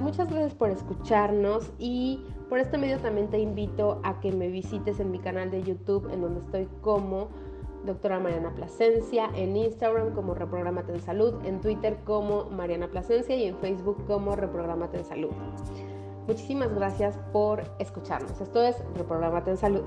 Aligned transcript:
Muchas 0.00 0.30
gracias 0.30 0.54
por 0.54 0.70
escucharnos 0.70 1.70
y 1.78 2.24
por 2.48 2.58
este 2.58 2.78
medio 2.78 2.98
también 2.98 3.28
te 3.28 3.38
invito 3.38 4.00
a 4.04 4.20
que 4.20 4.32
me 4.32 4.48
visites 4.48 5.00
en 5.00 5.10
mi 5.10 5.18
canal 5.18 5.50
de 5.50 5.62
YouTube 5.62 6.10
en 6.12 6.20
donde 6.20 6.40
estoy 6.40 6.68
como 6.80 7.28
doctora 7.84 8.20
Mariana 8.20 8.54
Plasencia, 8.54 9.30
en 9.34 9.56
Instagram 9.56 10.14
como 10.14 10.34
Reprogramate 10.34 10.92
en 10.92 11.00
Salud, 11.00 11.34
en 11.44 11.60
Twitter 11.60 11.98
como 12.04 12.44
Mariana 12.44 12.88
Plasencia 12.88 13.34
y 13.36 13.46
en 13.46 13.56
Facebook 13.58 14.04
como 14.06 14.36
Reprogramate 14.36 14.98
en 14.98 15.04
Salud. 15.04 15.30
Muchísimas 16.26 16.72
gracias 16.74 17.18
por 17.32 17.62
escucharnos. 17.78 18.40
Esto 18.40 18.62
es 18.62 18.76
Reprogramate 18.94 19.50
en 19.50 19.56
Salud. 19.56 19.82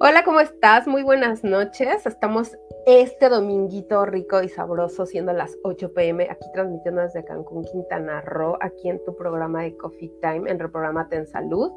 Hola, 0.00 0.22
¿cómo 0.22 0.38
estás? 0.38 0.86
Muy 0.86 1.02
buenas 1.02 1.42
noches. 1.42 2.06
Estamos 2.06 2.56
este 2.86 3.28
dominguito 3.28 4.06
rico 4.06 4.40
y 4.40 4.48
sabroso, 4.48 5.06
siendo 5.06 5.32
las 5.32 5.58
8 5.64 5.92
pm, 5.92 6.28
aquí 6.30 6.46
transmitiendo 6.54 7.00
desde 7.00 7.24
Cancún, 7.24 7.64
Quintana 7.64 8.20
Roo, 8.20 8.56
aquí 8.60 8.88
en 8.88 9.04
tu 9.04 9.16
programa 9.16 9.62
de 9.62 9.76
Coffee 9.76 10.12
Time, 10.22 10.48
en 10.48 10.60
Reprogramate 10.60 11.16
en 11.16 11.26
Salud. 11.26 11.72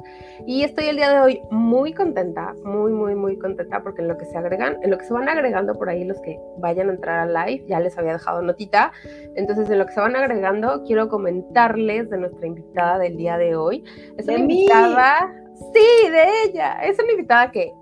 Y 0.46 0.62
estoy 0.62 0.84
el 0.84 0.96
día 0.98 1.10
de 1.12 1.20
hoy 1.20 1.42
muy 1.50 1.92
contenta, 1.94 2.54
muy, 2.64 2.92
muy, 2.92 3.16
muy 3.16 3.36
contenta, 3.38 3.82
porque 3.82 4.02
en 4.02 4.08
lo 4.08 4.16
que 4.16 4.26
se 4.26 4.38
agregan, 4.38 4.78
en 4.82 4.92
lo 4.92 4.98
que 4.98 5.04
se 5.04 5.12
van 5.12 5.28
agregando 5.28 5.74
por 5.74 5.88
ahí 5.88 6.04
los 6.04 6.20
que 6.20 6.38
vayan 6.58 6.90
a 6.90 6.92
entrar 6.92 7.28
a 7.28 7.46
live, 7.46 7.64
ya 7.66 7.80
les 7.80 7.98
había 7.98 8.12
dejado 8.12 8.40
notita. 8.40 8.92
Entonces, 9.34 9.68
en 9.68 9.80
lo 9.80 9.86
que 9.86 9.94
se 9.94 10.00
van 10.00 10.14
agregando, 10.14 10.84
quiero 10.84 11.08
comentarles 11.08 12.08
de 12.08 12.18
nuestra 12.18 12.46
invitada 12.46 12.98
del 13.00 13.16
día 13.16 13.36
de 13.36 13.56
hoy. 13.56 13.82
Es 14.16 14.28
una 14.28 14.38
invitada. 14.38 15.34
Sí, 15.74 16.10
de 16.10 16.24
ella. 16.46 16.82
Es 16.82 16.98
una 16.98 17.12
invitada 17.12 17.50
que 17.50 17.72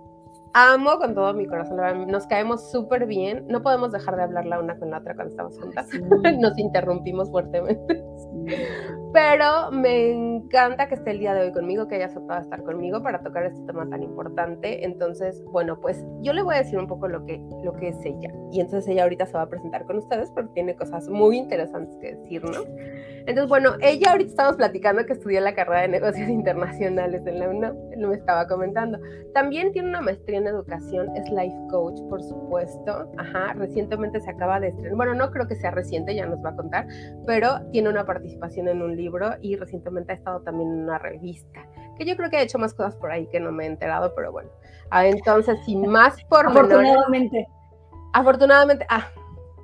amo 0.52 0.98
con 0.98 1.14
todo 1.14 1.32
mi 1.34 1.46
corazón, 1.46 2.06
nos 2.08 2.26
caemos 2.26 2.70
súper 2.70 3.06
bien, 3.06 3.46
no 3.48 3.62
podemos 3.62 3.92
dejar 3.92 4.16
de 4.16 4.22
hablar 4.22 4.46
la 4.46 4.60
una 4.60 4.78
con 4.78 4.90
la 4.90 4.98
otra 4.98 5.14
cuando 5.14 5.30
estamos 5.30 5.58
juntas, 5.58 5.88
nos 6.38 6.58
interrumpimos 6.58 7.30
fuertemente. 7.30 8.02
Pero 9.12 9.72
me 9.72 10.12
encanta 10.12 10.88
que 10.88 10.94
esté 10.94 11.10
el 11.10 11.18
día 11.18 11.34
de 11.34 11.42
hoy 11.42 11.52
conmigo, 11.52 11.88
que 11.88 11.96
haya 11.96 12.06
aceptado 12.06 12.40
estar 12.40 12.62
conmigo 12.62 13.02
para 13.02 13.22
tocar 13.22 13.44
este 13.44 13.60
tema 13.66 13.88
tan 13.88 14.02
importante. 14.04 14.84
Entonces, 14.84 15.42
bueno, 15.46 15.80
pues 15.80 16.04
yo 16.20 16.32
le 16.32 16.42
voy 16.42 16.54
a 16.54 16.58
decir 16.58 16.78
un 16.78 16.86
poco 16.86 17.08
lo 17.08 17.24
que, 17.26 17.42
lo 17.64 17.72
que 17.74 17.88
es 17.88 18.04
ella. 18.04 18.32
Y 18.52 18.60
entonces 18.60 18.88
ella 18.88 19.02
ahorita 19.02 19.26
se 19.26 19.32
va 19.32 19.42
a 19.42 19.48
presentar 19.48 19.84
con 19.84 19.98
ustedes 19.98 20.30
porque 20.30 20.52
tiene 20.54 20.76
cosas 20.76 21.08
muy 21.08 21.38
interesantes 21.38 21.96
que 21.98 22.14
decirnos. 22.14 22.64
Entonces, 23.26 23.48
bueno, 23.48 23.72
ella 23.80 24.12
ahorita 24.12 24.30
estamos 24.30 24.56
platicando 24.56 25.04
que 25.04 25.12
estudió 25.12 25.40
la 25.40 25.54
carrera 25.54 25.82
de 25.82 25.88
negocios 25.88 26.28
internacionales 26.28 27.22
en 27.26 27.38
la 27.38 27.48
UNAM, 27.48 27.76
él 27.92 28.06
me 28.06 28.14
estaba 28.14 28.46
comentando. 28.46 28.98
También 29.34 29.72
tiene 29.72 29.88
una 29.88 30.00
maestría 30.00 30.39
en 30.40 30.48
educación, 30.48 31.14
es 31.16 31.30
life 31.30 31.56
coach, 31.70 32.00
por 32.08 32.22
supuesto. 32.22 33.10
Ajá, 33.16 33.52
recientemente 33.54 34.20
se 34.20 34.30
acaba 34.30 34.60
de 34.60 34.68
estrenar, 34.68 34.96
bueno, 34.96 35.14
no 35.14 35.30
creo 35.30 35.46
que 35.46 35.54
sea 35.56 35.70
reciente, 35.70 36.14
ya 36.14 36.26
nos 36.26 36.44
va 36.44 36.50
a 36.50 36.56
contar, 36.56 36.86
pero 37.26 37.60
tiene 37.70 37.88
una 37.88 38.04
participación 38.04 38.68
en 38.68 38.82
un 38.82 38.96
libro 38.96 39.30
y 39.40 39.56
recientemente 39.56 40.12
ha 40.12 40.16
estado 40.16 40.40
también 40.40 40.70
en 40.70 40.84
una 40.84 40.98
revista, 40.98 41.60
que 41.96 42.04
yo 42.04 42.16
creo 42.16 42.30
que 42.30 42.38
ha 42.38 42.42
hecho 42.42 42.58
más 42.58 42.74
cosas 42.74 42.96
por 42.96 43.12
ahí 43.12 43.26
que 43.28 43.40
no 43.40 43.52
me 43.52 43.64
he 43.64 43.66
enterado, 43.68 44.12
pero 44.14 44.32
bueno. 44.32 44.50
Ah, 44.90 45.06
entonces, 45.06 45.58
sin 45.64 45.86
más 45.86 46.22
por 46.24 46.46
Afortunadamente. 46.46 47.46
afortunadamente, 48.12 48.86
ah, 48.88 49.06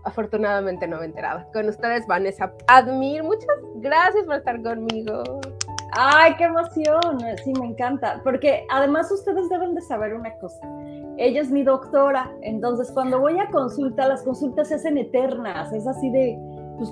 afortunadamente 0.05 0.87
no 0.87 0.99
me 0.99 1.03
he 1.03 1.07
enterado. 1.07 1.51
Con 1.53 1.69
ustedes, 1.69 2.07
Vanessa 2.07 2.53
Admir, 2.69 3.23
muchas 3.25 3.49
gracias 3.77 4.25
por 4.25 4.37
estar 4.37 4.63
conmigo. 4.63 5.23
Ay, 5.93 6.35
qué 6.37 6.45
emoción, 6.45 7.21
sí, 7.45 7.53
me 7.59 7.67
encanta, 7.67 8.21
porque 8.25 8.67
además 8.71 9.11
ustedes 9.11 9.49
deben 9.49 9.75
de 9.75 9.81
saber 9.81 10.15
una 10.15 10.33
cosa. 10.39 10.61
Ella 11.17 11.41
es 11.41 11.51
mi 11.51 11.63
doctora, 11.63 12.31
entonces 12.43 12.91
cuando 12.93 13.21
voy 13.21 13.39
a 13.39 13.49
consulta, 13.51 14.09
las 14.09 14.23
consultas 14.23 14.69
se 14.69 14.75
hacen 14.75 14.99
eternas, 14.99 15.73
es 15.73 15.87
así 15.87 16.11
de, 16.11 16.39
pues, 16.77 16.91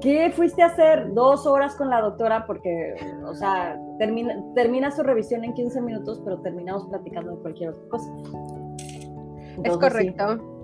¿qué 0.00 0.30
fuiste 0.30 0.62
a 0.62 0.66
hacer? 0.66 1.12
Dos 1.12 1.46
horas 1.46 1.74
con 1.74 1.90
la 1.90 2.00
doctora 2.00 2.46
porque, 2.46 2.94
o 3.26 3.34
sea, 3.34 3.78
termina, 3.98 4.42
termina 4.54 4.90
su 4.90 5.02
revisión 5.02 5.44
en 5.44 5.52
15 5.52 5.80
minutos, 5.82 6.22
pero 6.24 6.40
terminamos 6.40 6.86
platicando 6.86 7.36
de 7.36 7.42
cualquier 7.42 7.70
otra 7.70 7.88
cosa. 7.90 8.10
es 9.64 9.76
correcto. 9.76 10.57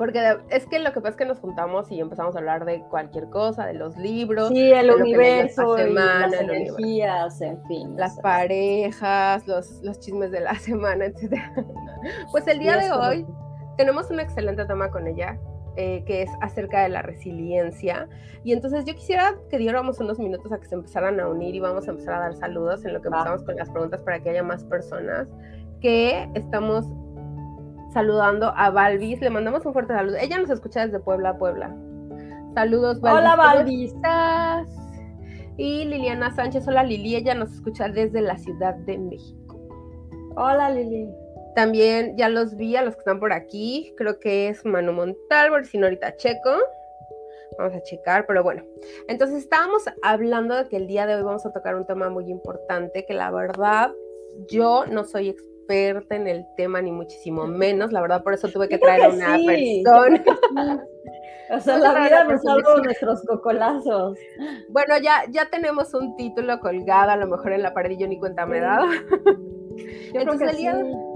Porque 0.00 0.38
es 0.48 0.64
que 0.64 0.78
lo 0.78 0.94
que 0.94 1.02
pasa 1.02 1.10
es 1.10 1.16
que 1.16 1.26
nos 1.26 1.40
juntamos 1.40 1.92
y 1.92 2.00
empezamos 2.00 2.34
a 2.34 2.38
hablar 2.38 2.64
de 2.64 2.80
cualquier 2.88 3.28
cosa, 3.28 3.66
de 3.66 3.74
los 3.74 3.98
libros. 3.98 4.48
Sí, 4.48 4.72
el 4.72 4.90
universo, 4.90 5.76
las 5.76 6.32
energías, 6.32 7.38
en 7.42 7.62
fin. 7.66 7.96
Las 7.98 8.18
parejas, 8.18 9.46
los, 9.46 9.82
los 9.82 10.00
chismes 10.00 10.30
de 10.30 10.40
la 10.40 10.54
semana, 10.58 11.04
etc. 11.04 11.34
Pues 12.32 12.46
el 12.46 12.60
día 12.60 12.78
de 12.78 12.90
hoy 12.90 13.26
tenemos 13.76 14.10
un 14.10 14.20
excelente 14.20 14.64
tema 14.64 14.90
con 14.90 15.06
ella, 15.06 15.38
eh, 15.76 16.02
que 16.06 16.22
es 16.22 16.30
acerca 16.40 16.82
de 16.82 16.88
la 16.88 17.02
resiliencia. 17.02 18.08
Y 18.42 18.54
entonces 18.54 18.86
yo 18.86 18.94
quisiera 18.94 19.34
que 19.50 19.58
diéramos 19.58 20.00
unos 20.00 20.18
minutos 20.18 20.50
a 20.50 20.58
que 20.58 20.64
se 20.64 20.76
empezaran 20.76 21.20
a 21.20 21.28
unir 21.28 21.54
y 21.54 21.60
vamos 21.60 21.86
a 21.88 21.90
empezar 21.90 22.14
a 22.14 22.20
dar 22.20 22.34
saludos 22.36 22.86
en 22.86 22.94
lo 22.94 23.02
que 23.02 23.08
empezamos 23.08 23.44
con 23.44 23.54
las 23.54 23.68
preguntas 23.68 24.00
para 24.00 24.18
que 24.22 24.30
haya 24.30 24.42
más 24.42 24.64
personas 24.64 25.28
que 25.82 26.26
estamos 26.34 26.86
saludando 27.92 28.52
a 28.56 28.70
Balvis. 28.70 29.20
Le 29.20 29.30
mandamos 29.30 29.64
un 29.66 29.72
fuerte 29.72 29.94
saludo. 29.94 30.16
Ella 30.16 30.38
nos 30.38 30.50
escucha 30.50 30.86
desde 30.86 31.00
Puebla, 31.00 31.36
Puebla. 31.38 31.74
Saludos, 32.54 33.00
Balvis. 33.00 33.20
Hola, 33.20 33.36
Balvis. 33.36 33.94
Y 35.56 35.84
Liliana 35.84 36.34
Sánchez, 36.34 36.66
hola 36.66 36.82
Lili, 36.82 37.16
ella 37.16 37.34
nos 37.34 37.52
escucha 37.52 37.88
desde 37.90 38.22
la 38.22 38.38
Ciudad 38.38 38.74
de 38.76 38.96
México. 38.96 39.60
Hola 40.34 40.70
Lili. 40.70 41.06
También 41.54 42.16
ya 42.16 42.30
los 42.30 42.56
vi 42.56 42.76
a 42.76 42.82
los 42.82 42.94
que 42.94 43.00
están 43.00 43.20
por 43.20 43.32
aquí. 43.34 43.92
Creo 43.98 44.18
que 44.18 44.48
es 44.48 44.64
Manu 44.64 44.92
Montalvo, 44.92 45.62
si 45.64 45.76
no 45.76 45.84
ahorita 45.84 46.16
checo. 46.16 46.50
Vamos 47.58 47.74
a 47.74 47.82
checar, 47.82 48.24
pero 48.26 48.42
bueno. 48.42 48.64
Entonces 49.06 49.42
estábamos 49.42 49.82
hablando 50.02 50.56
de 50.56 50.66
que 50.66 50.78
el 50.78 50.86
día 50.86 51.04
de 51.04 51.16
hoy 51.16 51.22
vamos 51.22 51.44
a 51.44 51.52
tocar 51.52 51.76
un 51.76 51.84
tema 51.84 52.08
muy 52.08 52.30
importante 52.30 53.04
que 53.04 53.12
la 53.12 53.30
verdad 53.30 53.92
yo 54.48 54.86
no 54.86 55.04
soy 55.04 55.28
experta 55.28 55.49
en 55.70 56.26
el 56.26 56.46
tema, 56.56 56.82
ni 56.82 56.92
muchísimo 56.92 57.46
menos. 57.46 57.92
La 57.92 58.00
verdad, 58.00 58.22
por 58.22 58.34
eso 58.34 58.48
tuve 58.48 58.68
que 58.68 58.78
traer 58.78 59.02
a 59.02 59.08
una 59.08 59.38
persona. 59.44 60.84
O 61.52 61.58
sea, 61.58 61.78
la 61.78 62.04
vida 62.04 62.22
nos 62.22 62.42
salvo 62.42 62.78
nuestros 62.78 63.22
cocolazos. 63.22 64.16
Bueno, 64.68 64.94
ya, 65.02 65.24
ya 65.30 65.50
tenemos 65.50 65.92
un 65.94 66.14
título 66.14 66.60
colgado, 66.60 67.10
a 67.10 67.16
lo 67.16 67.26
mejor 67.26 67.52
en 67.52 67.62
la 67.62 67.74
pared 67.74 67.90
y 67.90 67.98
yo 67.98 68.06
ni 68.06 68.20
cuenta 68.20 68.46
me 68.46 68.58
he 68.58 68.60
dado. 68.60 68.86
Entonces, 70.14 70.50
el 70.52 70.56
día 70.56 70.74
Sí, 70.74 71.09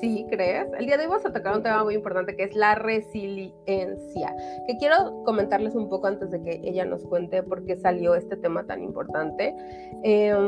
¿crees? 0.00 0.66
El 0.78 0.86
día 0.86 0.96
de 0.96 1.02
hoy 1.02 1.10
vamos 1.10 1.26
a 1.26 1.32
tocar 1.32 1.54
un 1.54 1.62
tema 1.62 1.84
muy 1.84 1.94
importante 1.94 2.34
que 2.34 2.44
es 2.44 2.54
la 2.54 2.74
resiliencia, 2.74 4.34
que 4.66 4.78
quiero 4.78 5.22
comentarles 5.24 5.74
un 5.74 5.90
poco 5.90 6.06
antes 6.06 6.30
de 6.30 6.42
que 6.42 6.60
ella 6.64 6.86
nos 6.86 7.04
cuente 7.04 7.42
por 7.42 7.66
qué 7.66 7.76
salió 7.76 8.14
este 8.14 8.36
tema 8.36 8.64
tan 8.64 8.82
importante. 8.82 9.54
Em, 10.02 10.38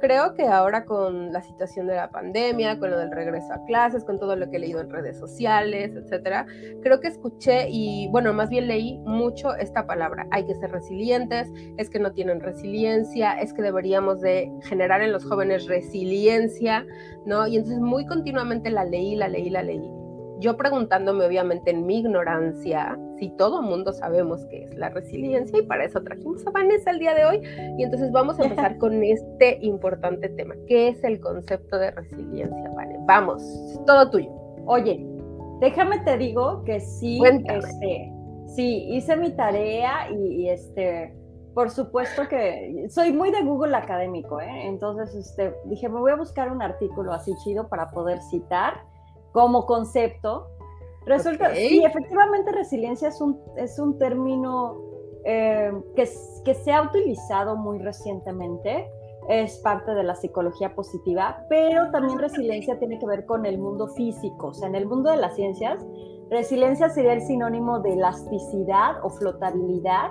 creo 0.00 0.34
que 0.34 0.44
ahora 0.48 0.84
con 0.84 1.32
la 1.32 1.40
situación 1.40 1.86
de 1.86 1.94
la 1.94 2.10
pandemia, 2.10 2.80
con 2.80 2.90
lo 2.90 2.98
del 2.98 3.12
regreso 3.12 3.52
a 3.52 3.64
clases, 3.64 4.04
con 4.04 4.18
todo 4.18 4.34
lo 4.34 4.50
que 4.50 4.56
he 4.56 4.60
leído 4.60 4.80
en 4.80 4.90
redes 4.90 5.18
sociales, 5.18 5.94
etcétera, 5.94 6.46
creo 6.82 7.00
que 7.00 7.08
escuché 7.08 7.68
y, 7.70 8.08
bueno, 8.08 8.32
más 8.32 8.50
bien 8.50 8.66
leí 8.66 8.98
mucho 9.04 9.54
esta 9.54 9.86
palabra. 9.86 10.26
Hay 10.32 10.46
que 10.46 10.54
ser 10.56 10.72
resilientes, 10.72 11.48
es 11.76 11.90
que 11.90 12.00
no 12.00 12.12
tienen 12.12 12.40
resiliencia, 12.40 13.38
es 13.38 13.52
que 13.52 13.62
deberíamos 13.62 14.20
de 14.20 14.50
generar 14.62 15.00
en 15.00 15.12
los 15.12 15.24
jóvenes 15.24 15.66
resiliencia, 15.68 16.84
¿no? 17.24 17.46
Y 17.46 17.56
entonces 17.56 17.80
muy 17.80 18.04
continuamente 18.06 18.70
la 18.70 18.79
leí, 18.84 19.16
la 19.16 19.28
leí, 19.28 19.50
la 19.50 19.62
leí. 19.62 19.90
Yo 20.40 20.56
preguntándome 20.56 21.26
obviamente 21.26 21.70
en 21.70 21.84
mi 21.84 21.98
ignorancia 21.98 22.98
si 23.18 23.28
todo 23.36 23.60
mundo 23.60 23.92
sabemos 23.92 24.46
qué 24.46 24.64
es 24.64 24.74
la 24.74 24.88
resiliencia 24.88 25.58
y 25.58 25.66
para 25.66 25.84
eso 25.84 26.02
trajimos 26.02 26.46
a 26.46 26.50
Vanessa 26.50 26.90
el 26.90 26.98
día 26.98 27.14
de 27.14 27.26
hoy 27.26 27.42
y 27.76 27.82
entonces 27.82 28.10
vamos 28.10 28.40
a 28.40 28.44
empezar 28.44 28.78
con 28.78 29.04
este 29.04 29.58
importante 29.60 30.30
tema. 30.30 30.54
¿Qué 30.66 30.88
es 30.88 31.04
el 31.04 31.20
concepto 31.20 31.78
de 31.78 31.90
resiliencia, 31.90 32.70
Vanessa? 32.74 33.04
Vamos, 33.06 33.42
todo 33.86 34.10
tuyo. 34.10 34.30
Oye, 34.64 35.06
déjame 35.60 35.98
te 36.00 36.16
digo 36.16 36.64
que 36.64 36.80
sí, 36.80 37.20
este, 37.24 38.10
sí, 38.46 38.86
hice 38.88 39.16
mi 39.16 39.32
tarea 39.32 40.10
y 40.10 40.48
este, 40.48 41.14
por 41.54 41.70
supuesto 41.70 42.28
que 42.28 42.86
soy 42.90 43.12
muy 43.12 43.30
de 43.30 43.42
Google 43.42 43.76
académico, 43.76 44.40
¿eh? 44.40 44.66
entonces 44.66 45.14
este, 45.14 45.54
dije, 45.64 45.88
me 45.88 46.00
voy 46.00 46.12
a 46.12 46.16
buscar 46.16 46.50
un 46.50 46.62
artículo 46.62 47.12
así 47.12 47.34
chido 47.42 47.68
para 47.68 47.90
poder 47.90 48.20
citar 48.30 48.84
como 49.32 49.66
concepto. 49.66 50.48
Resulta, 51.06 51.54
sí, 51.54 51.82
efectivamente 51.84 52.52
resiliencia 52.52 53.08
es 53.08 53.20
un, 53.20 53.40
es 53.56 53.78
un 53.78 53.98
término 53.98 54.76
eh, 55.24 55.72
que, 55.96 56.08
que 56.44 56.54
se 56.54 56.72
ha 56.72 56.82
utilizado 56.82 57.56
muy 57.56 57.78
recientemente, 57.78 58.88
es 59.28 59.58
parte 59.58 59.92
de 59.92 60.02
la 60.02 60.14
psicología 60.14 60.74
positiva, 60.74 61.44
pero 61.48 61.90
también 61.90 62.18
resiliencia 62.18 62.78
tiene 62.78 62.98
que 62.98 63.06
ver 63.06 63.26
con 63.26 63.44
el 63.46 63.58
mundo 63.58 63.88
físico, 63.88 64.48
o 64.48 64.54
sea, 64.54 64.68
en 64.68 64.74
el 64.74 64.86
mundo 64.86 65.10
de 65.10 65.16
las 65.16 65.34
ciencias, 65.34 65.84
resiliencia 66.30 66.90
sería 66.90 67.12
el 67.12 67.22
sinónimo 67.22 67.80
de 67.80 67.94
elasticidad 67.94 69.04
o 69.04 69.10
flotabilidad 69.10 70.10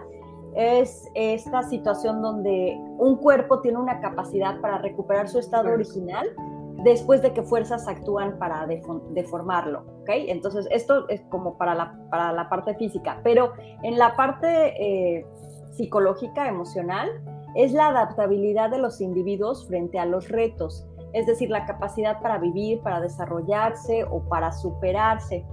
es 0.56 1.08
esta 1.16 1.64
situación 1.64 2.22
donde 2.22 2.78
un 2.98 3.18
cuerpo 3.18 3.62
tiene 3.62 3.78
una 3.78 4.00
capacidad 4.02 4.60
para 4.62 4.80
recuperar 4.80 5.30
su 5.30 5.40
estado 5.40 5.72
original 5.72 6.28
después 6.84 7.22
de 7.22 7.34
que 7.34 7.44
fuerzas 7.44 7.88
actúan 7.88 8.38
para 8.40 8.66
deformarlo, 8.66 9.84
¿ok? 10.02 10.10
Entonces, 10.28 10.68
esto 10.72 11.08
es 11.10 11.22
como 11.30 11.58
para 11.58 11.76
la, 11.76 12.00
para 12.10 12.32
la 12.32 12.50
parte 12.50 12.76
física, 12.76 13.20
pero 13.24 13.54
en 13.84 13.98
la 13.98 14.16
parte 14.16 15.18
eh, 15.18 15.26
psicológica, 15.72 16.48
emocional, 16.48 17.10
es 17.56 17.74
la 17.74 17.88
adaptabilidad 17.88 18.70
de 18.70 18.78
los 18.78 19.02
individuos 19.02 19.68
frente 19.68 20.00
a 20.00 20.06
los 20.06 20.30
retos, 20.30 20.88
es 21.14 21.26
decir, 21.26 21.50
la 21.50 21.66
capacidad 21.66 22.22
para 22.22 22.38
vivir, 22.38 22.82
para 22.82 23.02
desarrollarse 23.02 24.04
o 24.04 24.22
para 24.30 24.52
superarse. 24.52 25.46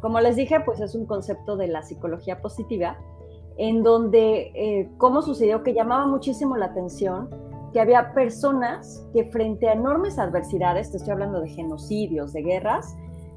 Como 0.00 0.20
les 0.20 0.36
dije, 0.36 0.60
pues 0.60 0.80
es 0.80 0.94
un 0.94 1.06
concepto 1.06 1.56
de 1.56 1.66
la 1.66 1.82
psicología 1.82 2.40
positiva, 2.40 2.98
en 3.60 3.82
donde, 3.82 4.52
eh, 4.54 4.90
¿cómo 4.96 5.20
sucedió? 5.20 5.62
Que 5.62 5.74
llamaba 5.74 6.06
muchísimo 6.06 6.56
la 6.56 6.66
atención 6.66 7.28
que 7.74 7.80
había 7.80 8.14
personas 8.14 9.06
que 9.12 9.24
frente 9.26 9.68
a 9.68 9.74
enormes 9.74 10.18
adversidades, 10.18 10.90
te 10.90 10.96
estoy 10.96 11.12
hablando 11.12 11.42
de 11.42 11.50
genocidios, 11.50 12.32
de 12.32 12.42
guerras, 12.42 12.96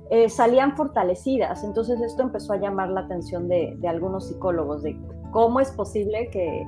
eh, 0.10 0.30
salían 0.30 0.78
fortalecidas. 0.78 1.66
Entonces 1.66 2.02
esto 2.02 2.24
empezó 2.24 2.54
a 2.54 2.58
llamar 2.58 2.90
la 2.90 3.02
atención 3.02 3.50
de, 3.50 3.78
algunos 3.86 4.30
psicólogos, 4.30 4.82
de 4.82 4.98
cómo 5.32 5.60
es 5.60 5.72
posible 5.72 6.30
que, 6.32 6.66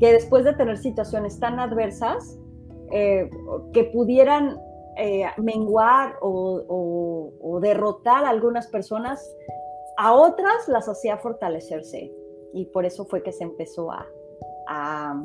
que, 0.00 0.12
después 0.12 0.44
de 0.44 0.54
tener 0.54 0.78
situaciones 0.78 1.38
tan 1.38 1.60
adversas, 1.60 2.38
eh, 2.92 3.28
que 3.74 3.84
pudieran 3.84 4.58
eh, 4.96 5.26
menguar 5.36 6.14
o, 6.22 7.32
o, 7.42 7.60
derrotar 7.60 8.24
a 8.24 8.30
algunas 8.30 8.68
personas, 8.68 9.34
a 9.98 10.14
otras 10.14 10.66
las 10.68 10.88
hacía 10.88 11.18
fortalecerse. 11.18 12.10
Y 12.56 12.64
por 12.66 12.86
eso 12.86 13.04
fue 13.04 13.22
que 13.22 13.32
se 13.32 13.44
empezó 13.44 13.92
a, 13.92 14.06
a 14.68 15.22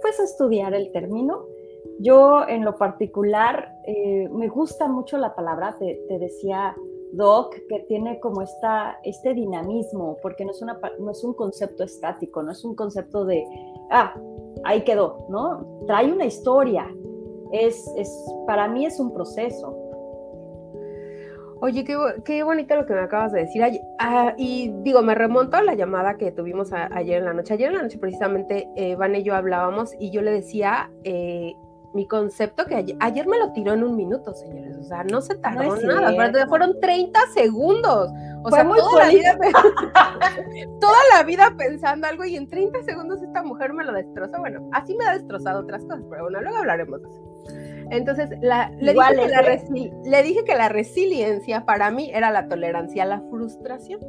pues 0.00 0.20
estudiar 0.20 0.72
el 0.72 0.92
término. 0.92 1.44
Yo 1.98 2.46
en 2.48 2.64
lo 2.64 2.76
particular 2.76 3.74
eh, 3.84 4.28
me 4.30 4.48
gusta 4.48 4.88
mucho 4.88 5.18
la 5.18 5.34
palabra, 5.34 5.76
te, 5.78 6.18
decía 6.18 6.76
Doc, 7.12 7.54
que 7.68 7.80
tiene 7.80 8.20
como 8.20 8.40
esta, 8.40 9.00
este 9.02 9.34
dinamismo, 9.34 10.16
porque 10.22 10.44
no 10.44 10.52
es, 10.52 10.62
una, 10.62 10.78
no 11.00 11.10
es 11.10 11.24
un 11.24 11.34
concepto 11.34 11.82
estático, 11.82 12.42
no 12.42 12.52
es 12.52 12.64
un 12.64 12.76
concepto 12.76 13.24
de, 13.24 13.44
ah, 13.90 14.14
ahí 14.64 14.82
quedó, 14.82 15.26
¿no? 15.28 15.84
Trae 15.86 16.12
una 16.12 16.24
historia, 16.24 16.88
es, 17.52 17.84
es, 17.96 18.10
para 18.46 18.68
mí 18.68 18.86
es 18.86 19.00
un 19.00 19.12
proceso. 19.12 19.76
Oye, 21.62 21.84
qué, 21.84 22.42
bonito 22.42 22.74
lo 22.74 22.86
que 22.86 22.94
me 22.94 23.00
acabas 23.00 23.32
de 23.32 23.40
decir. 23.40 23.62
Ah, 24.02 24.32
y 24.38 24.72
digo, 24.82 25.02
me 25.02 25.14
remonto 25.14 25.58
a 25.58 25.62
la 25.62 25.74
llamada 25.74 26.16
que 26.16 26.32
tuvimos 26.32 26.72
ayer 26.72 27.18
en 27.18 27.26
la 27.26 27.34
noche. 27.34 27.52
Ayer 27.52 27.68
en 27.68 27.76
la 27.76 27.82
noche 27.82 27.98
precisamente 27.98 28.66
eh, 28.74 28.96
Van 28.96 29.14
y 29.14 29.22
yo 29.22 29.34
hablábamos 29.34 29.92
y 30.00 30.10
yo 30.10 30.22
le 30.22 30.30
decía 30.30 30.90
eh, 31.04 31.54
mi 31.92 32.06
concepto 32.06 32.64
que 32.64 32.96
ayer, 32.98 33.26
me 33.26 33.38
lo 33.38 33.52
tiró 33.52 33.74
en 33.74 33.84
un 33.84 33.96
minuto, 33.96 34.32
señores. 34.32 34.78
O 34.78 34.84
sea, 34.84 35.04
no 35.04 35.20
se 35.20 35.34
tardó 35.34 35.76
nada, 35.76 36.14
pero 36.16 36.48
fueron 36.48 36.80
30 36.80 37.20
segundos. 37.34 38.10
O 38.42 38.50
sea, 38.50 38.66
toda 38.66 39.04
la, 39.04 39.10
vida, 39.10 39.36
toda 40.80 40.98
la 41.14 41.22
vida 41.22 41.54
pensando 41.58 42.06
algo 42.06 42.24
y 42.24 42.36
en 42.36 42.48
30 42.48 42.82
segundos 42.84 43.20
esta 43.20 43.42
mujer 43.42 43.74
me 43.74 43.84
lo 43.84 43.92
destrozó. 43.92 44.38
Bueno, 44.38 44.66
así 44.72 44.94
me 44.94 45.04
ha 45.04 45.12
destrozado 45.12 45.60
otras 45.60 45.82
cosas, 45.82 46.06
pero 46.08 46.22
bueno, 46.22 46.40
luego 46.40 46.56
hablaremos 46.56 47.02
de 47.02 47.08
eso. 47.10 47.29
Entonces, 47.90 48.30
le, 48.40 48.92
dije 50.22 50.44
que 50.44 50.54
la 50.54 50.68
resiliencia 50.68 51.64
para 51.64 51.90
mí 51.90 52.10
era 52.12 52.30
la 52.30 52.48
tolerancia 52.48 53.02
a 53.02 53.06
la 53.06 53.20
frustración, 53.30 54.00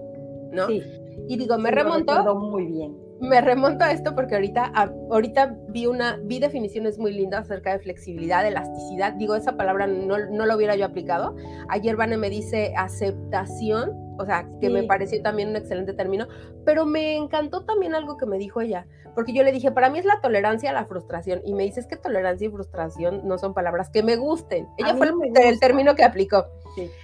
¿no? 0.51 0.67
Sí. 0.67 0.83
Y 1.27 1.37
digo, 1.37 1.57
me 1.57 1.71
remontó. 1.71 2.35
muy 2.35 2.65
bien. 2.65 2.95
Me 3.21 3.39
remonto 3.39 3.83
a 3.83 3.91
esto 3.91 4.15
porque 4.15 4.35
ahorita, 4.35 4.73
ahorita 5.12 5.56
vi 5.69 5.85
una, 5.85 6.19
vi 6.23 6.39
definiciones 6.39 6.97
muy 6.97 7.13
lindas 7.13 7.41
acerca 7.41 7.71
de 7.71 7.79
flexibilidad, 7.79 8.45
elasticidad. 8.45 9.13
Digo, 9.13 9.35
esa 9.35 9.56
palabra 9.56 9.88
no, 9.88 10.18
no 10.18 10.45
lo 10.45 10.56
hubiera 10.56 10.75
yo 10.75 10.85
aplicado. 10.85 11.35
Ayer 11.69 11.95
Vane 11.95 12.18
me 12.18 12.29
dice 12.29 12.73
aceptación 12.75 14.12
o 14.21 14.25
sea, 14.25 14.47
que 14.59 14.69
me 14.69 14.83
pareció 14.83 15.19
también 15.21 15.50
un 15.50 15.56
excelente 15.56 15.94
término, 15.94 16.27
pero 16.63 16.85
me 16.85 17.15
encantó 17.15 17.63
también 17.65 17.95
algo 17.95 18.18
que 18.18 18.27
me 18.27 18.38
dijo 18.38 18.62
ella, 18.62 18.85
porque 19.15 19.33
yo 19.33 19.44
le 19.44 19.51
dije, 19.51 19.71
para 19.71 19.89
mí 19.89 19.97
es 19.97 20.06
la 20.06 20.21
tolerancia 20.21 20.69
a 20.69 20.74
la 20.74 20.85
frustración, 20.85 21.41
y 21.44 21.56
me 21.56 21.63
dice, 21.63 21.79
es 21.79 21.88
que 21.88 21.97
tolerancia 21.97 22.47
y 22.47 22.51
frustración 22.51 23.27
no 23.27 23.39
son 23.39 23.56
palabras 23.56 23.89
que 23.89 24.03
me 24.03 24.17
gusten. 24.17 24.67
Ella 24.77 24.95
fue 24.95 25.12
el, 25.44 25.59
término 25.59 25.95
que 25.95 26.03
aplicó. 26.03 26.45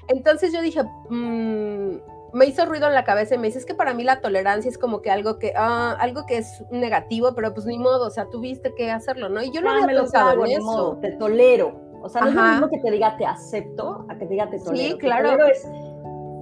Entonces 0.07 0.53
yo 0.53 0.61
dije, 0.61 0.83
mm, 1.09 1.97
me 2.33 2.45
hizo 2.45 2.65
ruido 2.65 2.87
en 2.87 2.93
la 2.93 3.03
cabeza 3.03 3.35
y 3.35 3.37
me 3.37 3.47
dice, 3.47 3.59
es 3.59 3.65
que 3.65 3.73
para 3.73 3.93
mí 3.93 4.03
la 4.03 4.21
tolerancia 4.21 4.69
es 4.69 4.77
como 4.77 5.01
que 5.01 5.11
algo 5.11 5.39
que, 5.39 5.53
ah, 5.55 5.95
algo 5.99 6.25
que 6.25 6.37
es 6.37 6.63
negativo, 6.71 7.33
pero 7.35 7.53
pues 7.53 7.65
ni 7.65 7.77
modo, 7.77 8.07
o 8.07 8.09
sea, 8.09 8.29
tuviste 8.29 8.73
que 8.75 8.91
hacerlo, 8.91 9.29
¿no? 9.29 9.41
Y 9.41 9.51
yo 9.51 9.61
no, 9.61 9.71
había 9.71 9.87
pensado 9.87 10.45
en 10.45 10.51
eso. 10.51 10.97
te 11.01 11.11
tolero. 11.13 11.87
O 12.01 12.09
sea, 12.09 12.21
no 12.21 12.27
es 12.29 12.35
lo 12.35 12.43
mismo 12.43 12.69
que 12.69 12.77
te 12.79 12.91
diga 12.91 13.17
te 13.17 13.25
acepto 13.25 14.05
a 14.07 14.13
que 14.13 14.25
te 14.25 14.33
diga 14.33 14.49
te 14.49 14.59
tolero. 14.59 14.95
Sí, 14.95 14.97
claro 14.97 15.37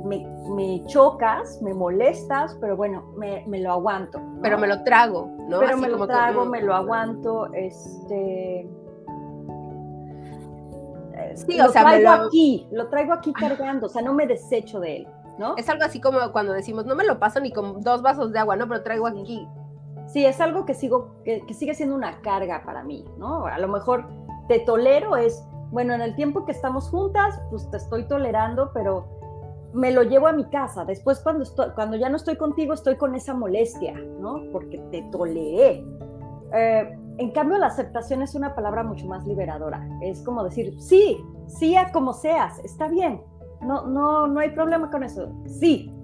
me, 0.06 0.84
chocas, 0.86 1.62
me 1.62 1.74
molestas, 1.74 2.58
pero 2.62 2.78
bueno, 2.78 3.04
me, 3.18 3.60
lo 3.60 3.72
aguanto. 3.72 4.22
Pero 4.42 4.58
me 4.58 4.68
lo 4.68 4.84
trago, 4.84 5.30
¿no? 5.50 5.60
Pero 5.60 5.78
me 5.78 5.90
lo 5.90 6.08
trago, 6.08 6.46
me 6.46 6.62
lo 6.62 6.76
aguanto, 6.76 7.52
este... 7.54 8.70
Sí, 11.36 11.58
lo 11.58 11.66
o 11.66 11.70
sea, 11.70 11.84
traigo 11.84 12.10
aquí, 12.10 12.68
lo 12.72 12.88
traigo 12.88 13.14
aquí 13.14 13.34
cargando, 13.34 13.88
o 13.88 13.90
sea, 13.90 14.02
no 14.02 14.14
me 14.14 14.28
desecho 14.28 14.80
de 14.80 14.98
él, 14.98 15.08
¿no? 15.38 15.56
Es 15.58 15.70
algo 15.70 15.84
así 15.84 16.00
como 16.00 16.32
cuando 16.32 16.54
decimos, 16.54 16.86
no 16.86 16.96
me 16.96 17.06
lo 17.06 17.20
paso 17.20 17.40
ni 17.40 17.52
con 17.52 17.82
dos 17.82 18.02
vasos 18.02 18.32
de 18.32 18.40
agua, 18.40 18.56
¿no? 18.56 18.68
Pero 18.68 18.84
traigo 18.84 19.08
aquí. 19.08 19.48
Sí, 20.08 20.26
es 20.26 20.40
algo 20.40 20.66
que 20.66 20.74
sigo, 20.74 21.16
que, 21.24 21.46
que 21.46 21.54
sigue 21.54 21.74
siendo 21.74 21.96
una 21.96 22.22
carga 22.22 22.64
para 22.66 22.84
mí, 22.84 23.06
¿no? 23.18 23.46
A 23.48 23.58
lo 23.58 23.68
mejor 23.68 24.08
te 24.48 24.60
tolero 24.60 25.16
es, 25.16 25.44
bueno, 25.72 25.94
en 25.94 26.02
el 26.02 26.16
tiempo 26.16 26.46
que 26.46 26.52
estamos 26.52 26.90
juntas, 26.90 27.42
pues 27.50 27.70
te 27.72 27.78
estoy 27.78 28.08
tolerando, 28.08 28.72
pero 28.74 29.16
me 29.74 29.92
lo 29.92 30.04
llevo 30.04 30.28
a 30.28 30.32
mi 30.32 30.46
casa. 30.46 30.86
Después, 30.86 31.20
cuando, 31.20 31.44
estoy, 31.44 31.72
cuando 31.76 31.98
ya 31.98 32.10
no 32.10 32.16
estoy 32.16 32.38
contigo, 32.38 32.74
estoy 32.74 32.96
con 32.96 33.14
esa 33.14 33.34
molestia, 33.34 33.94
¿no? 34.20 34.42
Porque 34.52 34.78
te 34.92 35.02
toleé. 35.12 35.86
Eh, 36.54 36.98
en 37.18 37.32
cambio, 37.32 37.58
la 37.58 37.68
aceptación 37.68 38.22
es 38.22 38.36
una 38.36 38.56
palabra 38.56 38.84
mucho 38.84 39.06
más 39.06 39.26
liberadora. 39.26 39.86
Es 40.02 40.22
como 40.22 40.44
decir, 40.44 40.80
sí, 40.80 41.18
sí 41.48 41.76
a 41.76 41.92
como 41.92 42.14
seas, 42.14 42.60
está 42.60 42.88
bien. 42.88 43.22
No, 43.62 43.88
no, 43.88 44.28
no 44.28 44.40
hay 44.40 44.52
problema 44.52 44.90
con 44.90 45.04
eso. 45.04 45.32
Sí, 45.46 45.96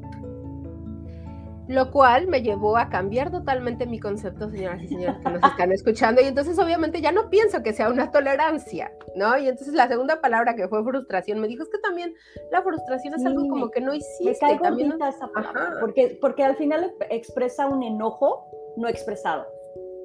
lo 1.72 1.90
cual 1.90 2.28
me 2.28 2.42
llevó 2.42 2.78
a 2.78 2.90
cambiar 2.90 3.32
totalmente 3.32 3.86
mi 3.86 4.00
concepto, 4.00 4.50
señoras 4.50 4.84
y 4.84 4.88
señores 4.90 5.18
que 5.24 5.30
nos 5.32 5.44
están 5.52 5.72
escuchando, 5.72 6.22
y 6.22 6.26
entonces 6.26 6.60
obviamente 6.60 7.02
ya 7.02 7.12
no 7.12 7.30
pienso 7.30 7.64
que 7.64 7.72
sea 7.74 7.90
una 7.90 8.12
tolerancia, 8.12 8.92
¿no? 9.16 9.38
Y 9.38 9.48
entonces 9.48 9.74
la 9.74 9.88
segunda 9.88 10.22
palabra 10.22 10.56
que 10.56 10.68
fue 10.68 10.84
frustración, 10.84 11.40
me 11.40 11.48
dijo, 11.48 11.64
es 11.64 11.70
que 11.70 11.78
también 11.78 12.14
la 12.52 12.62
frustración 12.62 13.14
es 13.14 13.26
algo 13.26 13.48
como 13.48 13.72
que 13.72 13.80
no 13.80 13.94
hiciste. 13.94 14.46
Me 14.46 14.60
también 14.60 14.94
esa 15.02 15.28
palabra, 15.28 15.78
porque, 15.80 16.18
porque 16.20 16.44
al 16.44 16.56
final 16.58 16.94
expresa 17.10 17.68
un 17.68 17.84
enojo 17.84 18.46
no 18.76 18.88
expresado. 18.88 19.46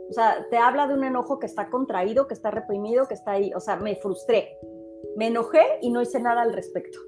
O 0.09 0.13
sea, 0.13 0.47
te 0.51 0.57
habla 0.57 0.87
de 0.87 0.95
un 0.95 1.03
enojo 1.03 1.41
que 1.41 1.47
está 1.47 1.69
contraído, 1.69 2.29
que 2.29 2.35
está 2.35 2.53
reprimido, 2.53 3.09
que 3.09 3.15
está 3.15 3.33
ahí. 3.33 3.53
O 3.57 3.61
sea, 3.61 3.75
me 3.75 3.97
frustré, 3.97 4.57
me 5.17 5.27
enojé 5.27 5.65
y 5.83 5.91
no 5.91 6.01
hice 6.01 6.21
nada 6.21 6.43
al 6.43 6.53
respecto 6.53 7.01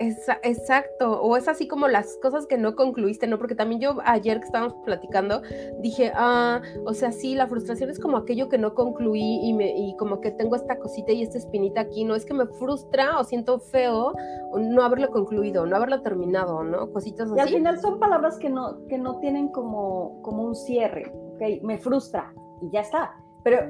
exacto, 0.00 1.20
o 1.20 1.36
es 1.36 1.46
así 1.46 1.68
como 1.68 1.86
las 1.86 2.16
cosas 2.22 2.46
que 2.46 2.56
no 2.56 2.74
concluiste, 2.74 3.26
¿no? 3.26 3.38
Porque 3.38 3.54
también 3.54 3.80
yo 3.80 3.98
ayer 4.04 4.40
que 4.40 4.46
estábamos 4.46 4.74
platicando 4.84 5.42
dije, 5.80 6.10
ah, 6.14 6.62
o 6.86 6.94
sea, 6.94 7.12
sí, 7.12 7.34
la 7.34 7.46
frustración 7.46 7.90
es 7.90 8.00
como 8.00 8.16
aquello 8.16 8.48
que 8.48 8.56
no 8.56 8.74
concluí 8.74 9.40
y, 9.42 9.52
me, 9.52 9.76
y 9.76 9.94
como 9.96 10.20
que 10.20 10.30
tengo 10.30 10.56
esta 10.56 10.78
cosita 10.78 11.12
y 11.12 11.22
esta 11.22 11.38
espinita 11.38 11.82
aquí, 11.82 12.04
¿no? 12.04 12.14
Es 12.14 12.24
que 12.24 12.34
me 12.34 12.46
frustra 12.46 13.18
o 13.18 13.24
siento 13.24 13.58
feo 13.58 14.14
no 14.58 14.82
haberlo 14.82 15.10
concluido, 15.10 15.66
no 15.66 15.76
haberlo 15.76 16.00
terminado, 16.00 16.64
¿no? 16.64 16.90
Cositas 16.92 17.30
así. 17.30 17.36
Y 17.36 17.40
al 17.40 17.48
final 17.48 17.78
son 17.80 17.98
palabras 17.98 18.38
que 18.38 18.48
no, 18.48 18.86
que 18.86 18.96
no 18.96 19.18
tienen 19.18 19.48
como, 19.48 20.22
como 20.22 20.44
un 20.44 20.54
cierre, 20.54 21.12
¿ok? 21.34 21.62
Me 21.62 21.78
frustra 21.78 22.32
y 22.62 22.70
ya 22.70 22.80
está. 22.80 23.14
Pero 23.42 23.66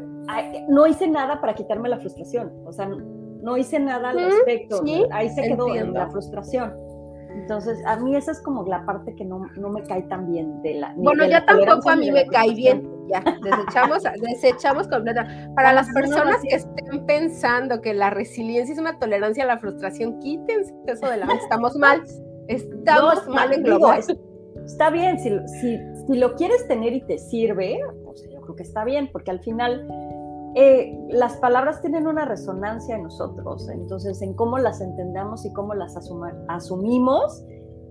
no 0.69 0.87
hice 0.87 1.09
nada 1.09 1.41
para 1.41 1.55
quitarme 1.55 1.89
la 1.89 1.99
frustración, 1.99 2.53
o 2.67 2.73
sea, 2.73 2.89
no 3.43 3.57
hice 3.57 3.79
nada 3.79 4.11
al 4.11 4.17
respecto, 4.17 4.83
ahí 5.11 5.29
se 5.31 5.43
quedó 5.43 5.75
en 5.75 5.93
la 5.93 6.11
frustración. 6.11 6.73
Entonces, 7.35 7.79
a 7.87 7.97
mí 7.97 8.17
esa 8.17 8.33
es 8.33 8.41
como 8.41 8.65
la 8.65 8.85
parte 8.85 9.15
que 9.15 9.25
no, 9.25 9.41
me 9.57 9.83
cae 9.85 10.03
tan 10.03 10.31
bien 10.31 10.61
de 10.63 10.75
la... 10.75 10.93
Bueno, 10.97 11.25
ya 11.27 11.45
tampoco 11.45 11.91
a 11.91 11.97
mí 11.97 12.11
me 12.11 12.27
cae 12.27 12.55
bien, 12.55 12.89
ya, 13.09 13.23
desechamos, 13.43 14.03
desechamos 14.21 14.89
completamente. 14.89 15.49
Para 15.55 15.73
las 15.73 15.89
personas 15.93 16.39
que 16.43 16.57
estén 16.57 17.07
pensando 17.07 17.81
que 17.81 17.95
la 17.95 18.11
resiliencia 18.11 18.73
es 18.73 18.81
una 18.81 18.99
tolerancia 18.99 19.45
a 19.45 19.47
la 19.47 19.59
frustración, 19.59 20.19
quítense 20.19 20.75
eso 20.87 21.09
de 21.09 21.19
la 21.19 21.27
estamos 21.35 21.77
mal, 21.77 22.03
estamos 22.49 23.27
mal 23.29 23.53
en 23.53 23.63
global. 23.63 24.03
Está 24.65 24.91
bien, 24.91 25.19
si, 25.19 25.31
si, 25.61 25.79
si 26.07 26.19
lo 26.19 26.35
quieres 26.35 26.67
tener 26.69 26.93
y 26.93 27.01
te 27.03 27.19
sirve, 27.19 27.81
pues 28.05 28.29
yo 28.31 28.41
creo 28.41 28.57
que 28.57 28.63
está 28.63 28.85
bien, 28.85 29.09
porque 29.11 29.31
al 29.31 29.41
final 29.41 29.87
eh, 30.55 30.99
las 31.11 31.37
palabras 31.37 31.81
tienen 31.81 32.07
una 32.07 32.25
resonancia 32.25 32.97
en 32.97 33.05
nosotros, 33.05 33.69
entonces 33.69 34.21
en 34.23 34.35
cómo 34.35 34.59
las 34.59 34.81
entendamos 34.81 35.45
y 35.45 35.53
cómo 35.53 35.75
las 35.75 35.97
asumimos 36.49 37.45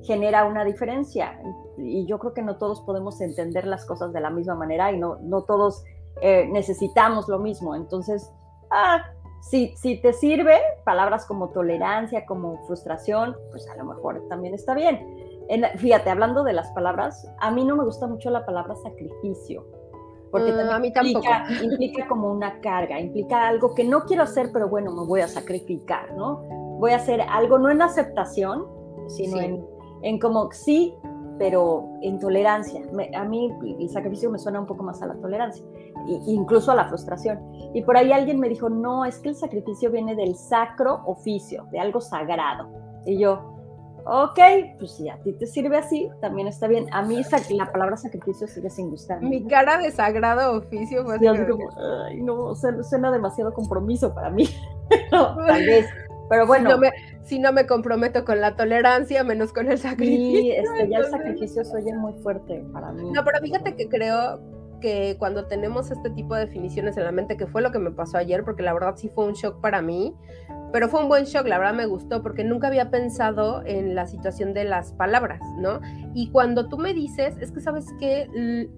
genera 0.04 0.46
una 0.46 0.64
diferencia. 0.64 1.40
y 1.78 2.06
yo 2.06 2.20
creo 2.20 2.34
que 2.34 2.42
no 2.42 2.58
todos 2.58 2.82
podemos 2.82 3.22
entender 3.22 3.66
las 3.66 3.86
cosas 3.86 4.12
de 4.12 4.20
la 4.20 4.30
misma 4.30 4.56
manera 4.56 4.92
y 4.92 4.98
no, 4.98 5.18
no 5.22 5.44
todos 5.44 5.84
eh, 6.22 6.48
necesitamos 6.52 7.30
lo 7.30 7.40
mismo. 7.40 7.76
Entonces, 7.76 8.30
ah, 8.72 9.04
si, 9.42 9.76
si 9.78 10.02
te 10.02 10.14
sirve, 10.14 10.60
palabras 10.84 11.26
como 11.26 11.50
tolerancia, 11.50 12.26
como 12.26 12.58
frustración, 12.68 13.36
pues 13.52 13.68
a 13.70 13.78
lo 13.78 13.86
mejor 13.86 14.28
también 14.28 14.54
está 14.54 14.74
bien. 14.74 15.00
fíjate, 15.78 16.10
hablando 16.10 16.44
de 16.44 16.54
las 16.54 16.70
palabras, 16.72 17.26
a 17.40 17.52
mí 17.52 17.64
no 17.64 17.76
me 17.76 17.86
gusta 17.86 18.08
mucho 18.08 18.30
la 18.30 18.46
palabra 18.46 18.76
sacrificio, 18.76 19.66
porque 20.32 20.52
mm, 20.52 20.70
a 20.70 20.80
mí 20.80 20.88
implica, 20.88 21.46
implica 21.64 22.08
como 22.08 22.32
una 22.32 22.60
carga, 22.60 23.00
implica 23.00 23.48
algo 23.48 23.74
que 23.74 23.84
no 23.84 24.02
quiero 24.02 24.24
hacer, 24.24 24.52
pero 24.54 24.70
bueno, 24.70 24.92
me 24.92 25.06
voy 25.06 25.22
a 25.22 25.28
sacrificar, 25.28 26.14
¿no? 26.16 26.44
Voy 26.80 26.92
a 26.92 26.98
hacer 26.98 27.22
algo 27.22 27.58
no 27.58 27.70
en 27.70 27.82
aceptación, 27.82 28.66
sino 29.08 29.40
en, 29.40 29.66
en 30.04 30.20
como 30.20 30.52
sí, 30.52 30.94
pero 31.40 31.90
en 32.02 32.20
tolerancia. 32.20 32.82
a 33.16 33.24
mí 33.24 33.50
el 33.80 33.90
sacrificio 33.90 34.30
me 34.30 34.38
suena 34.38 34.60
un 34.60 34.68
poco 34.68 34.84
más 34.84 35.02
a 35.02 35.08
la 35.08 35.16
tolerancia, 35.16 35.66
e 36.08 36.20
incluso 36.28 36.72
a 36.72 36.76
la 36.76 36.88
frustración. 36.90 37.40
Y 37.74 37.82
por 37.82 37.98
ahí 37.98 38.12
alguien 38.12 38.40
me 38.40 38.50
dijo, 38.50 38.70
no, 38.70 39.06
es 39.06 39.18
que 39.20 39.30
el 39.30 39.36
sacrificio 39.36 39.90
viene 39.90 40.16
del 40.16 40.36
sacro 40.36 41.02
oficio, 41.06 41.66
de 41.72 41.80
algo 41.80 42.02
sagrado. 42.02 42.68
Y 43.06 43.18
yo, 43.18 43.59
ok, 44.10 44.40
pues 44.80 44.92
si 44.92 45.08
a 45.10 45.18
ti 45.18 45.34
te 45.34 45.46
sirve 45.46 45.78
así, 45.78 46.10
también 46.20 46.48
está 46.48 46.68
bien. 46.68 46.88
A 46.92 47.04
mí 47.04 47.22
la 47.52 47.72
palabra 47.72 47.96
sacrificio 47.98 48.48
sigue 48.48 48.70
sin 48.70 48.90
gustar. 48.90 49.22
Mi 49.22 49.46
cara 49.48 49.78
de 49.78 49.92
sagrado 49.92 50.58
oficio 50.58 51.04
fue 51.04 51.20
como, 51.20 51.70
ay, 52.06 52.22
no, 52.22 52.56
suena 52.56 53.12
demasiado 53.12 53.54
compromiso 53.54 54.14
para 54.14 54.30
mí. 54.30 54.50
no, 55.12 55.36
tal 55.46 55.66
vez. 55.66 55.88
Pero 56.30 56.46
bueno. 56.46 56.70
Si 57.24 57.38
no, 57.38 57.54
me, 57.54 57.68
comprometo 57.68 58.26
con 58.26 58.42
la 58.42 58.56
tolerancia, 58.56 59.24
menos 59.24 59.54
con 59.54 59.70
el 59.70 59.78
sacrificio. 59.78 60.42
Sí, 60.42 60.52
este, 60.52 60.90
ya 60.90 60.98
el 60.98 61.06
sacrificio 61.06 61.64
se 61.64 61.78
oye 61.78 61.94
muy 61.94 62.14
fuerte 62.24 62.66
para 62.74 62.92
mí. 62.92 63.12
No, 63.12 63.24
pero 63.24 63.40
fíjate 63.40 63.76
que 63.76 63.88
creo 63.88 64.40
que 64.80 65.16
cuando 65.20 65.46
tenemos 65.46 65.92
este 65.92 66.10
tipo 66.10 66.34
de 66.34 66.46
definiciones 66.46 66.98
en 66.98 67.04
la 67.04 67.12
mente, 67.12 67.38
que 67.38 67.46
fue 67.46 67.62
lo 67.62 67.72
que 67.72 67.78
me 67.78 67.92
pasó 67.92 68.18
ayer, 68.18 68.44
porque 68.44 68.64
la 68.64 68.74
verdad 68.74 68.96
sí 68.96 69.10
fue 69.10 69.26
un 69.26 69.34
shock 69.34 69.62
para 69.62 69.82
mí, 69.82 70.16
pero 70.72 70.90
fue 70.90 71.02
un 71.02 71.08
buen 71.08 71.26
shock, 71.26 71.48
la 71.48 71.58
verdad 71.58 71.74
me 71.74 71.86
gustó, 71.86 72.22
porque 72.22 72.44
nunca 72.44 72.68
había 72.68 72.90
pensado 72.90 73.64
en 73.66 73.96
la 73.96 74.08
situación 74.08 74.54
de 74.54 74.66
las 74.66 74.94
palabras, 74.94 75.42
¿no? 75.58 75.80
Y 76.14 76.30
cuando 76.32 76.70
tú 76.70 76.78
me 76.78 76.94
dices, 76.94 77.36
es 77.40 77.52
que 77.52 77.62
sabes 77.62 77.86
que 78.00 78.28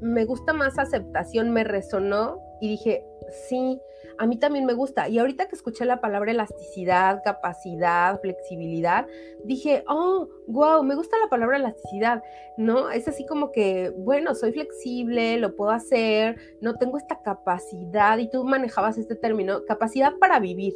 me 0.02 0.26
gusta 0.26 0.54
más 0.54 0.80
aceptación, 0.80 1.52
me 1.52 1.64
resonó 1.64 2.40
y 2.62 2.70
dije, 2.70 3.06
sí, 3.48 3.80
a 4.18 4.28
mí 4.28 4.38
también 4.38 4.66
me 4.66 4.74
gusta. 4.74 5.10
Y 5.10 5.18
ahorita 5.20 5.48
que 5.48 5.56
escuché 5.56 5.84
la 5.86 6.00
palabra 6.00 6.32
elasticidad, 6.32 7.22
capacidad, 7.24 8.20
flexibilidad, 8.22 9.08
dije, 9.44 9.84
oh, 9.88 10.30
wow, 10.48 10.84
me 10.84 10.96
gusta 10.96 11.18
la 11.20 11.30
palabra 11.30 11.58
elasticidad, 11.58 12.24
¿no? 12.58 12.92
Es 12.92 13.08
así 13.08 13.26
como 13.26 13.52
que, 13.52 13.92
bueno, 13.98 14.36
soy 14.36 14.54
flexible, 14.54 15.38
lo 15.38 15.56
puedo 15.56 15.72
hacer, 15.72 16.38
no 16.62 16.76
tengo 16.76 16.98
esta 16.98 17.22
capacidad, 17.22 18.18
y 18.20 18.30
tú 18.30 18.44
manejabas 18.44 18.98
este 18.98 19.16
término, 19.16 19.66
capacidad 19.66 20.14
para 20.20 20.40
vivir, 20.40 20.74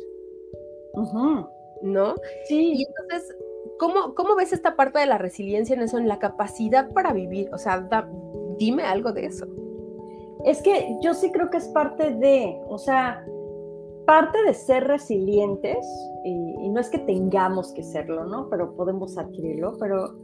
¿no? 1.81 2.15
Sí. 2.47 2.73
Y 2.75 2.85
entonces, 2.85 3.35
¿cómo, 3.79 4.15
¿cómo 4.15 4.35
ves 4.35 4.53
esta 4.53 4.75
parte 4.75 4.99
de 4.99 5.05
la 5.05 5.17
resiliencia 5.17 5.75
en 5.75 5.81
eso, 5.81 5.97
en 5.97 6.07
la 6.07 6.19
capacidad 6.19 6.91
para 6.91 7.13
vivir? 7.13 7.49
O 7.53 7.57
sea, 7.57 7.87
dime 8.57 8.83
algo 8.83 9.11
de 9.11 9.25
eso. 9.25 9.45
Es 10.45 10.61
que 10.61 10.97
yo 11.01 11.13
sí 11.13 11.31
creo 11.31 11.49
que 11.49 11.57
es 11.57 11.67
parte 11.69 12.11
de, 12.11 12.61
o 12.67 12.77
sea, 12.77 13.25
parte 14.05 14.41
de 14.43 14.53
ser 14.53 14.85
resilientes, 14.85 15.85
y, 16.23 16.69
no 16.69 16.79
es 16.79 16.89
que 16.89 16.99
tengamos 16.99 17.71
que 17.73 17.83
serlo, 17.83 18.25
¿no? 18.25 18.49
Pero 18.49 18.75
podemos 18.75 19.17
adquirirlo, 19.17 19.77
pero 19.79 20.15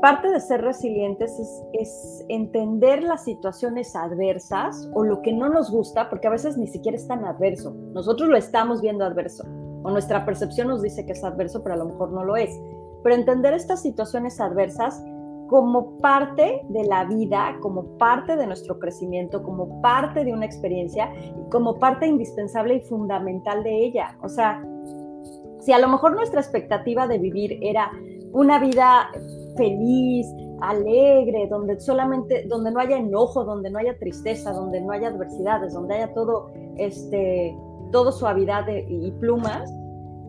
parte 0.00 0.28
de 0.28 0.40
ser 0.40 0.62
resilientes 0.62 1.38
es, 1.38 1.62
es, 1.72 2.24
entender 2.28 3.02
las 3.02 3.24
situaciones 3.24 3.96
adversas 3.96 4.88
o 4.94 5.02
lo 5.04 5.20
que 5.22 5.32
no 5.32 5.48
nos 5.48 5.70
gusta, 5.70 6.08
porque 6.08 6.26
a 6.26 6.30
veces 6.30 6.56
ni 6.56 6.68
siquiera 6.68 6.96
es 6.96 7.06
tan 7.08 7.24
adverso. 7.24 7.74
Nosotros 7.92 8.28
lo 8.28 8.36
estamos 8.36 8.80
viendo 8.80 9.04
adverso, 9.04 9.44
o 9.86 9.90
nuestra 9.92 10.26
percepción 10.26 10.66
nos 10.66 10.82
dice 10.82 11.06
que 11.06 11.12
es 11.12 11.22
adverso, 11.22 11.62
pero 11.62 11.76
a 11.76 11.78
lo 11.78 11.84
mejor 11.84 12.10
no 12.10 12.24
lo 12.24 12.36
es. 12.36 12.50
Pero 13.04 13.14
entender 13.14 13.52
estas 13.52 13.82
situaciones 13.82 14.40
adversas 14.40 15.00
como 15.46 15.96
parte 15.98 16.60
de 16.68 16.84
la 16.86 17.04
vida, 17.04 17.56
como 17.62 17.96
parte 17.96 18.34
de 18.34 18.48
nuestro 18.48 18.80
crecimiento, 18.80 19.44
como 19.44 19.80
parte 19.80 20.24
de 20.24 20.32
una 20.32 20.44
experiencia 20.44 21.08
como 21.52 21.78
parte 21.78 22.08
indispensable 22.08 22.74
y 22.74 22.80
fundamental 22.80 23.62
de 23.62 23.84
ella. 23.84 24.18
O 24.24 24.28
sea, 24.28 24.60
si 25.60 25.72
a 25.72 25.78
lo 25.78 25.86
mejor 25.86 26.16
nuestra 26.16 26.40
expectativa 26.40 27.06
de 27.06 27.18
vivir 27.18 27.56
era 27.62 27.92
una 28.32 28.58
vida 28.58 29.12
feliz, 29.56 30.26
alegre, 30.62 31.46
donde 31.48 31.78
solamente, 31.78 32.44
donde 32.48 32.72
no 32.72 32.80
haya 32.80 32.96
enojo, 32.96 33.44
donde 33.44 33.70
no 33.70 33.78
haya 33.78 33.96
tristeza, 33.96 34.50
donde 34.50 34.80
no 34.80 34.90
haya 34.90 35.08
adversidades, 35.08 35.74
donde 35.74 35.94
haya 35.94 36.12
todo, 36.12 36.50
este, 36.76 37.56
todo 37.90 38.12
suavidad 38.12 38.66
y 38.68 39.10
plumas, 39.12 39.70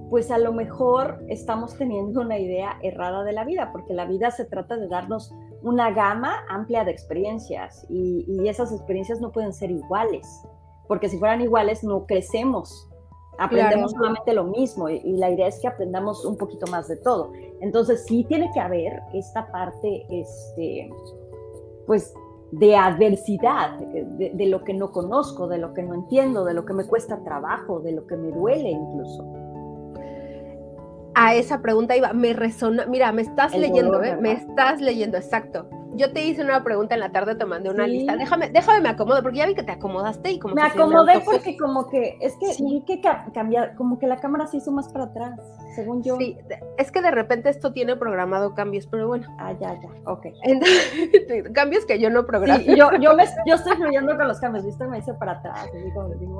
pues 0.10 0.32
a 0.32 0.38
lo 0.38 0.54
mejor 0.54 1.20
estamos 1.28 1.76
teniendo 1.78 2.22
una 2.22 2.40
idea 2.40 2.78
errada 2.82 3.24
de 3.24 3.34
la 3.34 3.44
vida, 3.44 3.72
porque 3.72 3.94
la 3.94 4.06
vida 4.06 4.32
se 4.32 4.46
trata 4.46 4.78
de 4.78 4.88
darnos 4.88 5.34
una 5.62 5.92
gama 5.92 6.46
amplia 6.50 6.84
de 6.84 6.92
experiencias 6.92 7.86
y, 7.90 8.48
esas 8.48 8.72
experiencias 8.72 9.20
no 9.20 9.32
pueden 9.32 9.54
ser 9.54 9.72
iguales, 9.72 10.26
porque 10.88 11.10
si 11.10 11.18
fueran 11.18 11.42
iguales 11.42 11.84
no 11.84 12.06
crecemos, 12.06 12.90
aprendemos 13.38 13.92
solamente 13.92 14.34
lo 14.34 14.46
mismo 14.46 14.88
y, 14.90 15.18
la 15.18 15.30
idea 15.30 15.48
es 15.48 15.60
que 15.60 15.68
aprendamos 15.68 16.24
un 16.24 16.38
poquito 16.38 16.66
más 16.68 16.88
de 16.88 16.96
todo. 16.98 17.34
Entonces 17.60 18.06
sí 18.06 18.24
tiene 18.24 18.50
que 18.54 18.60
haber 18.60 19.02
esta 19.14 19.52
parte, 19.52 20.06
este, 20.10 20.90
pues 21.86 22.14
de 22.52 22.76
adversidad, 22.76 23.78
de, 23.80 24.32
de, 24.34 24.46
lo 24.48 24.64
que 24.64 24.74
no 24.74 24.92
conozco, 24.92 25.48
de 25.48 25.58
lo 25.58 25.74
que 25.74 25.84
no 25.84 25.94
entiendo, 25.94 26.46
de 26.46 26.54
lo 26.54 26.66
que 26.66 26.74
me 26.74 26.86
cuesta 26.86 27.22
trabajo, 27.24 27.80
de 27.82 27.92
lo 27.92 28.08
que 28.08 28.16
me 28.16 28.32
duele 28.32 28.70
incluso. 28.70 29.26
A 31.14 31.34
esa 31.34 31.62
pregunta 31.62 31.98
iba, 31.98 32.14
me 32.14 32.34
resona, 32.34 32.86
mira, 32.86 33.12
me 33.12 33.24
estás 33.24 33.58
leyendo, 33.58 34.02
¿eh? 34.04 34.16
me 34.18 34.34
estás 34.34 34.80
leyendo, 34.80 35.18
exacto. 35.18 35.68
Yo 35.96 36.14
te 36.14 36.24
hice 36.24 36.44
una 36.44 36.64
pregunta 36.64 36.94
en 36.94 37.02
la 37.02 37.12
tarde, 37.12 37.34
te 37.34 37.44
mandé 37.44 37.72
una 37.72 37.88
lista. 37.88 38.16
Déjame, 38.16 38.50
déjame 38.50 38.82
me 38.82 38.90
acomodo, 38.90 39.24
porque 39.24 39.40
ya 39.40 39.48
vi 39.48 39.56
que 39.56 39.64
te 39.64 39.72
acomodaste 39.72 40.32
y 40.32 40.40
como 40.40 40.54
me 40.54 40.62
acomodé 40.62 41.22
porque 41.26 41.58
como 41.58 41.88
que, 41.88 42.20
es 42.22 42.36
que 42.38 42.64
vi 42.64 42.84
que 42.86 43.02
cambiar, 43.34 43.76
como 43.76 43.98
que 43.98 44.06
la 44.06 44.18
cámara 44.18 44.46
se 44.46 44.58
hizo 44.58 44.72
más 44.72 44.90
para 44.90 45.06
atrás, 45.06 45.40
según 45.78 46.02
yo. 46.02 46.18
Sí, 46.18 46.36
es 46.78 46.92
que 46.92 47.02
de 47.04 47.12
repente 47.12 47.50
esto 47.50 47.72
tiene 47.72 47.96
programado 47.96 48.56
cambios, 48.56 48.88
pero 48.88 49.08
bueno. 49.08 49.28
Ah, 49.38 49.54
ya, 49.54 49.80
ya, 49.80 49.90
ok. 50.06 50.26
cambios 51.54 51.86
que 51.86 52.00
yo 52.00 52.10
no 52.10 52.26
programé. 52.26 52.64
Sí, 52.64 52.76
yo, 52.76 52.90
yo, 53.00 53.16
me, 53.16 53.26
yo 53.46 53.56
estoy 53.56 53.76
fluyendo 53.76 54.18
con 54.18 54.28
los 54.28 54.40
cambios, 54.40 54.66
viste, 54.66 54.88
me 54.88 54.98
hice 54.98 55.14
para 55.14 55.34
atrás. 55.34 55.70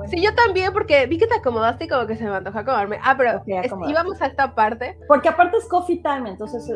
Sí, 0.08 0.20
yo 0.20 0.34
también, 0.34 0.72
porque 0.72 1.06
vi 1.06 1.18
que 1.18 1.28
te 1.28 1.36
acomodaste 1.36 1.84
y 1.84 1.88
como 1.88 2.06
que 2.08 2.16
se 2.16 2.24
me 2.24 2.34
antojó 2.34 2.58
acomodarme. 2.58 2.98
Ah, 3.04 3.14
pero 3.16 3.40
íbamos 3.88 4.20
a 4.20 4.26
esta 4.26 4.56
parte. 4.56 4.98
Porque 5.06 5.28
aparte 5.28 5.58
es 5.58 5.66
coffee 5.66 6.02
time, 6.02 6.30
entonces 6.30 6.66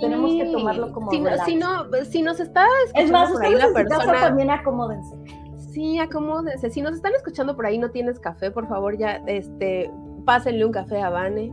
tenemos 0.00 0.32
que 0.32 0.50
tomarlo 0.50 0.90
como 0.92 1.10
si 1.10 1.22
si 1.44 1.56
no 1.56 1.84
si 2.10 2.22
nos 2.22 2.40
está 2.40 2.64
escuchando 2.86 3.04
es 3.04 3.10
más, 3.10 3.30
por 3.30 3.44
ahí 3.44 3.54
la 3.54 3.72
persona, 3.74 4.20
también 4.20 4.50
acomódense. 4.50 5.16
Sí, 5.70 5.98
acomódense. 5.98 6.70
Si 6.70 6.80
nos 6.80 6.94
están 6.94 7.12
escuchando 7.14 7.54
por 7.54 7.66
ahí 7.66 7.76
no 7.76 7.90
tienes 7.90 8.18
café, 8.18 8.50
por 8.50 8.66
favor, 8.68 8.96
ya 8.96 9.22
este 9.26 9.90
pásenle 10.28 10.66
un 10.66 10.72
café 10.72 11.00
a 11.00 11.08
Vane. 11.08 11.50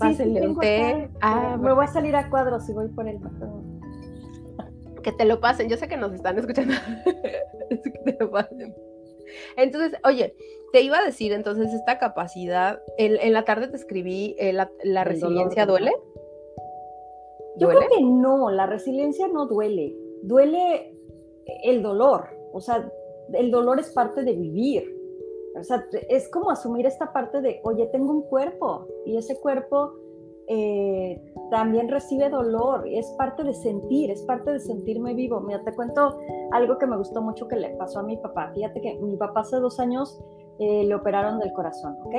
Pásenle 0.00 0.48
un 0.48 0.58
té. 0.58 1.08
Ah, 1.20 1.56
me 1.56 1.72
voy 1.72 1.84
a 1.84 1.86
salir 1.86 2.16
a 2.16 2.28
cuadros 2.28 2.66
si 2.66 2.72
voy 2.72 2.88
por 2.88 3.06
el 3.06 3.20
Que 5.04 5.12
te 5.12 5.24
lo 5.24 5.38
pasen. 5.38 5.68
Yo 5.68 5.76
sé 5.76 5.86
que 5.86 5.96
nos 5.96 6.12
están 6.12 6.36
escuchando. 6.36 6.74
que 7.70 7.90
te 8.04 8.16
lo 8.18 8.28
pasen. 8.32 8.74
Entonces, 9.56 9.96
oye, 10.02 10.34
te 10.72 10.82
iba 10.82 10.98
a 10.98 11.04
decir 11.04 11.32
entonces 11.32 11.72
esta 11.72 12.00
capacidad, 12.00 12.82
en, 12.98 13.32
la 13.32 13.44
tarde 13.44 13.68
te 13.68 13.76
escribí, 13.76 14.34
eh, 14.40 14.52
la, 14.52 15.04
resiliencia 15.04 15.64
duele. 15.64 15.92
Yo 17.58 17.68
creo 17.68 17.82
que 17.82 18.02
no, 18.02 18.50
la 18.50 18.66
resiliencia 18.66 19.28
no 19.28 19.46
duele, 19.46 19.94
duele 20.22 20.96
el 21.62 21.80
dolor, 21.82 22.30
o 22.52 22.60
sea, 22.60 22.90
el 23.34 23.50
dolor 23.50 23.78
es 23.78 23.90
parte 23.90 24.24
de 24.24 24.32
vivir, 24.32 24.99
o 25.58 25.64
sea, 25.64 25.84
es 26.08 26.28
como 26.30 26.50
asumir 26.50 26.86
esta 26.86 27.12
parte 27.12 27.40
de, 27.40 27.60
oye, 27.64 27.86
tengo 27.86 28.12
un 28.12 28.22
cuerpo 28.22 28.86
y 29.04 29.16
ese 29.16 29.38
cuerpo 29.40 29.94
eh, 30.48 31.20
también 31.50 31.88
recibe 31.88 32.28
dolor, 32.28 32.84
es 32.88 33.06
parte 33.18 33.44
de 33.44 33.54
sentir, 33.54 34.10
es 34.10 34.22
parte 34.22 34.52
de 34.52 34.60
sentirme 34.60 35.14
vivo. 35.14 35.40
Mira, 35.40 35.62
te 35.64 35.72
cuento 35.72 36.18
algo 36.52 36.78
que 36.78 36.86
me 36.86 36.96
gustó 36.96 37.22
mucho 37.22 37.46
que 37.48 37.56
le 37.56 37.70
pasó 37.76 38.00
a 38.00 38.02
mi 38.02 38.16
papá. 38.16 38.50
Fíjate 38.54 38.80
que 38.80 38.94
mi 39.00 39.16
papá 39.16 39.40
hace 39.40 39.56
dos 39.56 39.78
años 39.80 40.20
eh, 40.58 40.84
le 40.84 40.94
operaron 40.94 41.38
del 41.38 41.52
corazón, 41.52 41.96
¿ok? 42.04 42.14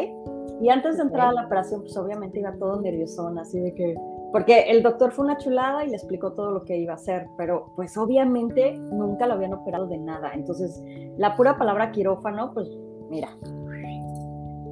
Y 0.61 0.69
antes 0.69 0.97
de 0.97 1.03
entrar 1.03 1.29
a 1.29 1.33
la 1.33 1.45
operación, 1.45 1.81
pues 1.81 1.97
obviamente 1.97 2.39
iba 2.39 2.53
todo 2.53 2.79
nervioso, 2.81 3.27
así 3.37 3.59
de 3.59 3.73
que 3.73 3.95
porque 4.31 4.71
el 4.71 4.81
doctor 4.81 5.11
fue 5.11 5.25
una 5.25 5.37
chulada 5.37 5.83
y 5.83 5.89
le 5.89 5.95
explicó 5.95 6.31
todo 6.31 6.51
lo 6.51 6.63
que 6.63 6.77
iba 6.77 6.93
a 6.93 6.95
hacer, 6.95 7.27
pero 7.37 7.73
pues 7.75 7.97
obviamente 7.97 8.77
nunca 8.77 9.27
lo 9.27 9.33
habían 9.33 9.53
operado 9.53 9.87
de 9.87 9.97
nada. 9.97 10.31
Entonces, 10.33 10.81
la 11.17 11.35
pura 11.35 11.57
palabra 11.57 11.91
quirófano, 11.91 12.53
pues 12.53 12.69
mira, 13.11 13.29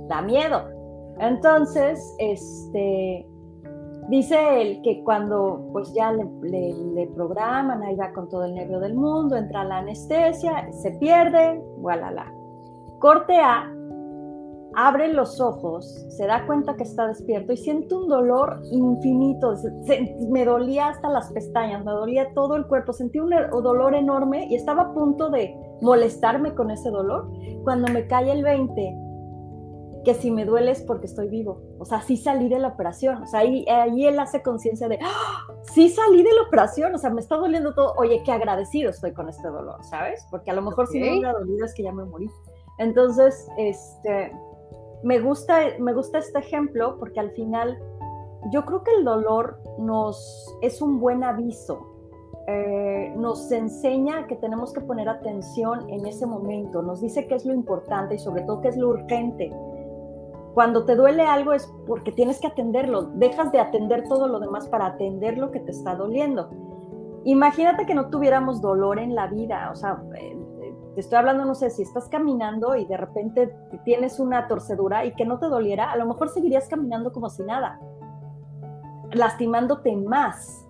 da 0.07 0.21
miedo. 0.23 0.63
Entonces, 1.19 2.15
este, 2.17 3.27
Dice 4.09 4.59
él 4.59 4.81
que 4.81 5.03
cuando 5.03 5.69
pues 5.71 5.93
ya 5.93 6.11
le, 6.11 6.25
le, 6.41 7.07
programan, 7.13 7.83
ahí 7.83 7.95
va 7.95 8.11
con 8.11 8.27
todo 8.27 8.45
el 8.45 8.55
nervio 8.55 8.79
del 8.79 8.95
mundo, 8.95 9.35
entra 9.35 9.63
la 9.63 9.77
anestesia, 9.77 10.67
se 10.71 10.91
pierde, 10.93 11.63
voilà. 11.77 12.25
Corte 12.97 13.37
A, 13.37 13.71
abre 14.75 15.13
los 15.13 15.39
ojos, 15.39 15.85
se 16.09 16.25
da 16.25 16.47
cuenta 16.47 16.75
que 16.75 16.83
está 16.83 17.05
despierto 17.05 17.53
y 17.53 17.57
siente 17.57 17.93
un 17.93 18.07
dolor 18.07 18.59
infinito. 18.71 19.53
me 20.31 20.43
dolía 20.43 20.87
hasta 20.87 21.07
las 21.09 21.31
pestañas, 21.31 21.85
me 21.85 21.91
dolía 21.91 22.33
todo 22.33 22.55
el 22.55 22.65
cuerpo, 22.65 22.93
sentí 22.93 23.19
un 23.19 23.29
dolor 23.29 23.93
enorme 23.93 24.47
y 24.49 24.55
estaba 24.55 24.81
a 24.83 24.93
punto 24.95 25.29
de 25.29 25.55
molestarme 25.81 26.55
con 26.55 26.71
ese 26.71 26.89
dolor. 26.89 27.31
Cuando 27.63 27.91
me 27.91 28.07
cae 28.07 28.31
el 28.31 28.43
20, 28.43 28.95
que 30.03 30.13
si 30.13 30.31
me 30.31 30.45
duele 30.45 30.71
es 30.71 30.81
porque 30.81 31.05
estoy 31.05 31.27
vivo. 31.27 31.61
O 31.77 31.85
sea, 31.85 32.01
sí 32.01 32.17
salí 32.17 32.49
de 32.49 32.59
la 32.59 32.69
operación. 32.69 33.23
O 33.23 33.27
sea, 33.27 33.41
ahí, 33.41 33.65
ahí 33.67 34.05
él 34.05 34.19
hace 34.19 34.41
conciencia 34.41 34.87
de, 34.87 34.99
¡Ah! 35.01 35.47
sí 35.73 35.89
salí 35.89 36.23
de 36.23 36.33
la 36.33 36.43
operación. 36.43 36.93
O 36.95 36.97
sea, 36.97 37.09
me 37.09 37.21
está 37.21 37.35
doliendo 37.35 37.73
todo. 37.73 37.93
Oye, 37.97 38.21
qué 38.23 38.31
agradecido 38.31 38.89
estoy 38.89 39.13
con 39.13 39.29
este 39.29 39.47
dolor, 39.47 39.83
¿sabes? 39.83 40.25
Porque 40.31 40.51
a 40.51 40.53
lo 40.53 40.61
mejor 40.61 40.87
si 40.87 40.99
no 40.99 41.05
me 41.05 41.11
hubiera 41.13 41.33
dolido 41.33 41.65
es 41.65 41.73
que 41.73 41.83
ya 41.83 41.91
me 41.91 42.05
morí. 42.05 42.29
Entonces, 42.77 43.47
este, 43.57 44.31
me 45.03 45.19
gusta, 45.19 45.59
me 45.79 45.93
gusta 45.93 46.19
este 46.19 46.39
ejemplo 46.39 46.97
porque 46.97 47.19
al 47.19 47.31
final 47.31 47.77
yo 48.51 48.65
creo 48.65 48.83
que 48.83 48.91
el 48.95 49.03
dolor 49.03 49.59
nos 49.77 50.57
es 50.61 50.81
un 50.81 50.99
buen 50.99 51.23
aviso. 51.23 51.85
Eh, 52.51 53.13
nos 53.15 53.51
enseña 53.51 54.25
que 54.25 54.35
tenemos 54.35 54.73
que 54.73 54.81
poner 54.81 55.07
atención 55.07 55.87
en 55.89 56.07
ese 56.07 56.25
momento, 56.25 56.81
nos 56.81 56.99
dice 56.99 57.27
qué 57.27 57.35
es 57.35 57.45
lo 57.45 57.53
importante 57.53 58.15
y 58.15 58.19
sobre 58.19 58.41
todo 58.41 58.61
qué 58.61 58.69
es 58.69 58.77
lo 58.77 58.89
urgente 58.89 59.53
cuando 60.53 60.83
te 60.83 60.95
duele 60.95 61.23
algo 61.23 61.53
es 61.53 61.71
porque 61.87 62.11
tienes 62.11 62.39
que 62.39 62.47
atenderlo, 62.47 63.03
dejas 63.13 63.51
de 63.51 63.59
atender 63.59 64.07
todo 64.07 64.27
lo 64.27 64.39
demás 64.39 64.67
para 64.67 64.87
atender 64.87 65.37
lo 65.37 65.51
que 65.51 65.59
te 65.59 65.71
está 65.71 65.95
doliendo. 65.95 66.49
Imagínate 67.23 67.85
que 67.85 67.93
no 67.93 68.09
tuviéramos 68.09 68.61
dolor 68.61 68.99
en 68.99 69.15
la 69.15 69.27
vida, 69.27 69.69
o 69.71 69.75
sea, 69.75 70.03
eh, 70.15 70.37
te 70.95 71.01
estoy 71.01 71.17
hablando, 71.17 71.45
no 71.45 71.55
sé, 71.55 71.69
si 71.69 71.83
estás 71.83 72.09
caminando 72.09 72.75
y 72.75 72.85
de 72.85 72.97
repente 72.97 73.55
tienes 73.85 74.19
una 74.19 74.47
torcedura 74.47 75.05
y 75.05 75.13
que 75.13 75.25
no 75.25 75.39
te 75.39 75.45
doliera, 75.45 75.91
a 75.91 75.97
lo 75.97 76.05
mejor 76.05 76.29
seguirías 76.29 76.67
caminando 76.67 77.11
como 77.11 77.29
si 77.29 77.43
nada, 77.43 77.79
lastimándote 79.11 79.95
más. 79.95 80.65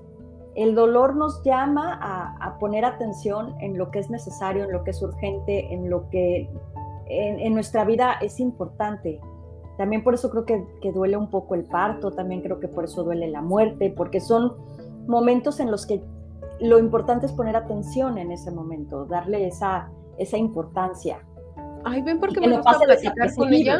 El 0.59 0.75
dolor 0.75 1.15
nos 1.15 1.41
llama 1.43 1.97
a, 2.01 2.59
poner 2.59 2.83
atención 2.83 3.55
en 3.61 3.77
lo 3.77 3.91
que 3.91 3.99
es 3.99 4.09
necesario, 4.09 4.65
en 4.65 4.73
lo 4.73 4.83
que 4.83 4.91
es 4.91 5.01
urgente, 5.01 5.73
en 5.73 5.89
lo 5.89 6.09
que 6.09 6.49
en 7.07 7.53
nuestra 7.53 7.85
vida 7.85 8.15
es 8.21 8.41
importante. 8.41 9.21
También 9.77 10.03
por 10.03 10.13
eso 10.13 10.29
creo 10.29 10.43
que, 10.43 10.91
duele 10.91 11.15
un 11.15 11.29
poco 11.29 11.55
el 11.55 11.63
parto, 11.63 12.11
también 12.11 12.41
creo 12.41 12.59
que 12.59 12.67
por 12.67 12.83
eso 12.83 13.05
duele 13.05 13.29
la 13.29 13.41
muerte, 13.41 13.93
porque 13.95 14.19
son 14.19 14.57
momentos 15.07 15.61
en 15.61 15.71
los 15.71 15.85
que 15.85 16.03
lo 16.59 16.77
importante 16.77 17.27
es 17.27 17.31
poner 17.31 17.55
atención 17.55 18.17
en 18.17 18.33
ese 18.33 18.51
momento, 18.51 19.05
darle 19.05 19.47
esa, 19.47 19.89
esa 20.17 20.37
importancia. 20.37 21.25
Ay, 21.85 22.01
ven 22.01 22.19
porque 22.19 22.41
me 22.41 22.57
gusta 22.57 22.77
platicar 22.77 23.33
con 23.33 23.53
ella. 23.53 23.79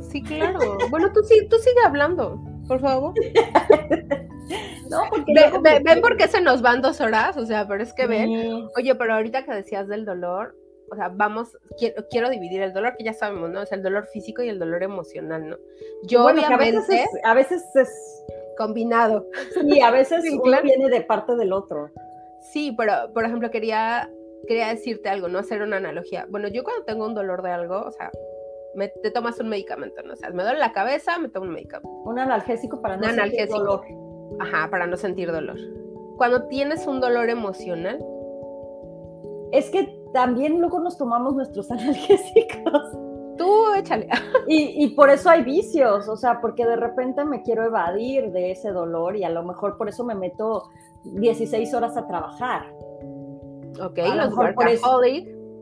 Sí, 0.00 0.20
claro. 0.20 0.58
bueno, 0.90 1.12
tú, 1.12 1.20
sí, 1.22 1.46
tú 1.48 1.58
sigue 1.58 1.84
hablando, 1.86 2.42
por 2.66 2.80
favor. 2.80 3.14
no, 4.90 5.02
porque 5.10 5.32
ven, 5.82 6.00
por 6.00 6.16
qué 6.16 6.28
se 6.28 6.40
nos 6.40 6.62
van 6.62 6.82
dos 6.82 7.00
horas, 7.00 7.36
o 7.36 7.46
sea, 7.46 7.66
pero 7.66 7.82
es 7.82 7.92
que 7.92 8.06
ven. 8.06 8.68
Oye, 8.76 8.94
pero 8.94 9.14
ahorita 9.14 9.44
que 9.44 9.52
decías 9.52 9.88
del 9.88 10.04
dolor, 10.04 10.56
o 10.90 10.96
sea, 10.96 11.08
vamos, 11.08 11.56
quiero, 12.10 12.30
dividir 12.30 12.62
el 12.62 12.72
dolor, 12.72 12.94
que 12.96 13.04
ya 13.04 13.12
sabemos, 13.12 13.50
¿no? 13.50 13.62
Es 13.62 13.72
el 13.72 13.82
dolor 13.82 14.06
físico 14.06 14.42
y 14.42 14.48
el 14.48 14.58
dolor 14.58 14.82
emocional, 14.82 15.48
¿no? 15.48 15.56
Yo 16.04 16.24
obviamente... 16.24 17.04
A 17.24 17.34
veces, 17.34 17.64
es, 17.74 18.24
Combinado. 18.56 19.26
Sí, 19.52 19.80
a 19.80 19.90
veces 19.90 20.24
uno 20.42 20.62
viene 20.62 20.88
de 20.88 21.00
parte 21.00 21.34
del 21.36 21.52
otro. 21.52 21.90
Sí, 22.52 22.72
pero, 22.76 23.12
por 23.12 23.24
ejemplo, 23.24 23.50
quería, 23.50 24.10
quería 24.46 24.68
decirte 24.68 25.08
algo, 25.08 25.28
¿no? 25.28 25.38
Hacer 25.38 25.62
una 25.62 25.78
analogía. 25.78 26.26
Bueno, 26.28 26.48
yo 26.48 26.62
cuando 26.62 26.84
tengo 26.84 27.06
un 27.06 27.14
dolor 27.14 27.42
de 27.42 27.50
algo, 27.50 27.82
o 27.82 27.90
sea, 27.90 28.12
me, 28.74 28.88
te 28.88 29.10
tomas 29.10 29.40
un 29.40 29.48
medicamento, 29.48 30.02
¿no? 30.02 30.12
O 30.12 30.16
sea, 30.16 30.30
me 30.30 30.42
duele 30.42 30.58
la 30.58 30.72
cabeza, 30.72 31.18
me 31.18 31.28
tomo 31.28 31.46
un 31.46 31.54
medicamento. 31.54 31.90
Un 32.04 32.18
analgésico 32.18 32.80
para 32.80 32.96
no 32.96 33.08
sentir 33.10 33.48
dolor. 33.48 33.82
Ajá, 34.38 34.68
para 34.70 34.86
no 34.86 34.96
sentir 34.96 35.30
dolor. 35.30 35.58
Cuando 36.16 36.44
tienes 36.44 36.86
un 36.86 37.00
dolor 37.00 37.28
emocional, 37.28 38.04
es 39.52 39.70
que 39.70 40.02
también 40.12 40.60
luego 40.60 40.80
nos 40.80 40.96
tomamos 40.96 41.34
nuestros 41.34 41.70
analgésicos. 41.70 42.98
Tú 43.36 43.74
échale. 43.76 44.08
Y, 44.46 44.88
por 44.88 45.08
eso 45.08 45.30
hay 45.30 45.42
vicios, 45.42 46.06
o 46.06 46.16
sea, 46.18 46.40
porque 46.42 46.66
de 46.66 46.76
repente 46.76 47.24
me 47.24 47.42
quiero 47.42 47.64
evadir 47.64 48.30
de 48.30 48.50
ese 48.50 48.72
dolor 48.72 49.16
y 49.16 49.24
a 49.24 49.30
lo 49.30 49.42
mejor 49.42 49.78
por 49.78 49.88
eso 49.88 50.04
me 50.04 50.14
meto 50.14 50.64
16 51.04 51.72
horas 51.72 51.96
a 51.96 52.06
trabajar. 52.06 52.70
Ok, 53.82 53.98
a 54.00 54.14
lo 54.14 54.26
mejor 54.26 54.54
por 54.54 54.68
eso, 54.68 55.00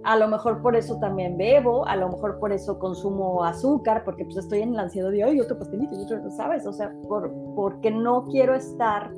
a 0.05 0.17
lo 0.17 0.29
mejor 0.29 0.63
por 0.63 0.77
eso 0.77 0.99
también 0.99 1.37
bebo, 1.37 1.87
a 1.87 1.97
lo 1.97 2.09
mejor 2.09 2.39
por 2.39 2.53
eso 2.53 2.79
consumo 2.79 3.45
azúcar, 3.45 4.03
porque 4.05 4.25
pues 4.25 4.37
estoy 4.39 4.61
en 4.61 4.75
la 4.75 4.83
ansiedad 4.83 5.11
de, 5.11 5.23
ay, 5.23 5.41
otro 5.41 5.59
pastelito, 5.59 5.95
¿sabes? 6.31 6.67
O 6.67 6.73
sea, 6.73 6.93
por, 7.09 7.33
porque 7.55 7.91
no 7.91 8.25
quiero 8.25 8.55
estar 8.55 9.13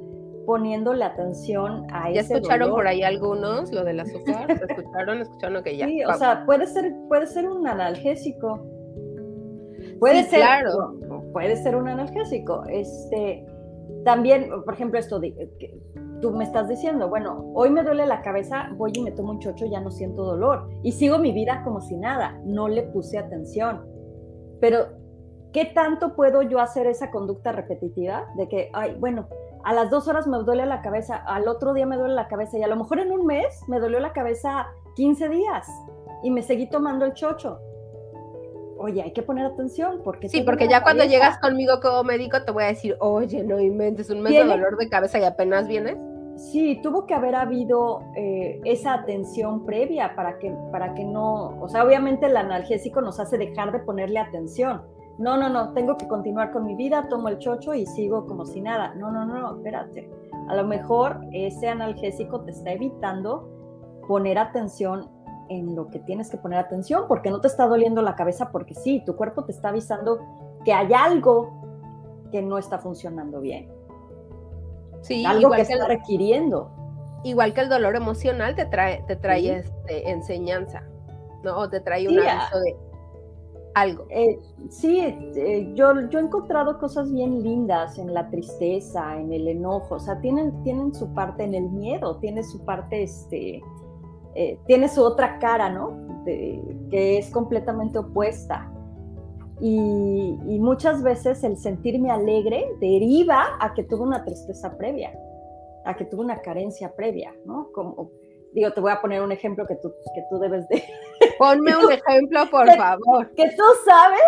poniéndole 0.46 1.04
atención 1.04 1.86
a 1.90 2.10
¿Ya 2.10 2.20
escucharon 2.20 2.70
por 2.70 2.86
ahí 2.86 3.02
algunos 3.02 3.72
lo 3.72 3.84
del 3.84 4.00
azúcar? 4.00 4.50
¿Escucharon? 4.50 5.20
¿Escucharon 5.22 5.62
que 5.62 5.76
ya? 5.76 5.86
Sí, 5.86 6.04
o 6.04 6.12
sea, 6.14 6.44
puede 6.44 6.66
ser, 6.66 6.94
puede 7.08 7.26
ser 7.26 7.48
un 7.48 7.66
analgésico. 7.66 8.66
Puede 10.00 10.24
ser, 10.24 10.40
claro. 10.40 10.94
puede 11.32 11.56
ser 11.56 11.76
un 11.76 11.88
analgésico. 11.88 12.64
Este, 12.68 13.46
también, 14.04 14.50
por 14.64 14.74
ejemplo, 14.74 14.98
esto 14.98 15.18
de, 15.18 15.32
que 15.58 15.78
tú 16.24 16.30
me 16.30 16.44
estás 16.44 16.68
diciendo, 16.68 17.10
bueno, 17.10 17.52
hoy 17.52 17.68
me 17.68 17.82
duele 17.82 18.06
la 18.06 18.22
cabeza, 18.22 18.70
voy 18.78 18.92
y 18.94 19.02
me 19.02 19.12
tomo 19.12 19.32
un 19.32 19.40
chocho, 19.40 19.66
ya 19.66 19.80
no 19.80 19.90
siento 19.90 20.24
dolor. 20.24 20.70
Y 20.82 20.92
sigo 20.92 21.18
mi 21.18 21.32
vida 21.32 21.60
como 21.62 21.82
si 21.82 21.98
nada, 21.98 22.40
no 22.46 22.66
le 22.66 22.84
puse 22.84 23.18
atención. 23.18 23.84
Pero, 24.58 24.86
¿qué 25.52 25.66
tanto 25.66 26.16
puedo 26.16 26.40
yo 26.40 26.60
hacer 26.60 26.86
esa 26.86 27.10
conducta 27.10 27.52
repetitiva 27.52 28.26
de 28.38 28.48
que, 28.48 28.70
ay, 28.72 28.96
bueno, 28.98 29.28
a 29.64 29.74
las 29.74 29.90
dos 29.90 30.08
horas 30.08 30.26
me 30.26 30.38
duele 30.38 30.64
la 30.64 30.80
cabeza, 30.80 31.16
al 31.16 31.46
otro 31.46 31.74
día 31.74 31.84
me 31.84 31.98
duele 31.98 32.14
la 32.14 32.26
cabeza 32.26 32.56
y 32.56 32.62
a 32.62 32.68
lo 32.68 32.76
mejor 32.76 33.00
en 33.00 33.12
un 33.12 33.26
mes 33.26 33.60
me 33.68 33.78
dolió 33.78 34.00
la 34.00 34.14
cabeza 34.14 34.68
15 34.96 35.28
días 35.28 35.68
y 36.22 36.30
me 36.30 36.40
seguí 36.40 36.70
tomando 36.70 37.04
el 37.04 37.12
chocho. 37.12 37.58
Oye, 38.78 39.02
hay 39.02 39.12
que 39.12 39.22
poner 39.22 39.44
atención 39.44 40.00
porque... 40.02 40.30
Sí, 40.30 40.40
porque 40.40 40.68
ya 40.68 40.82
cuando 40.82 41.04
llegas 41.04 41.38
conmigo 41.38 41.80
como 41.82 42.02
médico 42.02 42.42
te 42.46 42.50
voy 42.50 42.64
a 42.64 42.68
decir, 42.68 42.96
oye, 43.00 43.44
no 43.44 43.60
inventes 43.60 44.08
un 44.08 44.22
mes 44.22 44.32
de 44.32 44.44
dolor 44.44 44.78
de 44.78 44.88
cabeza 44.88 45.18
y 45.18 45.24
apenas 45.24 45.68
vienes. 45.68 45.98
Sí, 46.36 46.80
tuvo 46.82 47.06
que 47.06 47.14
haber 47.14 47.36
habido 47.36 48.02
eh, 48.16 48.60
esa 48.64 48.94
atención 48.94 49.64
previa 49.64 50.16
para 50.16 50.38
que, 50.38 50.50
para 50.72 50.94
que 50.94 51.04
no, 51.04 51.60
o 51.60 51.68
sea, 51.68 51.84
obviamente 51.84 52.26
el 52.26 52.36
analgésico 52.36 53.00
nos 53.00 53.20
hace 53.20 53.38
dejar 53.38 53.70
de 53.70 53.78
ponerle 53.78 54.18
atención, 54.18 54.82
no, 55.18 55.36
no, 55.36 55.48
no, 55.48 55.72
tengo 55.74 55.96
que 55.96 56.08
continuar 56.08 56.50
con 56.50 56.64
mi 56.64 56.74
vida, 56.74 57.06
tomo 57.08 57.28
el 57.28 57.38
chocho 57.38 57.72
y 57.72 57.86
sigo 57.86 58.26
como 58.26 58.44
si 58.44 58.60
nada. 58.60 58.94
No, 58.96 59.12
no, 59.12 59.24
no, 59.24 59.56
espérate. 59.56 60.10
A 60.48 60.56
lo 60.56 60.64
mejor 60.64 61.20
ese 61.32 61.68
analgésico 61.68 62.40
te 62.40 62.50
está 62.50 62.72
evitando 62.72 63.48
poner 64.08 64.38
atención 64.38 65.08
en 65.48 65.76
lo 65.76 65.88
que 65.88 66.00
tienes 66.00 66.30
que 66.30 66.36
poner 66.36 66.58
atención, 66.58 67.04
porque 67.06 67.30
no 67.30 67.40
te 67.40 67.46
está 67.46 67.66
doliendo 67.66 68.02
la 68.02 68.16
cabeza, 68.16 68.50
porque 68.50 68.74
sí, 68.74 69.02
tu 69.06 69.14
cuerpo 69.14 69.44
te 69.44 69.52
está 69.52 69.68
avisando 69.68 70.18
que 70.64 70.72
hay 70.72 70.92
algo 70.92 71.52
que 72.32 72.42
no 72.42 72.58
está 72.58 72.78
funcionando 72.78 73.40
bien. 73.40 73.70
Sí, 75.04 75.24
algo 75.24 75.50
que, 75.50 75.62
está 75.62 75.86
requiriendo. 75.86 76.70
Igual 77.24 77.54
que 77.54 77.60
el 77.60 77.68
dolor 77.68 77.94
emocional 77.94 78.54
te 78.54 78.66
trae, 78.66 79.02
te 79.06 79.16
trae 79.16 79.58
este, 79.58 80.10
enseñanza, 80.10 80.82
¿no? 81.42 81.58
O 81.58 81.70
te 81.70 81.80
trae 81.80 82.08
un 82.08 82.18
aviso 82.18 82.58
de 82.60 82.76
algo. 83.74 84.06
Eh, 84.10 84.38
sí, 84.70 85.00
eh, 85.00 85.72
yo, 85.74 86.08
yo 86.08 86.18
he 86.18 86.22
encontrado 86.22 86.78
cosas 86.78 87.12
bien 87.12 87.42
lindas 87.42 87.98
en 87.98 88.14
la 88.14 88.30
tristeza, 88.30 89.18
en 89.18 89.32
el 89.32 89.48
enojo, 89.48 89.96
o 89.96 90.00
sea, 90.00 90.20
tienen, 90.20 90.62
tienen 90.62 90.94
su 90.94 91.12
parte 91.12 91.44
en 91.44 91.54
el 91.54 91.68
miedo, 91.70 92.16
tiene 92.18 92.42
su 92.42 92.64
parte, 92.64 93.02
este, 93.02 93.62
eh, 94.34 94.58
tiene 94.66 94.88
su 94.88 95.02
otra 95.02 95.38
cara, 95.38 95.68
¿no? 95.68 96.02
que 96.24 97.18
es 97.18 97.30
completamente 97.30 97.98
opuesta. 97.98 98.73
Y, 99.60 100.36
y, 100.46 100.58
muchas 100.58 101.02
veces 101.02 101.44
el 101.44 101.56
sentirme 101.56 102.10
alegre 102.10 102.66
deriva 102.80 103.56
a 103.60 103.72
que 103.72 103.84
tuve 103.84 104.02
una 104.02 104.24
tristeza 104.24 104.76
previa, 104.76 105.16
a 105.84 105.94
que 105.94 106.04
tuve 106.04 106.22
una 106.22 106.40
carencia 106.40 106.92
previa, 106.94 107.32
¿no? 107.44 107.70
Como, 107.72 108.10
digo, 108.54 108.72
te 108.72 108.80
voy 108.80 108.92
a 108.92 109.00
poner 109.00 109.22
un 109.22 109.32
ejemplo 109.32 109.66
que 109.66 109.76
tú, 109.76 109.92
que 110.14 110.24
tú 110.30 110.38
debes 110.38 110.66
de... 110.68 110.82
Ponme 111.38 111.76
un 111.76 111.92
ejemplo, 111.92 112.48
por 112.50 112.68
favor. 112.74 113.30
Que 113.34 113.50
tú 113.50 113.64
sabes 113.84 114.20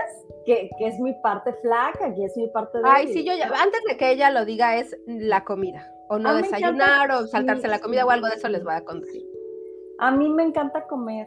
que, 0.44 0.68
que, 0.78 0.86
es 0.88 0.98
mi 1.00 1.12
parte 1.14 1.52
flaca, 1.54 2.12
que 2.14 2.24
es 2.24 2.36
mi 2.36 2.48
parte 2.48 2.78
de... 2.78 2.84
Ay, 2.86 3.08
sí, 3.08 3.24
yo 3.24 3.34
ya, 3.34 3.46
antes 3.46 3.80
de 3.88 3.96
que 3.96 4.10
ella 4.10 4.30
lo 4.30 4.44
diga, 4.44 4.76
es 4.76 4.96
la 5.06 5.44
comida. 5.44 5.92
O 6.08 6.18
no 6.18 6.34
desayunar, 6.34 7.10
o 7.10 7.26
saltarse 7.26 7.66
la 7.66 7.80
comida, 7.80 8.06
o 8.06 8.10
algo 8.10 8.28
de 8.28 8.36
eso 8.36 8.48
les 8.48 8.62
voy 8.62 8.74
a 8.74 8.84
contar. 8.84 9.08
A 9.98 10.10
mí 10.10 10.28
me 10.28 10.44
encanta 10.44 10.86
comer. 10.86 11.26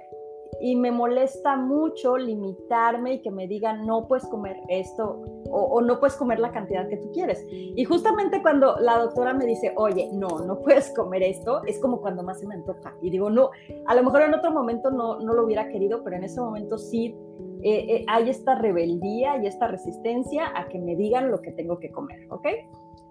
Y 0.61 0.75
me 0.75 0.91
molesta 0.91 1.55
mucho 1.55 2.17
limitarme 2.17 3.15
y 3.15 3.21
que 3.21 3.31
me 3.31 3.47
digan 3.47 3.85
no 3.85 4.07
puedes 4.07 4.25
comer 4.27 4.57
esto 4.67 5.21
o, 5.51 5.81
no 5.81 5.99
puedes 5.99 6.15
comer 6.15 6.39
la 6.39 6.51
cantidad 6.51 6.87
que 6.87 6.97
tú 6.97 7.11
quieres. 7.11 7.43
Y 7.49 7.83
justamente 7.85 8.41
cuando 8.41 8.75
la 8.79 8.97
doctora 8.99 9.33
me 9.33 9.45
dice, 9.45 9.73
oye, 9.77 10.09
no, 10.13 10.27
no 10.45 10.59
puedes 10.61 10.93
comer 10.95 11.23
esto, 11.23 11.61
es 11.65 11.79
como 11.79 12.01
cuando 12.01 12.23
más 12.23 12.39
se 12.39 12.47
me 12.47 12.55
antoja. 12.55 12.93
Y 13.01 13.09
digo, 13.09 13.29
no, 13.29 13.49
a 13.87 13.95
lo 13.95 14.03
mejor 14.03 14.21
en 14.23 14.33
otro 14.33 14.51
momento 14.51 14.91
no, 14.91 15.19
no 15.19 15.33
lo 15.33 15.45
hubiera 15.45 15.67
querido, 15.69 16.03
pero 16.03 16.17
en 16.17 16.23
ese 16.23 16.39
momento 16.39 16.77
sí 16.77 17.15
eh, 17.61 17.85
eh, 17.89 18.05
hay 18.07 18.29
esta 18.29 18.55
rebeldía 18.55 19.37
y 19.41 19.47
esta 19.47 19.67
resistencia 19.67 20.51
a 20.55 20.67
que 20.69 20.79
me 20.79 20.95
digan 20.95 21.29
lo 21.29 21.41
que 21.41 21.51
tengo 21.51 21.79
que 21.79 21.91
comer, 21.91 22.27
¿ok? 22.29 22.47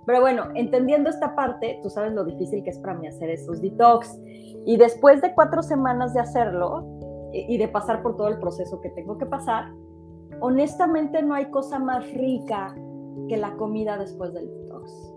Pero 0.06 0.22
bueno, 0.22 0.44
entendiendo 0.54 1.10
esta 1.10 1.34
parte, 1.34 1.80
tú 1.82 1.90
sabes 1.90 2.14
lo 2.14 2.24
difícil 2.24 2.64
que 2.64 2.70
es 2.70 2.78
para 2.78 2.94
mí 2.94 3.06
hacer 3.06 3.28
esos 3.28 3.60
detox. 3.60 4.18
Y 4.64 4.78
después 4.78 5.20
de 5.20 5.34
cuatro 5.34 5.62
semanas 5.62 6.14
de 6.14 6.20
hacerlo, 6.20 6.97
y 7.32 7.58
de 7.58 7.68
pasar 7.68 8.02
por 8.02 8.16
todo 8.16 8.28
el 8.28 8.38
proceso 8.38 8.80
que 8.80 8.90
tengo 8.90 9.18
que 9.18 9.26
pasar, 9.26 9.72
honestamente 10.40 11.22
no 11.22 11.34
hay 11.34 11.50
cosa 11.50 11.78
más 11.78 12.10
rica 12.12 12.74
que 13.28 13.36
la 13.36 13.56
comida 13.56 13.98
después 13.98 14.32
del 14.32 14.48
detox. 14.48 15.12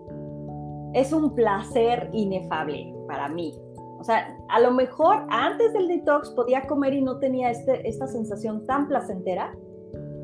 Es 0.94 1.12
un 1.12 1.34
placer 1.34 2.10
inefable 2.12 2.94
para 3.06 3.28
mí. 3.28 3.54
O 3.98 4.04
sea, 4.04 4.36
a 4.48 4.60
lo 4.60 4.72
mejor 4.72 5.24
antes 5.30 5.72
del 5.72 5.88
detox 5.88 6.30
podía 6.30 6.66
comer 6.66 6.94
y 6.94 7.02
no 7.02 7.18
tenía 7.18 7.50
este, 7.50 7.88
esta 7.88 8.06
sensación 8.08 8.66
tan 8.66 8.88
placentera 8.88 9.56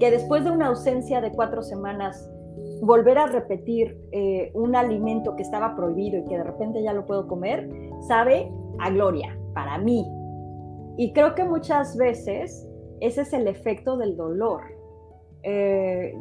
que 0.01 0.11
después 0.11 0.45
de 0.45 0.51
una 0.51 0.67
ausencia 0.67 1.21
de 1.21 1.33
cuatro 1.33 1.63
semanas 1.63 2.29
volver 2.83 3.19
a 3.19 3.27
repetir 3.27 3.97
eh, 4.13 4.51
un 4.55 4.77
alimento 4.77 5.37
que 5.37 5.43
estaba 5.43 5.75
prohibido 5.75 6.19
y 6.19 6.25
que 6.25 6.39
de 6.39 6.45
repente 6.45 6.83
ya 6.83 6.93
lo 6.93 7.07
puedo 7.07 7.27
comer, 7.27 7.69
sabe 8.01 8.53
a 8.79 8.91
gloria 8.91 9.37
para 9.55 9.79
mí, 9.79 10.07
y 10.99 11.13
creo 11.13 11.37
que 11.37 11.45
muchas 11.45 11.97
veces 11.97 12.69
ese 13.01 13.21
es 13.21 13.33
el 13.33 13.47
efecto 13.47 13.97
del 13.97 14.17
dolor. 14.17 14.63
Eh, 15.45 16.13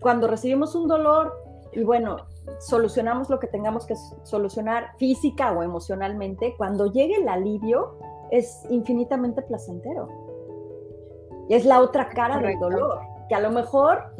cuando 0.00 0.26
recibimos 0.26 0.74
un 0.74 0.88
dolor 0.88 1.34
y 1.72 1.84
bueno, 1.84 2.16
solucionamos 2.58 3.28
lo 3.28 3.38
que 3.38 3.48
tengamos 3.48 3.84
que 3.84 3.94
solucionar 4.22 4.96
física 4.96 5.52
o 5.52 5.62
emocionalmente, 5.62 6.54
cuando 6.56 6.90
llegue 6.90 7.16
el 7.16 7.28
alivio 7.28 7.98
es 8.30 8.64
infinitamente 8.70 9.42
placentero. 9.42 10.08
Es 11.50 11.66
la 11.66 11.82
otra 11.82 12.08
cara 12.08 12.38
del 12.38 12.58
dolor, 12.58 13.00
que 13.28 13.34
a 13.34 13.40
lo 13.40 13.50
mejor 13.50 14.14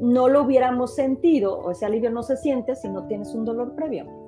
no 0.00 0.28
lo 0.28 0.42
hubiéramos 0.42 0.94
sentido 0.94 1.58
o 1.58 1.72
ese 1.72 1.84
alivio 1.84 2.10
no 2.10 2.22
se 2.22 2.38
siente 2.38 2.74
si 2.76 2.88
no 2.88 3.06
tienes 3.06 3.34
un 3.34 3.44
dolor 3.44 3.74
previo 3.74 4.19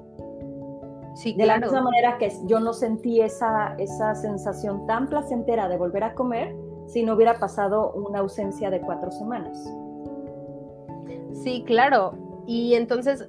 de 1.15 1.47
la 1.47 1.59
misma 1.59 1.83
manera 1.83 2.19
que 2.19 2.33
yo 2.47 2.59
no 2.61 2.73
sentí 2.73 3.21
esa, 3.21 3.75
esa 3.79 4.15
sensación 4.15 4.87
tan 4.87 5.09
placentera 5.09 5.69
de 5.69 5.77
volver 5.77 6.05
a 6.05 6.15
comer 6.15 6.55
si 6.87 7.03
no 7.03 7.15
hubiera 7.15 7.35
pasado 7.39 7.93
una 7.93 8.21
ausencia 8.21 8.71
de 8.71 8.81
cuatro 8.81 9.11
semanas. 9.11 9.59
Sí, 11.43 11.65
claro. 11.67 12.15
Y 12.47 12.75
entonces, 12.75 13.29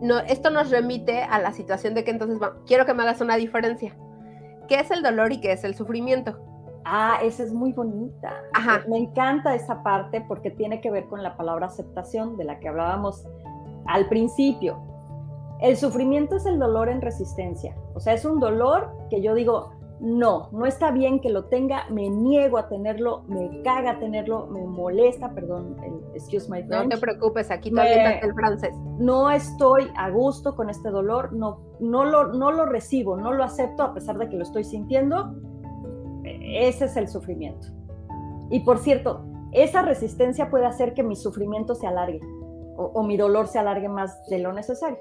no, 0.00 0.18
esto 0.20 0.50
nos 0.50 0.70
remite 0.70 1.22
a 1.22 1.38
la 1.40 1.52
situación 1.52 1.94
de 1.94 2.04
que 2.04 2.10
entonces, 2.10 2.38
quiero 2.66 2.86
que 2.86 2.94
me 2.94 3.02
hagas 3.02 3.20
una 3.20 3.36
diferencia. 3.36 3.96
¿Qué 4.68 4.80
es 4.80 4.90
el 4.90 5.02
dolor 5.02 5.32
y 5.32 5.40
qué 5.40 5.52
es 5.52 5.64
el 5.64 5.74
sufrimiento? 5.74 6.38
Ah, 6.84 7.18
esa 7.22 7.44
es 7.44 7.52
muy 7.52 7.72
bonita. 7.72 8.32
Ajá. 8.54 8.82
Me 8.88 8.98
encanta 8.98 9.54
esa 9.54 9.82
parte 9.82 10.24
porque 10.26 10.50
tiene 10.50 10.80
que 10.80 10.90
ver 10.90 11.06
con 11.06 11.22
la 11.22 11.36
palabra 11.36 11.66
aceptación 11.66 12.36
de 12.36 12.44
la 12.44 12.58
que 12.58 12.68
hablábamos 12.68 13.24
al 13.86 14.08
principio. 14.08 14.91
El 15.62 15.76
sufrimiento 15.76 16.34
es 16.36 16.44
el 16.44 16.58
dolor 16.58 16.88
en 16.88 17.00
resistencia. 17.00 17.76
O 17.94 18.00
sea, 18.00 18.14
es 18.14 18.24
un 18.24 18.40
dolor 18.40 18.90
que 19.08 19.22
yo 19.22 19.32
digo, 19.32 19.70
no, 20.00 20.48
no 20.50 20.66
está 20.66 20.90
bien 20.90 21.20
que 21.20 21.30
lo 21.30 21.44
tenga, 21.44 21.84
me 21.88 22.10
niego 22.10 22.58
a 22.58 22.68
tenerlo, 22.68 23.22
me 23.28 23.62
caga 23.62 24.00
tenerlo, 24.00 24.48
me 24.48 24.66
molesta, 24.66 25.32
perdón, 25.32 25.76
excuse 26.14 26.50
my 26.50 26.64
French. 26.64 26.82
No 26.82 26.88
te 26.88 26.98
preocupes, 26.98 27.52
aquí 27.52 27.70
también 27.70 28.18
el 28.20 28.34
francés. 28.34 28.74
No 28.98 29.30
estoy 29.30 29.88
a 29.96 30.10
gusto 30.10 30.56
con 30.56 30.68
este 30.68 30.90
dolor, 30.90 31.32
no, 31.32 31.60
no, 31.78 32.04
lo, 32.04 32.32
no 32.32 32.50
lo 32.50 32.66
recibo, 32.66 33.16
no 33.16 33.32
lo 33.32 33.44
acepto 33.44 33.84
a 33.84 33.94
pesar 33.94 34.18
de 34.18 34.28
que 34.28 34.36
lo 34.36 34.42
estoy 34.42 34.64
sintiendo. 34.64 35.36
Ese 36.24 36.86
es 36.86 36.96
el 36.96 37.06
sufrimiento. 37.06 37.68
Y 38.50 38.60
por 38.64 38.78
cierto, 38.78 39.24
esa 39.52 39.82
resistencia 39.82 40.50
puede 40.50 40.66
hacer 40.66 40.92
que 40.92 41.04
mi 41.04 41.14
sufrimiento 41.14 41.76
se 41.76 41.86
alargue 41.86 42.20
o, 42.76 42.86
o 42.86 43.04
mi 43.04 43.16
dolor 43.16 43.46
se 43.46 43.60
alargue 43.60 43.88
más 43.88 44.26
de 44.26 44.40
lo 44.40 44.52
necesario. 44.52 44.98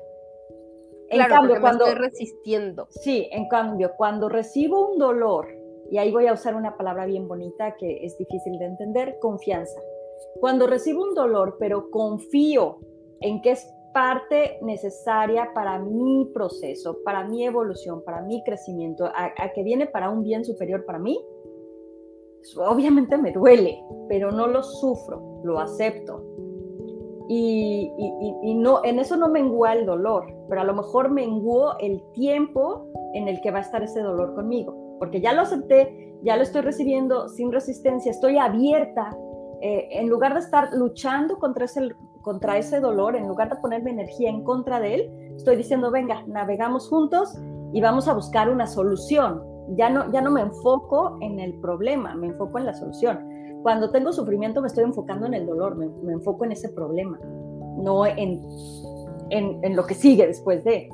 En 1.11 1.27
cambio, 1.27 1.59
cuando 1.59 1.85
estoy 1.85 2.01
resistiendo. 2.01 2.87
Sí, 2.89 3.27
en 3.31 3.47
cambio, 3.49 3.91
cuando 3.97 4.29
recibo 4.29 4.89
un 4.91 4.97
dolor, 4.97 5.47
y 5.89 5.97
ahí 5.97 6.11
voy 6.11 6.27
a 6.27 6.33
usar 6.33 6.55
una 6.55 6.77
palabra 6.77 7.05
bien 7.05 7.27
bonita 7.27 7.75
que 7.75 8.05
es 8.05 8.17
difícil 8.17 8.57
de 8.57 8.65
entender, 8.65 9.17
confianza. 9.19 9.79
Cuando 10.39 10.67
recibo 10.67 11.03
un 11.03 11.13
dolor, 11.13 11.57
pero 11.59 11.89
confío 11.91 12.79
en 13.19 13.41
que 13.41 13.51
es 13.51 13.69
parte 13.93 14.57
necesaria 14.61 15.51
para 15.53 15.79
mi 15.79 16.31
proceso, 16.33 16.97
para 17.03 17.25
mi 17.25 17.45
evolución, 17.45 18.03
para 18.05 18.21
mi 18.21 18.41
crecimiento, 18.43 19.05
a, 19.05 19.33
a 19.37 19.51
que 19.53 19.63
viene 19.63 19.87
para 19.87 20.09
un 20.09 20.23
bien 20.23 20.45
superior 20.45 20.85
para 20.85 20.97
mí, 20.97 21.19
obviamente 22.57 23.17
me 23.17 23.33
duele, 23.33 23.83
pero 24.07 24.31
no 24.31 24.47
lo 24.47 24.63
sufro, 24.63 25.41
lo 25.43 25.59
acepto, 25.59 26.23
y, 27.33 28.55
no, 28.55 28.83
en 28.83 28.99
eso 28.99 29.15
no 29.15 29.29
mengua 29.29 29.73
el 29.73 29.85
dolor, 29.85 30.25
pero 30.49 30.61
a 30.61 30.63
lo 30.65 30.73
mejor 30.73 31.09
menguó 31.09 31.77
el 31.79 32.03
tiempo 32.11 32.85
en 33.13 33.29
el 33.29 33.39
que 33.41 33.51
va 33.51 33.59
a 33.59 33.61
estar 33.61 33.81
ese 33.81 34.01
dolor 34.01 34.35
conmigo, 34.35 34.97
porque 34.99 35.21
ya 35.21 35.31
lo 35.31 35.41
acepté, 35.41 36.13
ya 36.23 36.35
lo 36.35 36.43
estoy 36.43 36.61
recibiendo 36.61 37.29
sin 37.29 37.51
resistencia, 37.53 38.11
estoy 38.11 38.37
abierta, 38.37 39.15
eh, 39.61 39.87
en 39.91 40.09
lugar 40.09 40.33
de 40.33 40.41
estar 40.41 40.73
luchando 40.73 41.37
contra 41.39 41.65
ese, 41.65 41.95
contra 42.21 42.57
ese 42.57 42.81
dolor, 42.81 43.15
en 43.15 43.27
lugar 43.27 43.49
de 43.49 43.61
ponerme 43.61 43.91
energía 43.91 44.29
en 44.29 44.43
contra 44.43 44.81
de 44.81 44.95
él, 44.95 45.33
estoy 45.37 45.55
diciendo, 45.55 45.89
venga, 45.89 46.23
navegamos 46.27 46.89
juntos 46.89 47.37
y 47.71 47.79
vamos 47.79 48.09
a 48.09 48.13
buscar 48.13 48.49
una 48.49 48.67
solución. 48.67 49.41
Ya 49.77 49.89
no, 49.89 50.11
ya 50.11 50.21
no 50.21 50.31
me 50.31 50.41
enfoco 50.41 51.17
en 51.21 51.39
el 51.39 51.53
problema, 51.61 52.13
me 52.13 52.27
enfoco 52.27 52.57
en 52.57 52.65
la 52.65 52.73
solución. 52.73 53.30
Cuando 53.61 53.91
tengo 53.91 54.11
sufrimiento 54.11 54.61
me 54.61 54.67
estoy 54.67 54.83
enfocando 54.83 55.27
en 55.27 55.33
el 55.33 55.45
dolor, 55.45 55.75
me, 55.75 56.13
enfoco 56.13 56.45
en 56.45 56.53
ese 56.53 56.69
problema, 56.69 57.19
no 57.77 58.05
en, 58.05 58.41
en, 59.29 59.75
lo 59.75 59.85
que 59.85 59.93
sigue 59.93 60.25
después 60.27 60.63
de. 60.63 60.89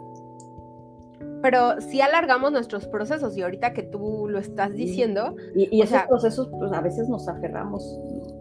Pero 1.41 1.80
si 1.82 2.01
alargamos 2.01 2.51
nuestros 2.51 2.88
procesos 2.88 3.38
y 3.38 3.43
ahorita 3.43 3.71
que 3.71 3.84
tú 3.84 4.27
lo 4.27 4.39
estás 4.39 4.73
diciendo... 4.73 5.36
Y, 5.56 5.82
esos 5.82 6.01
procesos 6.03 6.49
pues 6.49 6.73
a 6.73 6.82
veces 6.82 7.08
nos 7.10 7.27
aferramos 7.27 7.84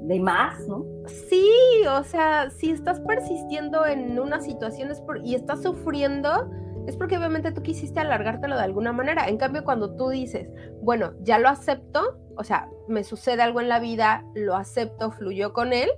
de 0.02 0.18
más, 0.18 0.66
¿no? 0.66 0.84
Sí, 1.28 1.46
o 1.88 2.02
sea, 2.04 2.48
si 2.50 2.70
estás 2.70 3.00
persistiendo 3.00 3.84
en 3.84 4.18
una 4.18 4.40
situación 4.40 4.90
y 5.22 5.34
estás 5.34 5.62
sufriendo, 5.62 6.50
es 6.86 6.96
porque 6.96 7.18
obviamente 7.18 7.52
tú 7.52 7.62
quisiste 7.62 8.00
alargártelo 8.00 8.56
de 8.56 8.62
alguna 8.62 8.92
manera. 8.92 9.28
En 9.28 9.36
cambio, 9.36 9.64
cuando 9.64 9.94
tú 9.96 10.08
dices, 10.08 10.48
bueno, 10.82 11.12
ya 11.22 11.38
lo 11.38 11.48
acepto, 11.48 12.18
o 12.37 12.44
sea, 12.44 12.68
me 12.88 13.05
sucede 13.05 13.42
algo 13.42 13.61
en 13.61 13.68
la 13.68 13.81
vida, 13.81 14.25
lo 14.35 14.55
acepto, 14.55 15.11
fluyó 15.11 15.53
con 15.53 15.72
él, 15.72 15.88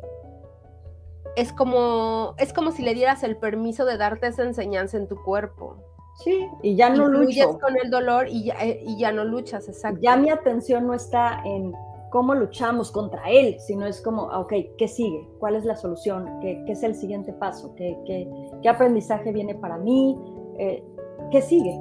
es 1.36 1.52
como, 1.52 2.34
es 2.38 2.52
como 2.52 2.72
si 2.72 2.82
le 2.82 2.94
dieras 2.94 3.22
el 3.22 3.36
permiso 3.36 3.84
de 3.84 3.96
darte 3.96 4.26
esa 4.26 4.42
enseñanza 4.42 4.96
en 4.96 5.08
tu 5.08 5.22
cuerpo. 5.22 5.76
Sí, 6.24 6.48
y 6.62 6.74
ya 6.74 6.90
no 6.90 7.06
lucho. 7.06 7.58
con 7.60 7.76
el 7.80 7.90
dolor 7.90 8.26
y 8.28 8.44
ya, 8.44 8.54
eh, 8.60 8.82
y 8.84 8.98
ya 8.98 9.12
no 9.12 9.24
luchas, 9.24 9.68
exacto. 9.68 10.00
Ya 10.02 10.16
mi 10.16 10.30
atención 10.30 10.86
no 10.86 10.94
está 10.94 11.40
en 11.44 11.72
cómo 12.10 12.34
luchamos 12.34 12.90
contra 12.90 13.30
él, 13.30 13.56
sino 13.60 13.86
es 13.86 14.00
como, 14.00 14.24
ok, 14.24 14.52
¿qué 14.76 14.88
sigue? 14.88 15.28
¿Cuál 15.38 15.54
es 15.54 15.64
la 15.64 15.76
solución? 15.76 16.40
¿Qué, 16.40 16.62
qué 16.66 16.72
es 16.72 16.82
el 16.82 16.96
siguiente 16.96 17.32
paso? 17.32 17.74
¿Qué, 17.76 17.96
qué, 18.04 18.28
qué 18.62 18.68
aprendizaje 18.68 19.30
viene 19.32 19.54
para 19.54 19.76
mí? 19.76 20.18
Eh, 20.58 20.82
¿Qué 21.30 21.40
sigue? 21.40 21.78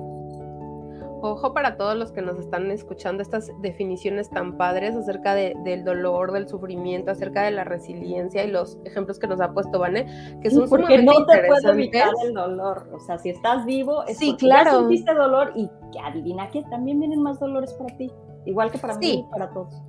Ojo 1.22 1.54
para 1.54 1.78
todos 1.78 1.96
los 1.96 2.12
que 2.12 2.22
nos 2.22 2.38
están 2.38 2.70
escuchando 2.70 3.24
estas 3.24 3.52
definiciones 3.62 4.30
tan 4.30 4.56
padres 4.58 4.96
acerca 4.96 5.34
del 5.34 5.84
dolor, 5.84 6.32
del 6.32 6.48
sufrimiento, 6.48 7.12
acerca 7.12 7.44
de 7.44 7.52
la 7.52 7.64
resiliencia 7.64 8.44
y 8.44 8.52
los 8.52 8.78
ejemplos 8.86 9.18
que 9.18 9.28
nos 9.28 9.42
ha 9.42 9.52
puesto 9.52 9.80
Vane, 9.80 10.40
que 10.42 10.52
son 10.52 10.70
porque 10.70 11.02
no 11.02 11.26
te 11.26 11.44
puede 11.48 11.70
evitar 11.70 12.12
el 12.24 12.34
dolor. 12.34 12.90
O 12.94 13.00
sea, 13.00 13.18
si 13.18 13.30
estás 13.30 13.66
vivo, 13.66 14.04
es 14.06 14.18
sí, 14.18 14.36
claro. 14.38 14.72
ya 14.72 14.78
sentiste 14.80 15.14
dolor 15.14 15.54
y 15.56 15.70
que 15.92 16.00
adivina 16.00 16.50
que 16.50 16.62
también 16.64 17.00
vienen 17.00 17.22
más 17.22 17.40
dolores 17.40 17.74
para 17.74 17.96
ti, 17.98 18.12
igual 18.46 18.72
que 18.72 18.78
para 18.78 18.98
mí 18.98 19.26
y 19.28 19.32
para 19.32 19.50
todos. 19.50 19.82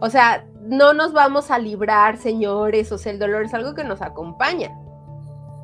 O 0.00 0.10
sea, 0.10 0.46
no 0.62 0.92
nos 0.92 1.12
vamos 1.12 1.50
a 1.50 1.58
librar, 1.58 2.16
señores, 2.16 2.92
o 2.92 2.98
sea, 2.98 3.12
el 3.12 3.18
dolor 3.18 3.44
es 3.44 3.54
algo 3.54 3.74
que 3.74 3.84
nos 3.84 4.02
acompaña. 4.02 4.70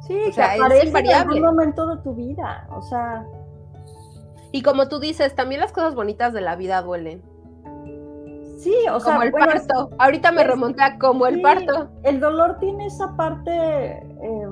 Sí, 0.07 0.19
o 0.29 0.33
sea, 0.33 0.55
aparece 0.55 0.99
en 0.99 1.13
algún 1.13 1.41
momento 1.41 1.87
de 1.87 2.03
tu 2.03 2.15
vida, 2.15 2.69
o 2.75 2.83
sea. 2.83 3.25
Y 4.53 4.63
como 4.63 4.89
tú 4.89 5.01
dices, 5.01 5.35
también 5.35 5.61
las 5.61 5.73
cosas 5.73 5.95
bonitas 5.95 6.33
de 6.33 6.43
la 6.43 6.57
vida 6.57 6.83
duelen. 6.83 7.23
Sí, 8.59 8.75
o 8.93 9.01
sea, 9.01 9.15
como 9.15 9.25
el 9.25 9.33
parto. 9.33 9.91
Ahorita 9.99 10.31
me 10.31 10.45
remonta 10.45 10.99
como 10.99 11.27
el 11.27 11.41
parto. 11.41 11.89
El 12.05 12.21
dolor 12.21 12.59
tiene 12.61 12.87
esa 12.87 13.17
parte 13.17 13.51
eh, 13.51 14.47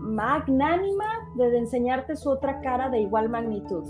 magnánima 0.00 1.04
de 1.36 1.58
enseñarte 1.58 2.16
su 2.16 2.30
otra 2.30 2.60
cara 2.62 2.88
de 2.88 3.00
igual 3.00 3.28
magnitud. 3.28 3.84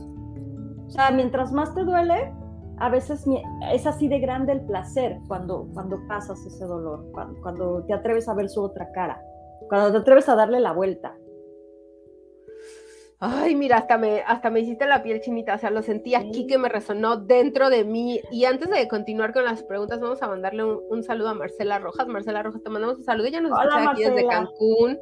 O 0.87 0.91
sea, 0.91 1.13
mientras 1.13 1.53
más 1.53 1.73
te 1.75 1.85
duele, 1.85 2.35
a 2.79 2.89
veces 2.89 3.25
es 3.73 3.87
así 3.87 4.09
de 4.09 4.19
grande 4.19 4.53
el 4.53 4.63
placer 4.63 5.21
cuando, 5.29 5.69
cuando 5.73 6.01
pasas 6.09 6.45
ese 6.45 6.65
dolor, 6.65 7.07
cuando, 7.13 7.41
cuando 7.41 7.85
te 7.85 7.95
atreves 7.95 8.29
a 8.29 8.35
ver 8.35 8.49
su 8.49 8.63
otra 8.63 8.91
cara, 8.91 9.23
cuando 9.69 9.93
te 9.93 9.99
atreves 9.99 10.29
a 10.29 10.35
darle 10.35 10.59
la 10.59 10.73
vuelta. 10.73 11.15
Ay, 13.25 13.55
mira, 13.55 13.77
hasta 13.77 13.99
me, 13.99 14.21
hasta 14.27 14.51
me 14.51 14.59
hiciste 14.59 14.85
la 14.85 15.05
piel 15.05 15.21
chinita, 15.21 15.55
o 15.55 15.59
sea, 15.59 15.71
lo 15.71 15.83
sentí 15.83 16.17
aquí 16.17 16.45
que 16.49 16.59
me 16.59 16.69
resonó 16.69 17.17
dentro 17.17 17.71
de 17.71 17.85
mí. 17.85 18.21
Y 18.33 18.47
antes 18.47 18.69
de 18.69 18.89
continuar 18.89 19.33
con 19.33 19.45
las 19.45 19.63
preguntas, 19.63 20.01
vamos 20.01 20.21
a 20.23 20.27
mandarle 20.27 20.65
un, 20.65 21.05
saludo 21.05 21.29
a 21.29 21.35
Marcela 21.35 21.79
Rojas. 21.79 22.09
Marcela 22.09 22.43
Rojas, 22.43 22.65
te 22.65 22.69
mandamos 22.69 22.97
un 22.99 23.05
saludo. 23.05 23.29
Ella 23.29 23.41
nos 23.41 23.53
escucha 23.53 23.91
aquí 23.93 24.03
desde 24.03 24.27
Cancún 24.27 24.99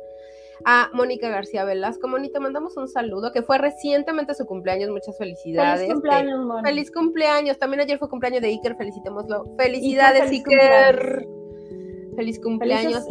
a 0.66 0.90
Mónica 0.92 1.30
García 1.30 1.64
Velasco. 1.64 2.09
Mónica, 2.09 2.40
mandamos 2.40 2.76
un 2.76 2.88
saludo, 2.88 3.33
que 3.33 3.40
fue 3.40 3.56
recientemente 3.56 4.35
su 4.35 4.44
cumpleaños, 4.44 4.90
muchas 4.90 5.16
felicidades. 5.16 5.80
Feliz 5.80 5.94
cumpleaños, 5.94 6.44
Mónica. 6.44 6.68
Feliz 6.68 6.92
cumpleaños, 6.92 7.59
también 7.59 7.80
ayer 7.80 7.98
fue 7.98 8.11
cumpleaños 8.11 8.42
de 8.42 8.48
Iker, 8.48 8.76
felicitémoslo. 8.76 9.56
Felicidades, 9.56 10.30
Iker. 10.30 11.26
Feliz 12.16 12.38
cumpleaños. 12.38 13.02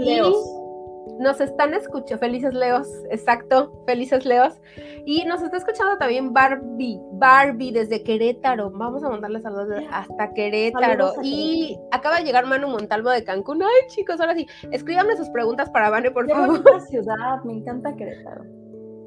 Nos 1.19 1.41
están 1.41 1.73
escuchando, 1.73 2.19
felices 2.19 2.53
Leos, 2.53 2.87
exacto, 3.09 3.83
felices 3.85 4.25
Leos. 4.25 4.61
Y 5.05 5.25
nos 5.25 5.41
está 5.41 5.57
escuchando 5.57 5.97
también 5.97 6.33
Barbie, 6.33 6.99
Barbie 7.13 7.71
desde 7.71 8.03
Querétaro. 8.03 8.71
Vamos 8.71 9.03
a 9.03 9.09
mandarle 9.09 9.41
saludos 9.41 9.83
hasta 9.91 10.33
Querétaro. 10.33 11.13
y 11.23 11.77
acaba 11.91 12.17
de 12.17 12.23
llegar 12.25 12.45
Manu 12.45 12.67
Montalvo 12.67 13.09
de 13.09 13.23
Cancún. 13.23 13.61
Ay, 13.63 13.87
chicos, 13.87 14.19
ahora 14.19 14.35
sí, 14.35 14.47
escríbanme 14.71 15.17
sus 15.17 15.29
preguntas 15.29 15.69
para 15.71 15.89
Vane, 15.89 16.11
por 16.11 16.27
Qué 16.27 16.33
favor. 16.33 16.61
Bonita 16.63 16.79
ciudad, 16.81 17.43
me 17.43 17.53
encanta 17.53 17.95
Querétaro. 17.95 18.43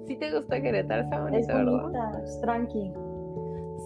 Sí 0.06 0.16
te 0.16 0.32
gusta 0.32 0.60
Querétaro, 0.60 1.02
está 1.02 1.20
bonito, 1.20 1.52
es 1.58 1.64
bonita, 1.64 2.22
Es 2.24 2.40
tranqui. 2.40 2.92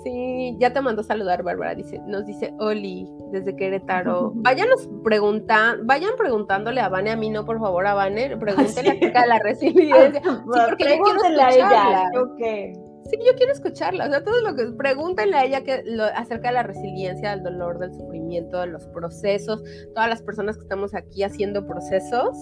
Sí, 0.06 0.56
ya 0.60 0.72
te 0.72 0.80
mandó 0.80 1.02
saludar, 1.02 1.42
Bárbara. 1.42 1.74
Dice, 1.74 2.00
nos 2.06 2.24
dice 2.24 2.54
Oli 2.60 3.10
desde 3.32 3.56
Querétaro. 3.56 4.30
Váyanos 4.36 4.88
preguntan, 5.02 5.84
vayan 5.84 6.12
preguntándole 6.16 6.80
a 6.80 6.88
Vane, 6.88 7.10
a 7.10 7.16
mí 7.16 7.28
no, 7.28 7.44
por 7.44 7.58
favor, 7.58 7.84
a 7.88 7.94
Vane, 7.94 8.36
pregúntenle 8.36 8.90
acerca 8.98 9.22
de 9.22 9.26
la 9.26 9.38
resiliencia. 9.40 10.22
Sí, 10.22 10.60
porque 10.68 10.84
yo 10.84 11.02
quiero 11.02 11.22
escucharla. 11.24 12.08
ella. 12.12 12.72
Sí, 13.10 13.18
yo 13.26 13.34
quiero 13.36 13.52
escucharla. 13.52 14.06
O 14.06 14.10
sea, 14.10 14.22
todo 14.22 14.40
lo 14.42 14.54
que 14.54 14.66
pregúntenle 14.78 15.36
a 15.36 15.44
ella 15.44 15.64
que, 15.64 15.82
acerca 16.14 16.48
de 16.48 16.54
la 16.54 16.62
resiliencia, 16.62 17.30
del 17.30 17.42
dolor, 17.42 17.80
del 17.80 17.92
sufrimiento, 17.92 18.60
de 18.60 18.68
los 18.68 18.86
procesos, 18.88 19.60
todas 19.92 20.08
las 20.08 20.22
personas 20.22 20.56
que 20.56 20.62
estamos 20.62 20.94
aquí 20.94 21.24
haciendo 21.24 21.66
procesos, 21.66 22.36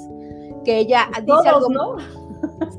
que 0.67 0.81
ella 0.81 1.09
dice 1.23 1.49
algo. 1.49 1.71
¿no? 1.71 1.97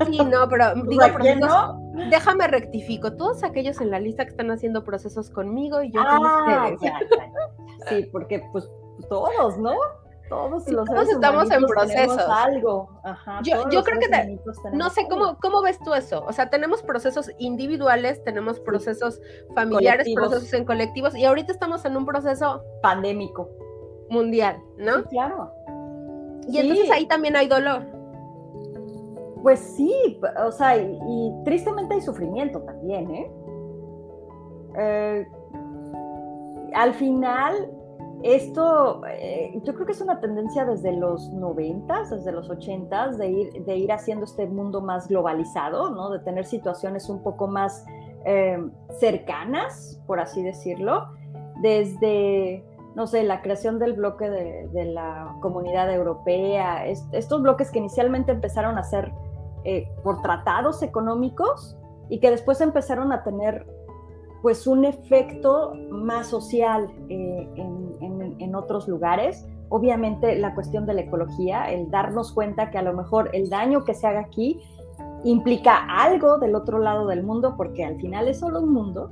Sí, 0.06 0.20
no, 0.26 0.48
pero 0.48 0.76
digo, 0.88 1.08
no? 1.40 1.85
Déjame 2.10 2.48
rectifico, 2.48 3.14
todos 3.14 3.44
aquellos 3.44 3.82
en 3.82 3.92
la 3.92 4.00
lista 4.00 4.24
que 4.26 4.32
están 4.32 4.52
haciendo 4.52 4.84
procesos 4.84 5.30
conmigo 5.30 5.82
y 5.82 5.92
yo 5.92 6.02
con 6.02 6.26
ah, 6.26 6.70
ustedes. 6.74 6.94
Sí, 7.90 8.10
porque 8.12 8.44
pues 8.52 8.70
todos, 9.10 9.58
¿no? 9.58 9.76
Todos, 10.30 10.68
los 10.70 10.86
todos 10.90 11.08
estamos 11.10 11.52
en 11.52 11.64
procesos. 11.66 12.18
Algo. 12.28 12.90
yo, 13.44 13.70
yo 13.70 13.84
creo 13.84 14.00
que 14.00 14.40
no 14.74 14.90
sé 14.90 15.06
cómo, 15.08 15.38
cómo 15.40 15.62
ves 15.62 15.78
tú 15.84 15.94
eso. 15.94 16.26
O 16.28 16.34
sea, 16.34 16.50
tenemos 16.50 16.82
procesos 16.82 17.30
individuales, 17.38 18.24
tenemos 18.24 18.60
procesos 18.60 19.22
familiares, 19.54 20.08
procesos 20.16 20.52
en 20.54 20.66
colectivos, 20.66 21.16
y 21.16 21.26
ahorita 21.26 21.52
estamos 21.52 21.86
en 21.86 21.96
un 21.96 22.08
proceso 22.08 22.64
pandémico 22.82 23.50
mundial, 24.10 24.58
¿no? 24.78 25.04
claro. 25.04 25.52
Y 26.48 26.60
entonces 26.60 26.90
ahí 26.92 27.08
también 27.08 27.36
hay 27.36 27.48
dolor. 27.48 27.95
Pues 29.46 29.60
sí, 29.60 30.20
o 30.44 30.52
sea, 30.52 30.76
y, 30.76 31.32
tristemente 31.44 31.94
hay 31.94 32.02
sufrimiento 32.02 32.62
también, 32.62 33.12
¿eh? 33.12 33.32
¿eh? 34.76 35.28
al 36.74 36.96
final, 36.96 37.54
esto, 38.24 39.04
eh, 39.06 39.54
yo 39.64 39.76
creo 39.76 39.86
que 39.86 39.92
es 39.92 40.02
una 40.02 40.20
tendencia 40.20 40.66
desde 40.66 40.94
los 40.94 41.32
noventas, 41.32 42.10
desde 42.10 42.32
los 42.32 42.50
ochentas, 42.50 43.20
de 43.20 43.30
ir, 43.30 43.66
de 43.66 43.78
ir 43.78 43.92
haciendo 43.92 44.26
este 44.26 44.48
mundo 44.48 44.82
más 44.82 45.10
globalizado, 45.10 45.92
¿no? 45.92 46.10
De 46.10 46.18
tener 46.22 46.46
situaciones 46.46 47.08
un 47.08 47.22
poco 47.22 47.46
más 47.46 47.86
eh, 48.26 48.58
cercanas, 48.98 50.02
por 50.08 50.20
así 50.20 50.42
decirlo, 50.42 51.06
desde 51.62 52.66
no 52.96 53.06
sé, 53.08 53.24
la 53.24 53.42
creación 53.42 53.78
del 53.78 53.94
bloque 53.94 54.28
de, 54.28 54.86
la 54.86 55.36
comunidad 55.42 55.94
europea, 55.94 56.88
estos 56.88 57.42
bloques 57.42 57.70
que 57.70 57.80
inicialmente 57.80 58.32
empezaron 58.32 58.78
a 58.78 58.84
ser 58.84 59.12
eh, 59.66 59.90
por 60.04 60.22
tratados 60.22 60.84
económicos 60.84 61.76
y 62.08 62.20
que 62.20 62.30
después 62.30 62.62
empezaron 62.62 63.12
a 63.12 63.24
tener 63.24 63.66
pues 64.44 64.68
un 64.68 64.86
efecto 64.86 65.74
más 65.90 66.28
social 66.28 66.88
eh, 67.10 67.50
en, 67.58 68.54
otros 68.54 68.88
lugares. 68.88 69.44
Obviamente 69.70 70.36
la 70.38 70.54
cuestión 70.54 70.86
de 70.86 70.94
la 70.94 71.02
ecología, 71.02 71.66
el 71.72 71.90
darnos 71.90 72.32
cuenta 72.32 72.70
que 72.70 72.78
a 72.78 72.84
lo 72.84 72.94
mejor 72.94 73.32
el 73.34 73.50
daño 73.50 73.84
que 73.84 73.96
se 73.96 74.06
haga 74.06 74.20
aquí 74.20 74.62
implica 75.24 75.88
algo 75.90 76.38
del 76.38 76.54
otro 76.54 76.78
lado 76.78 77.08
del 77.08 77.24
mundo, 77.24 77.56
porque 77.58 77.84
al 77.84 78.00
final 78.00 78.28
es 78.28 78.40
solo 78.40 78.62
un 78.62 78.72
mundo, 78.72 79.10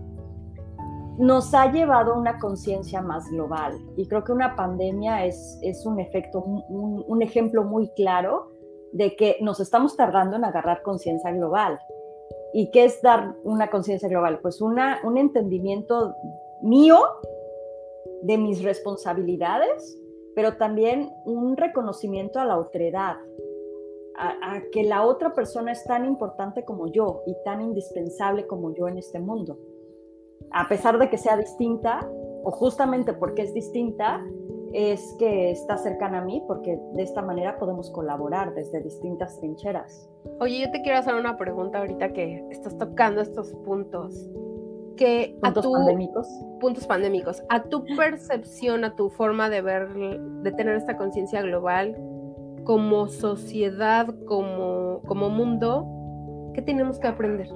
nos 1.17 1.51
ha 1.55 1.71
llevado 1.71 2.13
a 2.13 2.17
una 2.17 2.37
conciencia 2.37 3.01
más 3.01 3.27
global. 3.31 3.73
Y 3.97 4.07
creo 4.07 4.23
que 4.23 4.31
una 4.31 4.55
pandemia 4.55 5.25
es, 5.25 5.57
es 5.63 5.83
un 5.87 5.99
efecto, 5.99 6.43
un, 6.43 7.03
un 7.07 7.21
ejemplo 7.23 7.63
muy 7.63 7.89
claro 7.95 8.52
de 8.93 9.15
que 9.15 9.37
nos 9.41 9.59
estamos 9.59 9.97
tardando 9.97 10.37
en 10.37 10.45
agarrar 10.45 10.83
conciencia 10.83 11.31
global. 11.31 11.79
¿Y 12.53 12.69
qué 12.69 12.85
es 12.85 13.01
dar 13.01 13.35
una 13.43 13.69
conciencia 13.69 14.07
global? 14.07 14.39
Pues 14.39 14.61
una, 14.61 15.01
un 15.03 15.17
entendimiento 15.17 16.15
mío 16.61 16.99
de 18.21 18.37
mis 18.37 18.63
responsabilidades, 18.63 19.99
pero 20.35 20.57
también 20.57 21.11
un 21.25 21.57
reconocimiento 21.57 22.39
a 22.39 22.45
la 22.45 22.59
otredad, 22.59 23.17
a, 24.15 24.55
a, 24.55 24.61
que 24.71 24.83
la 24.83 25.03
otra 25.03 25.33
persona 25.33 25.71
es 25.71 25.83
tan 25.85 26.05
importante 26.05 26.63
como 26.63 26.87
yo 26.87 27.23
y 27.25 27.35
tan 27.43 27.61
indispensable 27.61 28.45
como 28.45 28.73
yo 28.75 28.87
en 28.87 28.99
este 28.99 29.19
mundo. 29.19 29.57
A 30.51 30.69
pesar 30.69 30.99
de 30.99 31.09
que 31.09 31.17
sea 31.17 31.35
distinta, 31.35 32.07
o 32.43 32.51
justamente 32.51 33.13
porque 33.13 33.41
es 33.41 33.53
distinta, 33.55 34.23
es 34.73 35.15
que 35.19 35.51
está 35.51 35.77
cercana 35.77 36.19
a 36.19 36.25
mí 36.25 36.43
porque 36.47 36.79
de 36.93 37.03
esta 37.03 37.21
manera 37.21 37.57
podemos 37.57 37.91
colaborar 37.91 38.53
desde 38.55 38.81
distintas 38.81 39.39
trincheras. 39.39 40.09
Oye, 40.39 40.61
yo 40.61 40.71
te 40.71 40.81
quiero 40.81 40.97
hacer 40.97 41.13
una 41.15 41.37
pregunta 41.37 41.79
ahorita 41.79 42.11
que 42.13 42.43
estás 42.49 42.77
tocando 42.77 43.21
estos 43.21 43.53
puntos. 43.65 44.29
Que 44.97 45.37
puntos 45.41 45.67
pandémicos. 45.67 46.27
Puntos 46.59 46.87
pandémicos. 46.87 47.43
A 47.49 47.63
tu 47.63 47.85
percepción, 47.95 48.83
a 48.83 48.95
tu 48.95 49.09
forma 49.09 49.49
de 49.49 49.61
ver, 49.61 49.93
de 49.93 50.51
tener 50.51 50.75
esta 50.75 50.97
conciencia 50.97 51.41
global, 51.41 51.95
como 52.63 53.07
sociedad, 53.07 54.07
como, 54.25 55.01
como 55.05 55.29
mundo, 55.29 55.85
¿qué 56.53 56.61
tenemos 56.61 56.99
que 56.99 57.07
aprender? 57.07 57.49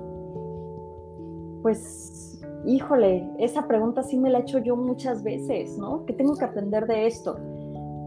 Pues 1.61 2.36
híjole, 2.67 3.27
esa 3.39 3.67
pregunta 3.67 4.03
sí 4.03 4.17
me 4.17 4.29
la 4.29 4.39
he 4.39 4.41
hecho 4.41 4.59
yo 4.59 4.75
muchas 4.75 5.23
veces, 5.23 5.77
¿no? 5.77 6.05
¿Qué 6.05 6.13
tengo 6.13 6.35
que 6.35 6.45
aprender 6.45 6.85
de 6.85 7.07
esto? 7.07 7.37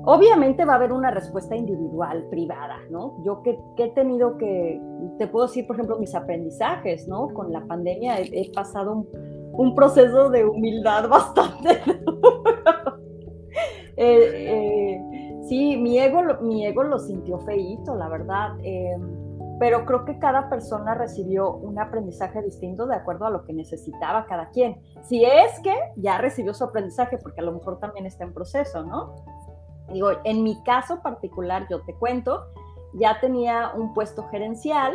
Obviamente 0.04 0.64
va 0.64 0.74
a 0.74 0.76
haber 0.76 0.92
una 0.92 1.10
respuesta 1.10 1.56
individual, 1.56 2.26
privada, 2.30 2.78
¿no? 2.90 3.22
Yo 3.24 3.42
que, 3.42 3.58
he 3.76 3.88
tenido 3.88 4.36
que, 4.38 4.80
te 5.18 5.26
puedo 5.26 5.46
decir, 5.46 5.66
por 5.66 5.76
ejemplo, 5.76 5.98
mis 5.98 6.14
aprendizajes, 6.14 7.08
¿no? 7.08 7.28
Con 7.28 7.52
la 7.52 7.66
pandemia 7.66 8.20
he, 8.20 8.50
pasado 8.52 9.06
un, 9.52 9.74
proceso 9.74 10.30
de 10.30 10.44
humildad 10.44 11.08
bastante 11.10 11.70
eh, 13.96 14.30
eh, 14.34 15.00
sí, 15.48 15.76
mi 15.76 15.98
ego, 15.98 16.22
mi 16.42 16.66
ego 16.66 16.82
lo 16.82 16.98
sintió 16.98 17.38
feíto, 17.40 17.94
la 17.94 18.08
verdad. 18.08 18.56
Eh, 18.62 18.96
pero 19.60 19.84
creo 19.84 20.06
que 20.06 20.18
cada 20.18 20.48
persona 20.48 20.94
recibió 20.94 21.52
un 21.52 21.78
aprendizaje 21.78 22.40
distinto 22.40 22.86
de 22.86 22.96
acuerdo 22.96 23.26
a 23.26 23.30
lo 23.30 23.44
que 23.44 23.52
necesitaba 23.52 24.24
cada 24.24 24.48
quien. 24.48 24.80
Si 25.02 25.22
es 25.22 25.60
que 25.62 25.74
ya 25.96 26.16
recibió 26.16 26.54
su 26.54 26.64
aprendizaje, 26.64 27.18
porque 27.18 27.42
a 27.42 27.44
lo 27.44 27.52
mejor 27.52 27.78
también 27.78 28.06
está 28.06 28.24
en 28.24 28.32
proceso, 28.32 28.82
¿no? 28.82 29.16
Digo, 29.92 30.12
en 30.24 30.44
mi 30.44 30.62
caso 30.62 31.02
particular, 31.02 31.66
yo 31.68 31.82
te 31.82 31.94
cuento, 31.94 32.46
ya 32.94 33.20
tenía 33.20 33.72
un 33.76 33.92
puesto 33.92 34.26
gerencial, 34.28 34.94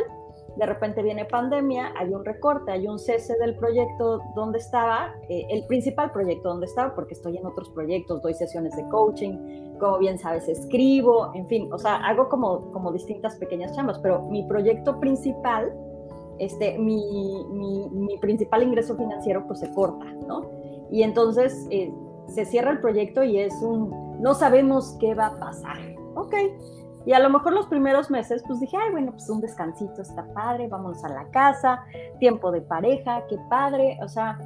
de 0.56 0.66
repente 0.66 1.02
viene 1.02 1.24
pandemia, 1.26 1.92
hay 1.96 2.12
un 2.12 2.24
recorte, 2.24 2.72
hay 2.72 2.86
un 2.86 2.98
cese 2.98 3.36
del 3.38 3.56
proyecto 3.56 4.22
donde 4.34 4.58
estaba, 4.58 5.14
eh, 5.28 5.46
el 5.50 5.66
principal 5.66 6.10
proyecto 6.12 6.48
donde 6.48 6.66
estaba, 6.66 6.94
porque 6.94 7.14
estoy 7.14 7.36
en 7.36 7.46
otros 7.46 7.68
proyectos, 7.70 8.22
doy 8.22 8.34
sesiones 8.34 8.74
de 8.74 8.88
coaching, 8.88 9.76
como 9.78 9.98
bien 9.98 10.18
sabes, 10.18 10.48
escribo, 10.48 11.32
en 11.34 11.46
fin, 11.46 11.70
o 11.72 11.78
sea, 11.78 11.96
hago 11.96 12.28
como, 12.28 12.72
como 12.72 12.90
distintas 12.90 13.36
pequeñas 13.36 13.74
chambas, 13.76 13.98
pero 13.98 14.22
mi 14.22 14.44
proyecto 14.44 14.98
principal, 14.98 15.72
este, 16.38 16.78
mi, 16.78 17.44
mi, 17.50 17.88
mi 17.90 18.18
principal 18.18 18.62
ingreso 18.62 18.96
financiero, 18.96 19.46
pues 19.46 19.60
se 19.60 19.70
corta, 19.72 20.06
¿no? 20.26 20.50
Y 20.90 21.02
entonces 21.02 21.66
eh, 21.70 21.92
se 22.28 22.46
cierra 22.46 22.70
el 22.70 22.80
proyecto 22.80 23.22
y 23.22 23.38
es 23.38 23.54
un, 23.62 24.22
no 24.22 24.34
sabemos 24.34 24.96
qué 25.00 25.14
va 25.14 25.26
a 25.26 25.38
pasar, 25.38 25.76
ok 26.14 26.34
y 27.06 27.12
a 27.12 27.20
lo 27.20 27.30
mejor 27.30 27.52
los 27.52 27.66
primeros 27.66 28.10
meses, 28.10 28.42
pues 28.44 28.58
dije, 28.58 28.76
ay, 28.76 28.90
bueno, 28.90 29.12
pues 29.12 29.30
un 29.30 29.40
descansito 29.40 30.02
está 30.02 30.26
padre, 30.34 30.66
vámonos 30.66 31.04
a 31.04 31.08
la 31.08 31.30
casa, 31.30 31.84
tiempo 32.18 32.50
de 32.50 32.60
pareja, 32.60 33.22
qué 33.28 33.38
padre. 33.48 33.96
O 34.02 34.08
sea, 34.08 34.36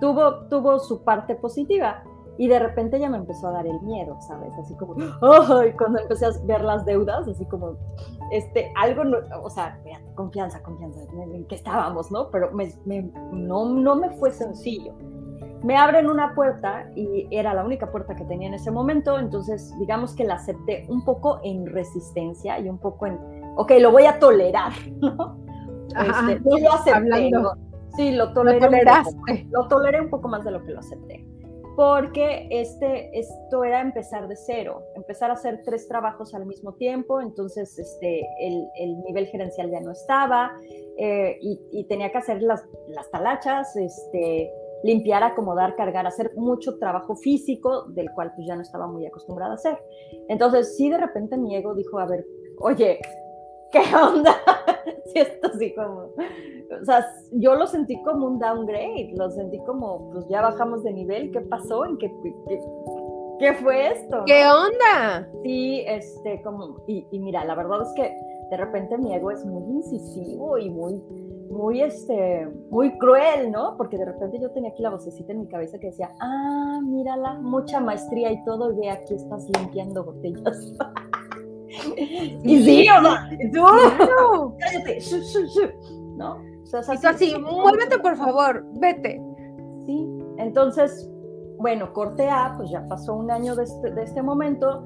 tuvo, 0.00 0.46
tuvo 0.48 0.78
su 0.78 1.02
parte 1.02 1.34
positiva. 1.34 2.04
Y 2.36 2.48
de 2.48 2.58
repente 2.58 2.98
ya 2.98 3.08
me 3.08 3.18
empezó 3.18 3.48
a 3.48 3.52
dar 3.52 3.66
el 3.66 3.80
miedo, 3.82 4.16
¿sabes? 4.20 4.52
Así 4.58 4.74
como, 4.74 4.96
¡ay! 5.22 5.72
Cuando 5.78 6.00
empecé 6.00 6.26
a 6.26 6.30
ver 6.44 6.62
las 6.62 6.84
deudas, 6.84 7.28
así 7.28 7.46
como, 7.46 7.76
este, 8.32 8.72
algo, 8.76 9.04
no, 9.04 9.18
o 9.42 9.50
sea, 9.50 9.78
confianza, 10.16 10.60
confianza, 10.62 11.00
en 11.12 11.46
que 11.46 11.54
estábamos, 11.54 12.10
¿no? 12.10 12.30
Pero 12.30 12.50
me, 12.52 12.72
no, 13.32 13.66
no 13.66 13.94
me 13.94 14.10
fue 14.10 14.32
sencillo. 14.32 14.94
Me 15.62 15.76
abren 15.76 16.08
una 16.08 16.34
puerta 16.34 16.90
y 16.94 17.26
era 17.30 17.54
la 17.54 17.64
única 17.64 17.90
puerta 17.90 18.14
que 18.14 18.24
tenía 18.24 18.48
en 18.48 18.54
ese 18.54 18.70
momento, 18.70 19.18
entonces 19.18 19.72
digamos 19.78 20.14
que 20.14 20.24
la 20.24 20.34
acepté 20.34 20.86
un 20.88 21.04
poco 21.04 21.40
en 21.42 21.66
resistencia 21.66 22.58
y 22.58 22.68
un 22.68 22.78
poco 22.78 23.06
en, 23.06 23.18
ok, 23.56 23.72
lo 23.80 23.92
voy 23.92 24.06
a 24.06 24.18
tolerar, 24.18 24.72
¿no? 25.00 25.38
Este, 25.88 26.40
no 26.40 26.58
lo 26.58 26.72
acepté, 26.72 27.30
sí, 27.96 28.12
lo 28.12 28.32
toleré. 28.32 28.58
Lo 28.58 28.66
toleraste. 28.66 29.46
lo 29.50 29.68
toleré 29.68 30.00
un 30.00 30.10
poco 30.10 30.28
más 30.28 30.44
de 30.44 30.50
lo 30.50 30.62
que 30.64 30.72
lo 30.72 30.80
acepté 30.80 31.24
porque 31.76 32.46
este, 32.50 33.18
esto 33.18 33.64
era 33.64 33.80
empezar 33.80 34.28
de 34.28 34.36
cero, 34.36 34.82
empezar 34.94 35.30
a 35.30 35.34
hacer 35.34 35.62
tres 35.64 35.88
trabajos 35.88 36.34
al 36.34 36.46
mismo 36.46 36.74
tiempo, 36.74 37.20
entonces 37.20 37.78
este, 37.78 38.20
el, 38.40 38.68
el 38.76 39.02
nivel 39.02 39.26
gerencial 39.26 39.70
ya 39.70 39.80
no 39.80 39.92
estaba 39.92 40.52
eh, 40.96 41.38
y, 41.40 41.84
tenía 41.84 42.10
que 42.12 42.18
hacer 42.18 42.42
las, 42.42 42.64
las 42.88 43.10
talachas, 43.10 43.74
este, 43.76 44.52
limpiar, 44.84 45.22
acomodar, 45.24 45.74
cargar, 45.74 46.06
hacer 46.06 46.32
mucho 46.36 46.78
trabajo 46.78 47.16
físico 47.16 47.84
del 47.88 48.10
cual 48.12 48.32
pues 48.34 48.46
ya 48.46 48.54
no 48.54 48.62
estaba 48.62 48.86
muy 48.86 49.06
acostumbrada 49.06 49.52
a 49.52 49.56
hacer. 49.56 49.78
Entonces 50.28 50.76
sí 50.76 50.90
de 50.90 50.98
repente 50.98 51.36
mi 51.36 51.56
ego 51.56 51.74
dijo, 51.74 51.98
a 51.98 52.06
ver, 52.06 52.24
oye, 52.58 53.00
¿qué 53.74 53.96
onda? 53.96 54.36
si 55.12 55.18
esto 55.18 55.48
así 55.52 55.74
como, 55.74 56.10
o 56.80 56.84
sea, 56.84 57.04
yo 57.32 57.54
lo 57.56 57.66
sentí 57.66 58.00
como 58.02 58.26
un 58.26 58.38
downgrade, 58.38 59.12
lo 59.16 59.30
sentí 59.30 59.58
como, 59.64 60.10
pues 60.12 60.26
ya 60.28 60.40
bajamos 60.40 60.84
de 60.84 60.92
nivel, 60.92 61.30
¿qué 61.32 61.40
pasó? 61.40 61.84
¿En 61.84 61.98
qué, 61.98 62.12
qué, 63.38 63.54
fue 63.54 63.92
esto? 63.92 64.22
¿Qué 64.26 64.44
onda? 64.46 65.28
Sí, 65.42 65.84
este, 65.86 66.40
como, 66.42 66.84
y, 66.86 67.06
y, 67.10 67.18
mira, 67.18 67.44
la 67.44 67.54
verdad 67.54 67.82
es 67.82 67.92
que 67.96 68.14
de 68.50 68.56
repente 68.56 68.96
mi 68.96 69.14
ego 69.14 69.30
es 69.30 69.44
muy 69.44 69.64
incisivo 69.64 70.56
y 70.56 70.70
muy, 70.70 71.02
muy, 71.50 71.82
este, 71.82 72.48
muy 72.70 72.96
cruel, 72.98 73.50
¿no? 73.50 73.76
Porque 73.76 73.98
de 73.98 74.04
repente 74.04 74.38
yo 74.40 74.50
tenía 74.50 74.70
aquí 74.70 74.82
la 74.82 74.90
vocecita 74.90 75.32
en 75.32 75.40
mi 75.40 75.48
cabeza 75.48 75.78
que 75.78 75.88
decía, 75.88 76.10
ah, 76.20 76.80
mírala, 76.82 77.34
mucha 77.40 77.80
maestría 77.80 78.30
y 78.30 78.44
todo, 78.44 78.72
y 78.72 78.76
ve 78.76 78.90
aquí 78.90 79.14
estás 79.14 79.48
limpiando 79.58 80.04
botellas. 80.04 80.72
y 82.44 82.64
sí, 82.64 82.86
o 82.88 83.02
sea, 83.02 83.28
tú, 83.52 84.56
cállate, 84.58 84.98
¿no? 86.16 86.36
O 86.62 86.66
sea, 86.66 86.80
así, 86.80 87.06
así, 87.06 87.34
muévete 87.38 87.98
por 87.98 88.16
favor, 88.16 88.64
vete. 88.80 89.20
Sí, 89.86 90.08
entonces, 90.38 91.08
bueno, 91.58 91.92
corte 91.92 92.28
A, 92.28 92.54
pues 92.56 92.70
ya 92.70 92.86
pasó 92.88 93.14
un 93.14 93.30
año 93.30 93.54
de 93.54 93.64
este, 93.64 93.90
de 93.90 94.02
este 94.02 94.22
momento, 94.22 94.84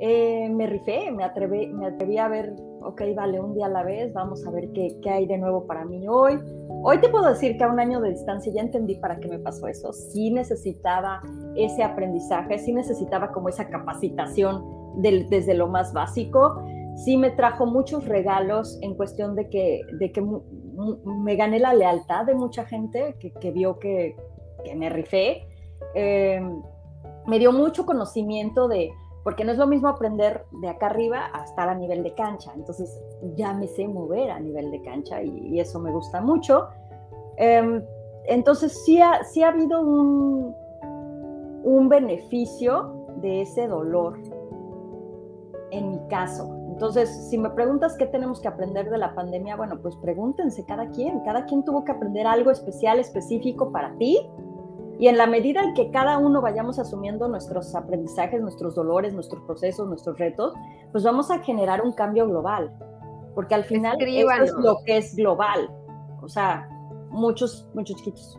eh, 0.00 0.48
me 0.48 0.66
rifé, 0.66 1.10
me 1.10 1.24
atreví, 1.24 1.68
me 1.68 1.86
atreví 1.86 2.18
a 2.18 2.28
ver, 2.28 2.54
ok, 2.84 3.02
vale, 3.14 3.40
un 3.40 3.54
día 3.54 3.66
a 3.66 3.68
la 3.68 3.82
vez, 3.82 4.12
vamos 4.12 4.46
a 4.46 4.50
ver 4.50 4.70
qué, 4.72 4.98
qué 5.02 5.10
hay 5.10 5.26
de 5.26 5.38
nuevo 5.38 5.66
para 5.66 5.84
mí 5.84 6.06
hoy. 6.08 6.38
Hoy 6.84 7.00
te 7.00 7.08
puedo 7.08 7.28
decir 7.28 7.56
que 7.56 7.64
a 7.64 7.68
un 7.68 7.78
año 7.78 8.00
de 8.00 8.10
distancia 8.10 8.52
ya 8.52 8.60
entendí 8.60 8.96
para 8.96 9.20
qué 9.20 9.28
me 9.28 9.38
pasó 9.38 9.68
eso. 9.68 9.92
Sí 9.92 10.30
necesitaba 10.30 11.20
ese 11.54 11.84
aprendizaje, 11.84 12.58
sí 12.58 12.72
necesitaba 12.72 13.30
como 13.30 13.48
esa 13.48 13.68
capacitación 13.68 14.64
desde 14.96 15.54
lo 15.54 15.68
más 15.68 15.92
básico. 15.92 16.60
Sí 16.96 17.16
me 17.16 17.30
trajo 17.30 17.66
muchos 17.66 18.06
regalos 18.06 18.78
en 18.82 18.94
cuestión 18.96 19.36
de 19.36 19.48
que, 19.48 19.80
de 19.92 20.10
que 20.10 20.20
me 20.20 21.36
gané 21.36 21.60
la 21.60 21.72
lealtad 21.72 22.26
de 22.26 22.34
mucha 22.34 22.64
gente 22.64 23.16
que, 23.18 23.50
vio 23.52 23.78
que, 23.78 24.16
me 24.76 24.90
rifé. 24.90 25.46
Em, 25.94 26.62
me 27.26 27.38
dio 27.38 27.52
mucho 27.52 27.86
conocimiento 27.86 28.66
de, 28.66 28.90
porque 29.24 29.44
no 29.44 29.52
es 29.52 29.58
lo 29.58 29.66
mismo 29.66 29.88
aprender 29.88 30.44
de 30.50 30.68
acá 30.68 30.86
arriba 30.86 31.30
a 31.32 31.44
estar 31.44 31.68
a 31.68 31.74
nivel 31.74 32.02
de 32.02 32.14
cancha. 32.14 32.52
Entonces 32.56 33.00
ya 33.36 33.54
me 33.54 33.68
sé 33.68 33.86
mover 33.86 34.30
a 34.30 34.40
nivel 34.40 34.70
de 34.70 34.82
cancha 34.82 35.22
y, 35.22 35.60
eso 35.60 35.78
me 35.78 35.92
gusta 35.92 36.20
mucho. 36.20 36.68
Em, 37.36 37.84
entonces 38.26 38.84
sí 38.84 39.00
ha, 39.00 39.24
sí 39.24 39.42
ha 39.42 39.48
habido 39.48 39.80
un, 39.80 40.54
un 41.64 41.88
beneficio 41.88 43.06
de 43.16 43.42
ese 43.42 43.68
dolor 43.68 44.18
en 45.70 45.90
mi 45.90 45.98
caso. 46.08 46.62
Entonces, 46.68 47.08
si 47.28 47.38
me 47.38 47.50
preguntas 47.50 47.96
qué 47.96 48.06
tenemos 48.06 48.40
que 48.40 48.48
aprender 48.48 48.90
de 48.90 48.98
la 48.98 49.14
pandemia, 49.14 49.56
bueno, 49.56 49.78
pues 49.80 49.94
pregúntense 49.96 50.64
cada 50.64 50.88
quien. 50.90 51.20
Cada 51.20 51.44
quien 51.44 51.64
tuvo 51.64 51.84
que 51.84 51.92
aprender 51.92 52.26
algo 52.26 52.50
especial, 52.50 52.98
específico 52.98 53.70
para 53.72 53.96
ti. 53.98 54.18
Y 55.02 55.08
en 55.08 55.18
la 55.18 55.26
medida 55.26 55.64
en 55.64 55.74
que 55.74 55.90
cada 55.90 56.16
uno 56.16 56.40
vayamos 56.40 56.78
asumiendo 56.78 57.26
nuestros 57.26 57.74
aprendizajes, 57.74 58.40
nuestros 58.40 58.76
dolores, 58.76 59.12
nuestros 59.12 59.42
procesos, 59.42 59.88
nuestros 59.88 60.16
retos, 60.16 60.54
pues 60.92 61.02
vamos 61.02 61.28
a 61.32 61.40
generar 61.40 61.82
un 61.82 61.90
cambio 61.90 62.24
global. 62.28 62.72
Porque 63.34 63.56
al 63.56 63.64
final 63.64 63.96
eso 64.00 64.30
es 64.30 64.52
lo 64.52 64.78
que 64.86 64.98
es 64.98 65.16
global. 65.16 65.68
O 66.22 66.28
sea, 66.28 66.68
muchos, 67.10 67.68
muchos 67.74 67.96
chiquitos. 67.96 68.38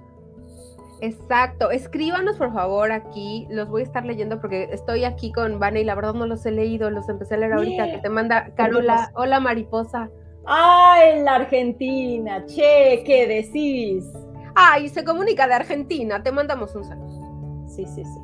Exacto, 1.01 1.69
escríbanos 1.69 2.37
por 2.37 2.53
favor 2.53 2.93
aquí, 2.93 3.45
los 3.49 3.67
voy 3.67 3.81
a 3.81 3.83
estar 3.83 4.05
leyendo 4.05 4.39
porque 4.39 4.69
estoy 4.71 5.03
aquí 5.03 5.33
con 5.33 5.59
Vane 5.59 5.81
y 5.81 5.83
la 5.83 5.95
verdad 5.95 6.13
no 6.13 6.27
los 6.27 6.45
he 6.45 6.51
leído, 6.51 6.89
los 6.89 7.09
empecé 7.09 7.35
a 7.35 7.39
leer 7.39 7.51
ahorita, 7.51 7.91
que 7.91 7.97
te 7.97 8.07
manda 8.07 8.53
Carola, 8.55 9.11
hola 9.15 9.41
mariposa. 9.41 10.09
Ay, 10.45 11.23
la 11.23 11.35
Argentina, 11.35 12.45
che, 12.45 13.03
¿qué 13.05 13.27
decís? 13.27 14.05
Ay, 14.55 14.89
se 14.89 15.03
comunica 15.03 15.47
de 15.47 15.53
Argentina, 15.53 16.21
te 16.21 16.31
mandamos 16.31 16.75
un 16.75 16.83
saludo. 16.83 17.67
Sí, 17.67 17.85
sí, 17.85 18.03
sí. 18.03 18.19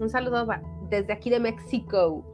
Un 0.00 0.10
saludo 0.10 0.46
desde 0.90 1.12
aquí 1.12 1.30
de 1.30 1.40
México 1.40 2.24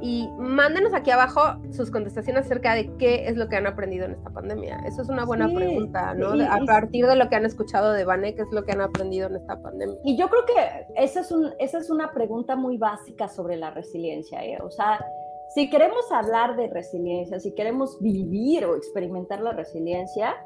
y 0.00 0.28
mándenos 0.38 0.94
aquí 0.94 1.10
abajo 1.10 1.40
sus 1.72 1.90
contestaciones 1.90 2.46
acerca 2.46 2.74
de 2.74 2.94
qué 2.96 3.28
es 3.28 3.36
lo 3.36 3.48
que 3.48 3.56
han 3.56 3.66
aprendido 3.66 4.06
en 4.06 4.12
esta 4.12 4.30
pandemia. 4.30 4.80
Eso 4.86 5.02
es 5.02 5.08
una 5.08 5.24
buena 5.24 5.48
pregunta, 5.48 6.14
¿no? 6.14 6.30
a 6.32 6.58
partir 6.64 7.06
de 7.06 7.16
lo 7.16 7.28
que 7.28 7.36
han 7.36 7.46
escuchado 7.46 7.92
de 7.92 8.04
Vane, 8.04 8.34
¿qué 8.34 8.42
es 8.42 8.52
lo 8.52 8.64
que 8.64 8.72
han 8.72 8.80
aprendido 8.80 9.28
en 9.28 9.36
esta 9.36 9.60
pandemia? 9.60 9.96
Y 10.04 10.16
yo 10.16 10.28
creo 10.28 10.44
que 10.44 10.86
esa 11.02 11.20
es, 11.20 11.32
un, 11.32 11.52
esa 11.58 11.78
es 11.78 11.90
una 11.90 12.12
pregunta 12.12 12.54
muy 12.54 12.76
básica 12.76 13.28
sobre 13.28 13.56
la 13.56 13.70
resiliencia, 13.70 14.44
¿eh? 14.44 14.58
O 14.62 14.70
sea, 14.70 15.04
si 15.48 15.70
queremos 15.70 16.10
hablar 16.12 16.56
de 16.56 16.68
resiliencia, 16.68 17.40
si 17.40 17.52
queremos 17.54 17.98
vivir 18.00 18.66
o 18.66 18.76
experimentar 18.76 19.40
la 19.40 19.52
resiliencia, 19.52 20.36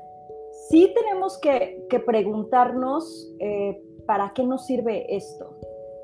sí 0.69 0.93
tenemos 0.95 1.38
que, 1.38 1.85
preguntarnos 2.07 3.35
eh, 3.38 3.83
para 4.07 4.33
qué 4.35 4.45
nos 4.45 4.67
sirve 4.67 5.15
esto. 5.15 5.57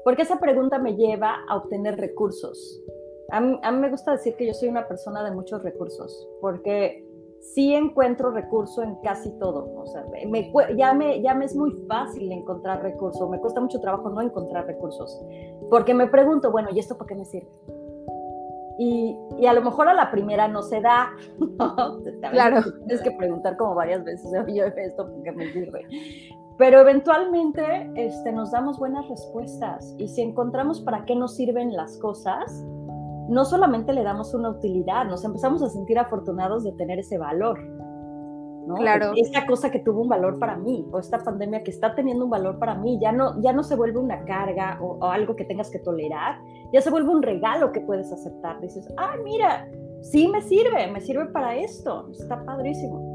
Porque 0.05 0.23
esa 0.23 0.39
pregunta 0.39 0.79
me 0.79 0.97
lleva 0.97 1.45
a 1.49 1.57
obtener 1.57 1.99
recursos. 1.99 2.83
A 3.31 3.41
mí, 3.41 3.59
me 3.79 3.91
gusta 3.91 4.13
decir 4.13 4.37
que 4.37 4.47
yo 4.47 4.55
soy 4.55 4.69
una 4.69 4.89
persona 4.89 5.23
de 5.23 5.33
muchos 5.33 5.63
recursos, 5.63 6.29
porque 6.41 7.07
sí 7.41 7.75
encuentro 7.75 8.31
recurso 8.31 8.83
en 8.83 8.97
casi 9.03 9.31
todo. 9.39 9.71
O 9.77 9.87
sea, 9.87 10.05
me, 10.27 10.51
ya 10.77 10.95
me 10.95 11.45
es 11.45 11.55
muy 11.55 11.73
fácil 11.87 12.33
encontrar 12.33 12.83
recursos, 12.83 13.29
me 13.29 13.39
cuesta 13.39 13.61
mucho 13.61 13.81
trabajo 13.81 14.09
no 14.09 14.23
encontrar 14.23 14.67
recursos, 14.67 15.21
porque 15.69 15.93
me 15.93 16.07
pregunto, 16.07 16.51
bueno, 16.51 16.71
¿y 16.73 16.79
esto 16.79 16.97
para 16.97 17.09
qué 17.09 17.15
me 17.17 17.25
sirve? 17.27 17.51
Y, 18.79 19.19
y, 19.39 19.47
a 19.47 19.53
lo 19.53 19.63
mejor 19.63 19.89
a 19.89 19.95
la 19.95 20.11
primera 20.11 20.47
no 20.47 20.63
se 20.63 20.81
da, 20.81 21.11
Claro. 22.31 22.63
Tienes 22.87 23.03
que 23.03 23.11
preguntar 23.11 23.57
como 23.57 23.75
varias 23.75 24.05
veces, 24.05 24.31
yo 24.47 24.65
esto 24.65 25.11
porque 25.11 25.33
me 25.33 25.53
sirve. 25.53 25.85
Pero 26.59 26.81
eventualmente 26.81 27.91
este, 27.95 28.33
nos 28.33 28.51
damos 28.51 28.79
buenas 28.79 29.09
respuestas 29.09 29.95
y 29.97 30.09
si 30.09 30.23
encontramos 30.23 30.81
para 30.81 31.05
qué 31.05 31.15
nos 31.15 31.37
sirven 31.37 31.73
las 31.73 31.97
cosas, 31.99 32.65
no 33.29 33.45
solamente 33.45 33.93
le 33.93 34.03
damos 34.03 34.35
una 34.35 34.51
utilidad, 34.51 35.05
nos 35.05 35.25
empezamos 35.25 35.63
a 35.63 35.69
sentir 35.69 35.99
afortunados 35.99 36.65
de 36.65 36.73
tener 36.73 36.99
ese 36.99 37.17
valor. 37.17 37.61
¿No? 38.69 38.75
Claro. 38.75 39.13
Esta 39.17 39.47
cosa 39.47 39.71
que 39.71 39.79
tuvo 39.79 40.03
un 40.03 40.09
valor 40.09 40.39
para 40.39 40.57
mí, 40.57 40.87
o 40.93 40.99
esta 40.99 41.19
pandemia 41.19 41.65
que 41.65 41.71
está 41.71 41.95
teniendo 41.95 42.25
un 42.25 42.31
valor 42.31 42.59
para 42.59 42.75
mí, 42.75 42.99
ya 43.01 43.11
no, 43.11 43.41
ya 43.41 43.53
no 43.53 43.63
se 43.63 43.75
vuelve 43.75 43.99
una 43.99 44.25
carga 44.25 44.79
o, 44.81 45.03
algo 45.07 45.35
que 45.35 45.45
tengas 45.45 45.71
que 45.71 45.79
tolerar, 45.79 46.39
ya 46.73 46.83
se 46.83 46.91
vuelve 46.91 47.09
un 47.09 47.23
regalo 47.23 47.73
que 47.73 47.81
puedes 47.81 48.13
aceptar. 48.13 48.61
Dices, 48.61 48.87
ah, 48.99 49.15
mira, 49.25 49.67
sí 50.03 50.29
me 50.29 50.43
sirve, 50.43 50.87
me 50.89 51.01
sirve 51.01 51.27
para 51.27 51.57
esto, 51.57 52.11
está 52.11 52.45
padrísimo. 52.45 53.08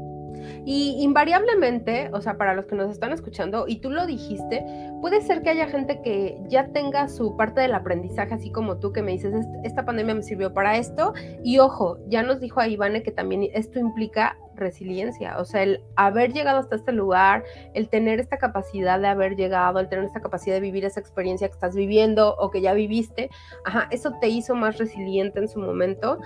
Y 0.64 0.96
invariablemente, 1.02 2.10
o 2.12 2.20
sea, 2.20 2.36
para 2.36 2.54
los 2.54 2.66
que 2.66 2.74
nos 2.74 2.90
están 2.90 3.12
escuchando, 3.12 3.66
y 3.66 3.76
tú 3.76 3.90
lo 3.90 4.06
dijiste, 4.06 4.64
puede 5.00 5.20
ser 5.20 5.42
que 5.42 5.50
haya 5.50 5.66
gente 5.66 6.00
que 6.02 6.40
ya 6.48 6.68
tenga 6.68 7.08
su 7.08 7.36
parte 7.36 7.60
del 7.60 7.74
aprendizaje, 7.74 8.34
así 8.34 8.50
como 8.50 8.78
tú 8.78 8.92
que 8.92 9.02
me 9.02 9.12
dices, 9.12 9.34
esta 9.62 9.84
pandemia 9.84 10.14
me 10.14 10.22
sirvió 10.22 10.52
para 10.52 10.76
esto. 10.76 11.12
Y 11.42 11.58
ojo, 11.58 11.98
ya 12.08 12.22
nos 12.22 12.40
dijo 12.40 12.60
a 12.60 12.68
Ivane 12.68 13.02
que 13.02 13.12
también 13.12 13.48
esto 13.52 13.78
implica 13.78 14.36
resiliencia, 14.56 15.38
o 15.38 15.44
sea, 15.44 15.62
el 15.62 15.82
haber 15.96 16.32
llegado 16.32 16.58
hasta 16.58 16.76
este 16.76 16.92
lugar, 16.92 17.44
el 17.74 17.88
tener 17.88 18.20
esta 18.20 18.38
capacidad 18.38 19.00
de 19.00 19.08
haber 19.08 19.36
llegado, 19.36 19.80
el 19.80 19.88
tener 19.88 20.04
esta 20.04 20.20
capacidad 20.20 20.54
de 20.54 20.60
vivir 20.60 20.84
esa 20.84 21.00
experiencia 21.00 21.48
que 21.48 21.54
estás 21.54 21.74
viviendo 21.74 22.36
o 22.36 22.50
que 22.50 22.60
ya 22.60 22.72
viviste, 22.72 23.30
ajá, 23.64 23.88
eso 23.90 24.12
te 24.20 24.28
hizo 24.28 24.54
más 24.54 24.78
resiliente 24.78 25.40
en 25.40 25.48
su 25.48 25.58
momento. 25.58 26.18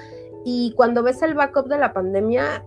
Y 0.44 0.72
cuando 0.76 1.02
ves 1.02 1.22
el 1.22 1.34
backup 1.34 1.68
de 1.68 1.78
la 1.78 1.92
pandemia, 1.92 2.64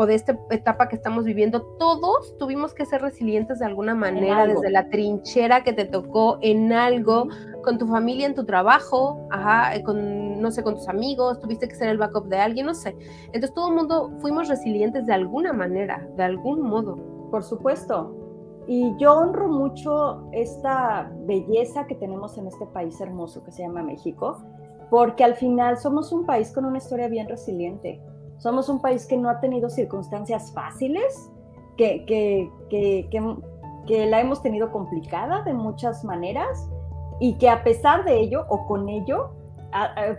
o 0.00 0.06
de 0.06 0.14
esta 0.14 0.38
etapa 0.48 0.88
que 0.88 0.96
estamos 0.96 1.26
viviendo, 1.26 1.60
todos 1.78 2.34
tuvimos 2.38 2.72
que 2.72 2.86
ser 2.86 3.02
resilientes 3.02 3.58
de 3.58 3.66
alguna 3.66 3.94
manera, 3.94 4.46
desde 4.46 4.70
la 4.70 4.88
trinchera 4.88 5.62
que 5.62 5.74
te 5.74 5.84
tocó 5.84 6.38
en 6.40 6.72
algo, 6.72 7.28
con 7.62 7.76
tu 7.76 7.86
familia, 7.86 8.26
en 8.26 8.34
tu 8.34 8.46
trabajo, 8.46 9.28
ajá, 9.30 9.76
eh, 9.76 9.82
con, 9.82 10.40
no 10.40 10.50
sé, 10.52 10.62
con 10.62 10.76
tus 10.76 10.88
amigos, 10.88 11.38
tuviste 11.38 11.68
que 11.68 11.74
ser 11.74 11.90
el 11.90 11.98
backup 11.98 12.28
de 12.28 12.38
alguien, 12.38 12.64
no 12.64 12.72
sé. 12.72 12.96
Entonces 13.26 13.52
todo 13.52 13.68
el 13.68 13.74
mundo 13.74 14.10
fuimos 14.20 14.48
resilientes 14.48 15.04
de 15.04 15.12
alguna 15.12 15.52
manera, 15.52 16.08
de 16.16 16.22
algún 16.24 16.62
modo. 16.62 16.96
Por 17.30 17.42
supuesto. 17.42 18.16
Y 18.66 18.96
yo 18.96 19.12
honro 19.18 19.48
mucho 19.48 20.30
esta 20.32 21.12
belleza 21.26 21.86
que 21.86 21.94
tenemos 21.96 22.38
en 22.38 22.46
este 22.46 22.64
país 22.68 22.98
hermoso 23.02 23.44
que 23.44 23.52
se 23.52 23.64
llama 23.64 23.82
México, 23.82 24.38
porque 24.88 25.24
al 25.24 25.34
final 25.34 25.76
somos 25.76 26.10
un 26.10 26.24
país 26.24 26.52
con 26.54 26.64
una 26.64 26.78
historia 26.78 27.08
bien 27.08 27.28
resiliente. 27.28 28.00
Somos 28.40 28.68
un 28.68 28.80
país 28.80 29.06
que 29.06 29.16
no 29.16 29.28
ha 29.28 29.38
tenido 29.38 29.68
circunstancias 29.68 30.50
fáciles, 30.52 31.30
que, 31.76 32.04
que, 32.06 32.50
que, 32.70 33.08
que, 33.86 34.06
la 34.06 34.20
hemos 34.20 34.42
tenido 34.42 34.72
complicada 34.72 35.42
de 35.42 35.52
muchas 35.52 36.04
maneras 36.04 36.68
y 37.20 37.36
que 37.38 37.50
a 37.50 37.62
pesar 37.62 38.04
de 38.04 38.18
ello 38.18 38.46
o 38.48 38.66
con 38.66 38.88
ello 38.88 39.30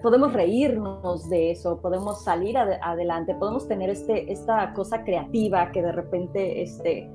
podemos 0.02 0.34
reírnos 0.34 1.30
de 1.30 1.52
eso, 1.52 1.82
podemos 1.82 2.24
salir 2.24 2.58
adelante, 2.58 3.36
podemos 3.36 3.68
tener 3.68 3.90
este, 3.90 4.32
esta 4.32 4.74
cosa 4.74 5.04
creativa 5.04 5.72
que 5.72 5.82
de 5.82 5.92
repente 5.92 6.62
este, 6.62 7.10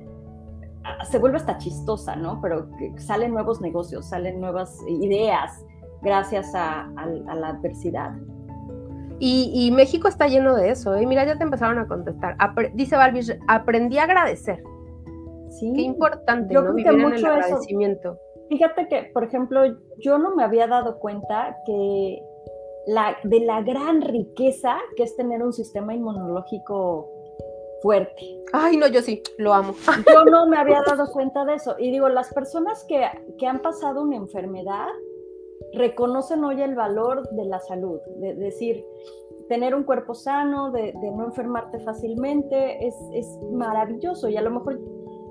se 1.09 1.19
vuelve 1.19 1.37
hasta 1.37 1.57
chistosa, 1.57 2.15
¿no? 2.15 2.39
Pero 2.41 2.67
salen 2.97 3.31
nuevos 3.31 3.61
negocios, 3.61 4.07
salen 4.07 4.39
nuevas 4.39 4.77
ideas 4.87 5.63
gracias 6.01 6.53
a, 6.53 6.89
la 6.95 7.47
adversidad. 7.47 8.11
Y, 9.19 9.71
México 9.71 10.07
está 10.07 10.27
lleno 10.27 10.55
de 10.55 10.69
eso, 10.69 10.95
¿eh? 10.95 11.05
Mira, 11.05 11.25
ya 11.25 11.37
te 11.37 11.43
empezaron 11.43 11.79
a 11.79 11.87
contestar. 11.87 12.37
dice 12.73 12.95
Balvis, 12.95 13.35
aprendí 13.47 13.97
a 13.97 14.03
agradecer. 14.03 14.63
Sí. 15.49 15.73
Qué 15.75 15.81
importante, 15.81 16.53
¿no? 16.53 16.73
Vivir 16.73 16.87
en 16.87 17.13
el 17.13 17.25
agradecimiento. 17.25 18.19
Fíjate 18.49 18.87
que, 18.87 19.09
por 19.13 19.23
ejemplo, 19.23 19.61
yo 19.97 20.17
no 20.17 20.35
me 20.35 20.43
había 20.43 20.67
dado 20.67 20.99
cuenta 20.99 21.57
que 21.65 22.21
la, 22.85 23.17
de 23.23 23.41
la 23.41 23.61
gran 23.61 24.01
riqueza 24.01 24.77
que 24.95 25.03
es 25.03 25.15
tener 25.15 25.43
un 25.43 25.51
sistema 25.51 25.93
inmunológico 25.93 27.09
fuerte. 27.81 28.41
Ay, 28.53 28.77
no, 28.77 28.87
yo 28.87 29.01
sí, 29.01 29.21
lo 29.37 29.53
amo. 29.53 29.75
Yo 30.11 30.25
no 30.25 30.47
me 30.47 30.57
había 30.57 30.81
dado 30.85 31.11
cuenta 31.11 31.45
de 31.45 31.55
eso. 31.55 31.75
Y 31.77 31.91
digo, 31.91 32.09
las 32.09 32.33
personas 32.33 32.85
que, 32.85 33.05
que 33.37 33.45
han 33.45 33.61
pasado 33.61 34.01
una 34.03 34.15
enfermedad 34.15 34.87
reconocen 35.77 36.43
hoy 36.43 36.61
el 36.61 36.75
valor 36.75 37.29
de 37.31 37.45
la 37.45 37.59
salud, 37.59 37.99
de, 38.17 38.35
decir, 38.35 38.85
tener 39.47 39.75
un 39.75 39.83
cuerpo 39.83 40.13
sano, 40.13 40.71
de, 40.71 40.93
no 40.93 41.25
enfermarte 41.25 41.79
fácilmente, 41.79 42.85
es, 42.85 42.95
es, 43.13 43.39
maravilloso. 43.51 44.27
Y 44.29 44.37
a 44.37 44.41
lo 44.41 44.51
mejor 44.51 44.79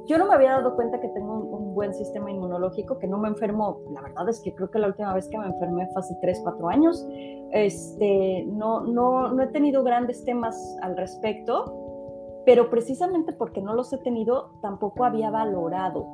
yo 0.06 0.18
no 0.18 0.26
me 0.26 0.34
había 0.34 0.52
dado 0.52 0.74
cuenta 0.74 1.00
que 1.00 1.08
tengo 1.08 1.34
un, 1.34 1.74
buen 1.74 1.92
sistema 1.92 2.30
inmunológico, 2.30 2.98
que 2.98 3.06
no 3.06 3.18
me 3.18 3.28
enfermo. 3.28 3.82
La 3.92 4.00
verdad 4.00 4.28
es 4.30 4.40
que 4.40 4.54
creo 4.54 4.70
que 4.70 4.78
la 4.78 4.86
última 4.86 5.12
vez 5.12 5.28
que 5.28 5.36
me 5.36 5.46
enfermé 5.46 5.86
fue 5.92 6.00
hace 6.00 6.16
3, 6.22 6.40
4 6.42 6.68
años. 6.70 7.06
Este, 7.52 8.44
no, 8.46 8.80
no, 8.80 9.32
no 9.32 9.42
he 9.42 9.48
tenido 9.48 9.82
grandes 9.82 10.24
temas 10.24 10.56
al 10.80 10.96
respecto 10.96 11.86
pero 12.46 12.70
precisamente 12.70 13.32
porque 13.32 13.60
no 13.60 13.74
los 13.74 13.92
he 13.92 13.98
tenido, 13.98 14.52
tampoco 14.62 15.04
había 15.04 15.30
valorado 15.30 16.06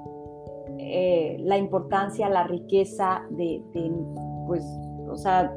eh, 0.78 1.36
la 1.40 1.58
importancia, 1.58 2.28
la 2.28 2.44
riqueza 2.44 3.22
de, 3.30 3.62
pues, 4.46 4.64
o 5.08 5.16
sea, 5.16 5.54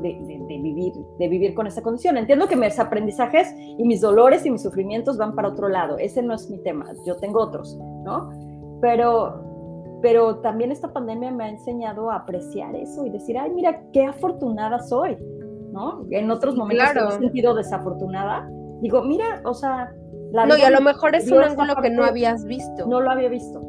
de, 0.00 0.58
vivir, 0.62 0.92
de 1.18 1.28
vivir 1.28 1.54
con 1.54 1.66
esa 1.66 1.82
condición. 1.82 2.16
Entiendo 2.16 2.48
que 2.48 2.56
mis 2.56 2.78
aprendizajes 2.78 3.54
y 3.58 3.84
mis 3.84 4.00
dolores 4.00 4.46
y 4.46 4.50
mis 4.50 4.62
sufrimientos 4.62 5.16
van 5.16 5.34
para 5.34 5.48
otro 5.48 5.68
lado. 5.68 5.98
Ese 5.98 6.22
no 6.22 6.34
es 6.34 6.48
mi 6.50 6.58
tema. 6.62 6.86
Yo 7.06 7.16
tengo 7.16 7.40
otros, 7.40 7.78
¿no? 8.04 8.30
Pero, 8.80 9.98
pero 10.02 10.36
también 10.36 10.72
esta 10.72 10.92
pandemia 10.92 11.30
me 11.30 11.44
ha 11.44 11.48
enseñado 11.48 12.10
a 12.10 12.16
apreciar 12.16 12.74
eso 12.76 13.04
y 13.04 13.10
decir, 13.10 13.38
ay, 13.38 13.50
mira, 13.50 13.82
qué 13.92 14.04
afortunada 14.04 14.78
soy, 14.80 15.16
¿no? 15.72 16.06
En 16.10 16.30
otros 16.30 16.56
momentos 16.56 16.94
me 16.94 17.08
he 17.08 17.18
sentido 17.18 17.54
desafortunada. 17.54 18.48
Digo, 18.80 19.02
mira, 19.02 19.42
o 19.44 19.52
sea, 19.52 19.92
no, 20.32 20.56
y 20.56 20.62
a 20.62 20.70
lo 20.70 20.80
mejor 20.80 21.14
es 21.14 21.30
un 21.30 21.42
ángulo 21.42 21.74
que 21.76 21.90
no 21.90 22.04
habías 22.04 22.44
visto. 22.44 22.86
No 22.86 23.00
lo 23.00 23.10
había 23.10 23.28
visto. 23.28 23.60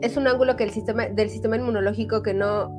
Es 0.00 0.16
un 0.16 0.26
ángulo 0.28 0.56
que 0.56 0.64
el 0.64 0.70
sistema, 0.70 1.06
del 1.06 1.30
sistema 1.30 1.56
inmunológico 1.56 2.22
que 2.22 2.34
no. 2.34 2.70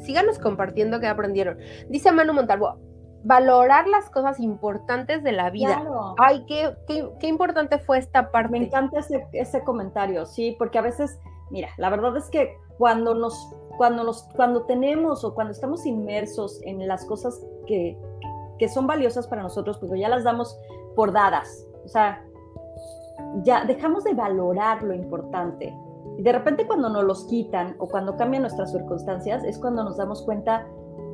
Síganos 0.00 0.38
compartiendo 0.38 0.98
qué 0.98 1.06
aprendieron. 1.06 1.58
Dice 1.88 2.10
Manu 2.10 2.32
Montalvo, 2.32 2.78
valorar 3.22 3.86
las 3.86 4.08
cosas 4.10 4.40
importantes 4.40 5.22
de 5.22 5.32
la 5.32 5.50
vida. 5.50 5.84
Ay, 6.18 6.44
qué, 6.46 6.74
qué, 6.86 7.26
importante 7.26 7.78
fue 7.78 7.98
esta 7.98 8.30
parte. 8.30 8.50
Me 8.50 8.64
encanta 8.64 9.00
ese, 9.00 9.26
ese 9.32 9.62
comentario, 9.62 10.26
sí, 10.26 10.56
porque 10.58 10.78
a 10.78 10.82
veces, 10.82 11.18
mira, 11.50 11.68
la 11.76 11.90
verdad 11.90 12.16
es 12.16 12.30
que 12.30 12.56
cuando 12.78 13.14
nos, 13.14 13.54
cuando 13.76 14.04
nos, 14.04 14.22
cuando 14.34 14.62
tenemos 14.64 15.24
o 15.24 15.34
cuando 15.34 15.52
estamos 15.52 15.84
inmersos 15.84 16.60
en 16.62 16.86
las 16.88 17.04
cosas 17.04 17.38
que, 17.66 17.96
que 18.58 18.68
son 18.68 18.86
valiosas 18.86 19.26
para 19.26 19.42
nosotros, 19.42 19.78
pues 19.78 19.92
ya 20.00 20.08
las 20.08 20.24
damos 20.24 20.58
por 20.96 21.12
dadas. 21.12 21.66
O 21.84 21.88
sea, 21.88 22.24
ya 23.42 23.64
dejamos 23.64 24.04
de 24.04 24.14
valorar 24.14 24.82
lo 24.82 24.94
importante. 24.94 25.74
Y 26.20 26.22
de 26.22 26.32
repente 26.32 26.66
cuando 26.66 26.90
nos 26.90 27.02
los 27.04 27.24
quitan 27.24 27.76
o 27.78 27.88
cuando 27.88 28.14
cambian 28.18 28.42
nuestras 28.42 28.72
circunstancias 28.72 29.42
es 29.42 29.58
cuando 29.58 29.82
nos 29.82 29.96
damos 29.96 30.20
cuenta 30.20 30.66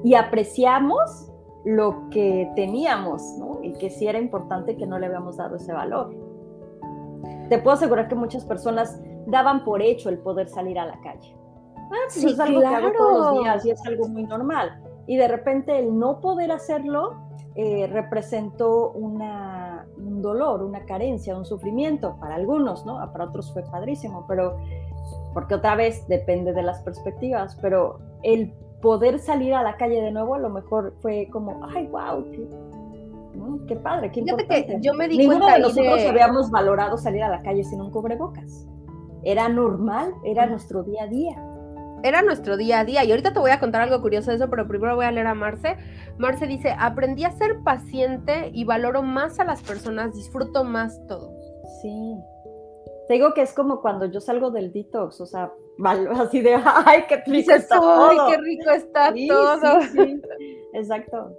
y 0.02 0.14
apreciamos 0.14 1.30
lo 1.64 2.10
que 2.10 2.50
teníamos, 2.56 3.22
¿no? 3.38 3.60
Y 3.62 3.72
que 3.74 3.88
sí 3.88 4.08
era 4.08 4.18
importante 4.18 4.76
que 4.76 4.84
no 4.84 4.98
le 4.98 5.06
habíamos 5.06 5.36
dado 5.36 5.58
ese 5.58 5.72
valor. 5.72 6.12
Te 7.48 7.58
puedo 7.58 7.76
asegurar 7.76 8.08
que 8.08 8.16
muchas 8.16 8.44
personas 8.44 9.00
daban 9.28 9.64
por 9.64 9.80
hecho 9.80 10.08
el 10.08 10.18
poder 10.18 10.48
salir 10.48 10.76
a 10.76 10.86
la 10.86 11.00
calle. 11.00 11.36
Ah, 11.76 12.08
pues 12.12 12.24
es 12.24 12.40
algo 12.40 12.58
que 12.58 12.66
hago 12.66 12.90
todos 12.98 13.18
los 13.18 13.44
días 13.44 13.64
y 13.64 13.70
es 13.70 13.86
algo 13.86 14.08
muy 14.08 14.24
normal. 14.24 14.82
Y 15.06 15.16
de 15.16 15.28
repente 15.28 15.78
el 15.78 15.96
no 15.96 16.18
poder 16.20 16.50
hacerlo 16.50 17.14
eh, 17.54 17.86
representó 17.86 18.90
una, 18.90 19.86
un 19.96 20.20
dolor, 20.20 20.64
una 20.64 20.84
carencia, 20.84 21.36
un 21.36 21.44
sufrimiento 21.44 22.16
para 22.18 22.34
algunos, 22.34 22.84
¿no? 22.84 22.98
Para 23.12 23.26
otros 23.26 23.52
fue 23.52 23.62
padrísimo, 23.62 24.24
pero 24.26 24.58
porque 25.36 25.54
otra 25.54 25.76
vez 25.76 26.08
depende 26.08 26.54
de 26.54 26.62
las 26.62 26.80
perspectivas, 26.80 27.58
pero 27.60 27.98
el 28.22 28.54
poder 28.80 29.18
salir 29.18 29.52
a 29.52 29.62
la 29.62 29.76
calle 29.76 30.00
de 30.00 30.10
nuevo 30.10 30.34
a 30.34 30.38
lo 30.38 30.48
mejor 30.48 30.94
fue 31.02 31.28
como, 31.30 31.60
ay, 31.74 31.86
wow, 31.88 32.24
qué, 33.68 33.76
padre, 33.76 34.10
qué 34.12 34.20
importante. 34.20 34.66
Que 34.66 34.80
yo 34.80 34.94
me 34.94 35.06
di 35.06 35.18
Ninguno 35.18 35.46
de 35.46 35.58
nosotros 35.58 36.06
habíamos 36.06 36.50
valorado 36.50 36.96
salir 36.96 37.22
a 37.22 37.28
la 37.28 37.42
calle 37.42 37.64
sin 37.64 37.82
un 37.82 37.90
cubrebocas. 37.90 38.66
Era 39.24 39.50
normal, 39.50 40.14
era 40.24 40.46
nuestro 40.46 40.82
día 40.84 41.02
a 41.02 41.06
día 41.06 41.36
era 42.02 42.22
nuestro 42.22 42.56
día 42.56 42.80
a 42.80 42.84
día. 42.84 43.04
Y 43.04 43.10
ahorita 43.10 43.32
te 43.32 43.40
voy 43.40 43.50
a 43.50 43.58
contar 43.58 43.82
algo 43.82 44.00
curioso 44.00 44.30
de 44.30 44.36
eso, 44.36 44.48
pero 44.48 44.66
primero 44.68 44.94
voy 44.94 45.04
a 45.04 45.10
leer 45.10 45.26
a 45.26 45.34
Marce. 45.34 45.76
Marce 46.18 46.46
dice, 46.46 46.74
aprendí 46.78 47.24
a 47.24 47.32
ser 47.32 47.60
paciente 47.64 48.50
y 48.54 48.64
valoro 48.64 49.02
más 49.02 49.40
a 49.40 49.44
las 49.44 49.60
personas, 49.60 50.14
disfruto 50.14 50.62
más 50.62 50.98
todo. 51.08 51.32
Sí. 51.82 52.16
Te 53.08 53.14
digo 53.14 53.34
que 53.34 53.42
es 53.42 53.52
como 53.52 53.80
cuando 53.80 54.06
yo 54.06 54.20
salgo 54.20 54.50
del 54.50 54.72
detox, 54.72 55.20
o 55.20 55.26
sea, 55.26 55.52
así 56.16 56.40
de, 56.40 56.56
ay, 56.64 57.04
qué 57.08 57.22
rico 57.26 57.52
está 57.52 57.78
todo. 57.78 58.28
qué 58.28 58.36
rico 58.38 58.70
está 58.70 59.14
todo. 59.28 59.82
Sí, 59.82 60.20
Exacto. 60.74 61.32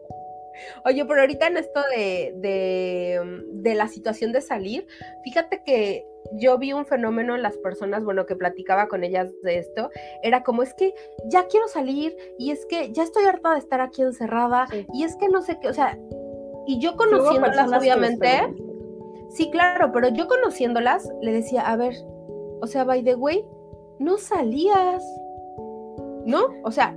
Oye, 0.86 1.06
pero 1.06 1.22
ahorita 1.22 1.48
en 1.48 1.58
esto 1.58 1.82
de, 1.96 2.34
de, 2.38 3.44
de 3.52 3.76
la 3.76 3.88
situación 3.88 4.32
de 4.32 4.42
salir, 4.42 4.88
fíjate 5.24 5.62
que 5.64 6.04
yo 6.34 6.58
vi 6.58 6.74
un 6.74 6.86
fenómeno 6.86 7.36
en 7.36 7.42
las 7.42 7.58
personas, 7.58 8.04
bueno, 8.04 8.26
que 8.26 8.36
platicaba 8.36 8.88
con 8.88 9.04
ellas 9.04 9.30
de 9.44 9.60
esto, 9.60 9.90
era 10.24 10.44
como 10.44 10.64
es 10.64 10.74
que 10.74 10.94
ya 11.26 11.48
quiero 11.48 11.68
salir 11.68 12.16
y 12.38 12.52
es 12.52 12.66
que 12.66 12.92
ya 12.92 13.04
estoy 13.04 13.26
harta 13.26 13.54
de 13.54 13.60
estar 13.60 13.82
aquí 13.82 14.02
encerrada 14.02 14.68
y 14.94 15.04
es 15.04 15.16
que 15.16 15.30
no 15.30 15.42
sé 15.42 15.60
qué, 15.62 15.70
o 15.70 15.74
sea, 15.74 15.98
y 16.66 16.80
yo 16.80 16.96
conociéndolas 16.98 17.72
obviamente, 17.72 18.28
sí, 19.30 19.50
claro, 19.52 19.92
pero 19.94 20.10
yo 20.10 20.28
conociéndolas 20.28 21.10
le 21.22 21.32
decía, 21.32 21.62
a 21.62 21.76
ver, 21.76 21.94
o 22.62 22.68
sea, 22.68 22.84
by 22.84 23.04
the 23.04 23.16
way, 23.16 23.46
no 24.00 24.18
salías, 24.18 25.04
¿no? 26.26 26.48
O 26.64 26.72
sea, 26.72 26.96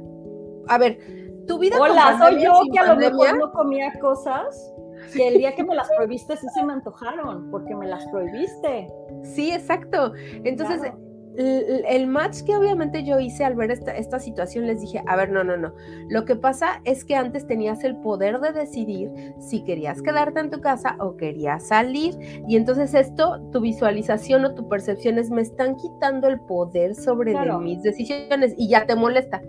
a 0.69 0.79
ver, 0.79 0.99
tu 1.47 1.59
vida... 1.59 1.77
Hola, 1.81 2.19
soy 2.19 2.43
yo 2.43 2.53
que 2.73 2.79
a 2.79 2.95
lo 2.95 2.97
mejor 2.97 3.39
no 3.39 3.53
comía 3.53 3.93
cosas 4.01 4.73
que 5.15 5.29
el 5.29 5.39
día 5.39 5.55
que 5.55 5.65
me 5.65 5.75
las 5.75 5.89
prohibiste 5.97 6.37
sí 6.37 6.47
se 6.55 6.65
me 6.65 6.73
antojaron, 6.73 7.51
porque 7.51 7.75
me 7.75 7.87
las 7.87 8.07
prohibiste. 8.09 8.89
Sí, 9.23 9.53
exacto. 9.53 10.13
Entonces, 10.45 10.93
el, 11.37 12.07
match 12.07 12.43
que 12.43 12.57
obviamente 12.57 13.05
yo 13.05 13.21
hice 13.21 13.45
al 13.45 13.55
ver 13.55 13.71
esta, 13.71 13.97
esta 13.97 14.19
situación, 14.19 14.67
les 14.67 14.81
dije, 14.81 15.03
a 15.07 15.17
ver, 15.17 15.31
no, 15.31 15.45
no, 15.45 15.57
no. 15.57 15.73
Lo 16.09 16.25
que 16.25 16.37
pasa 16.37 16.81
es 16.85 17.05
que 17.05 17.15
antes 17.15 17.47
tenías 17.47 17.85
el 17.85 17.97
poder 17.97 18.41
de 18.41 18.53
decidir 18.53 19.11
si 19.39 19.63
querías 19.63 20.03
quedarte 20.03 20.41
en 20.41 20.51
tu 20.51 20.61
casa 20.61 20.97
o 20.99 21.17
querías 21.17 21.69
salir. 21.69 22.17
Y 22.49 22.57
entonces 22.57 22.95
esto, 22.95 23.41
tu 23.53 23.61
visualización 23.61 24.45
o 24.45 24.55
tu 24.55 24.69
percepciones 24.69 25.31
me 25.31 25.43
están 25.43 25.77
quitando 25.77 26.29
el 26.29 26.41
poder 26.41 26.95
sobre 26.95 27.35
mis 27.61 27.83
decisiones 27.83 28.55
y 28.57 28.69
ya 28.69 28.87
te 28.87 28.97
molesta. 28.97 29.41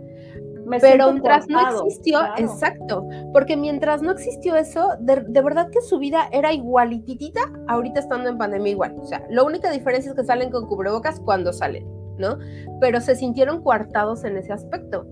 Pero 0.79 1.11
mientras 1.11 1.47
no 1.47 1.59
existió, 1.85 2.21
exacto, 2.37 3.07
porque 3.33 3.57
mientras 3.57 4.01
no 4.01 4.11
existió 4.11 4.55
eso, 4.55 4.89
de, 4.99 5.41
verdad 5.41 5.69
que 5.69 5.81
su 5.81 5.99
vida 5.99 6.29
era 6.31 6.53
igualititita 6.53 7.41
ahorita 7.67 7.99
estando 7.99 8.29
en 8.29 8.37
pandemia 8.37 8.71
igual. 8.71 8.95
O 8.99 9.05
sea, 9.05 9.23
la 9.29 9.43
única 9.43 9.71
diferencia 9.71 10.11
es 10.11 10.15
que 10.15 10.23
salen 10.23 10.51
con 10.51 10.67
cubrebocas 10.67 11.19
cuando 11.19 11.51
salen, 11.51 11.85
¿no? 12.17 12.37
Pero 12.79 13.01
se 13.01 13.15
sintieron 13.15 13.63
coartados 13.63 14.23
en 14.23 14.37
ese 14.37 14.53
aspecto, 14.53 15.05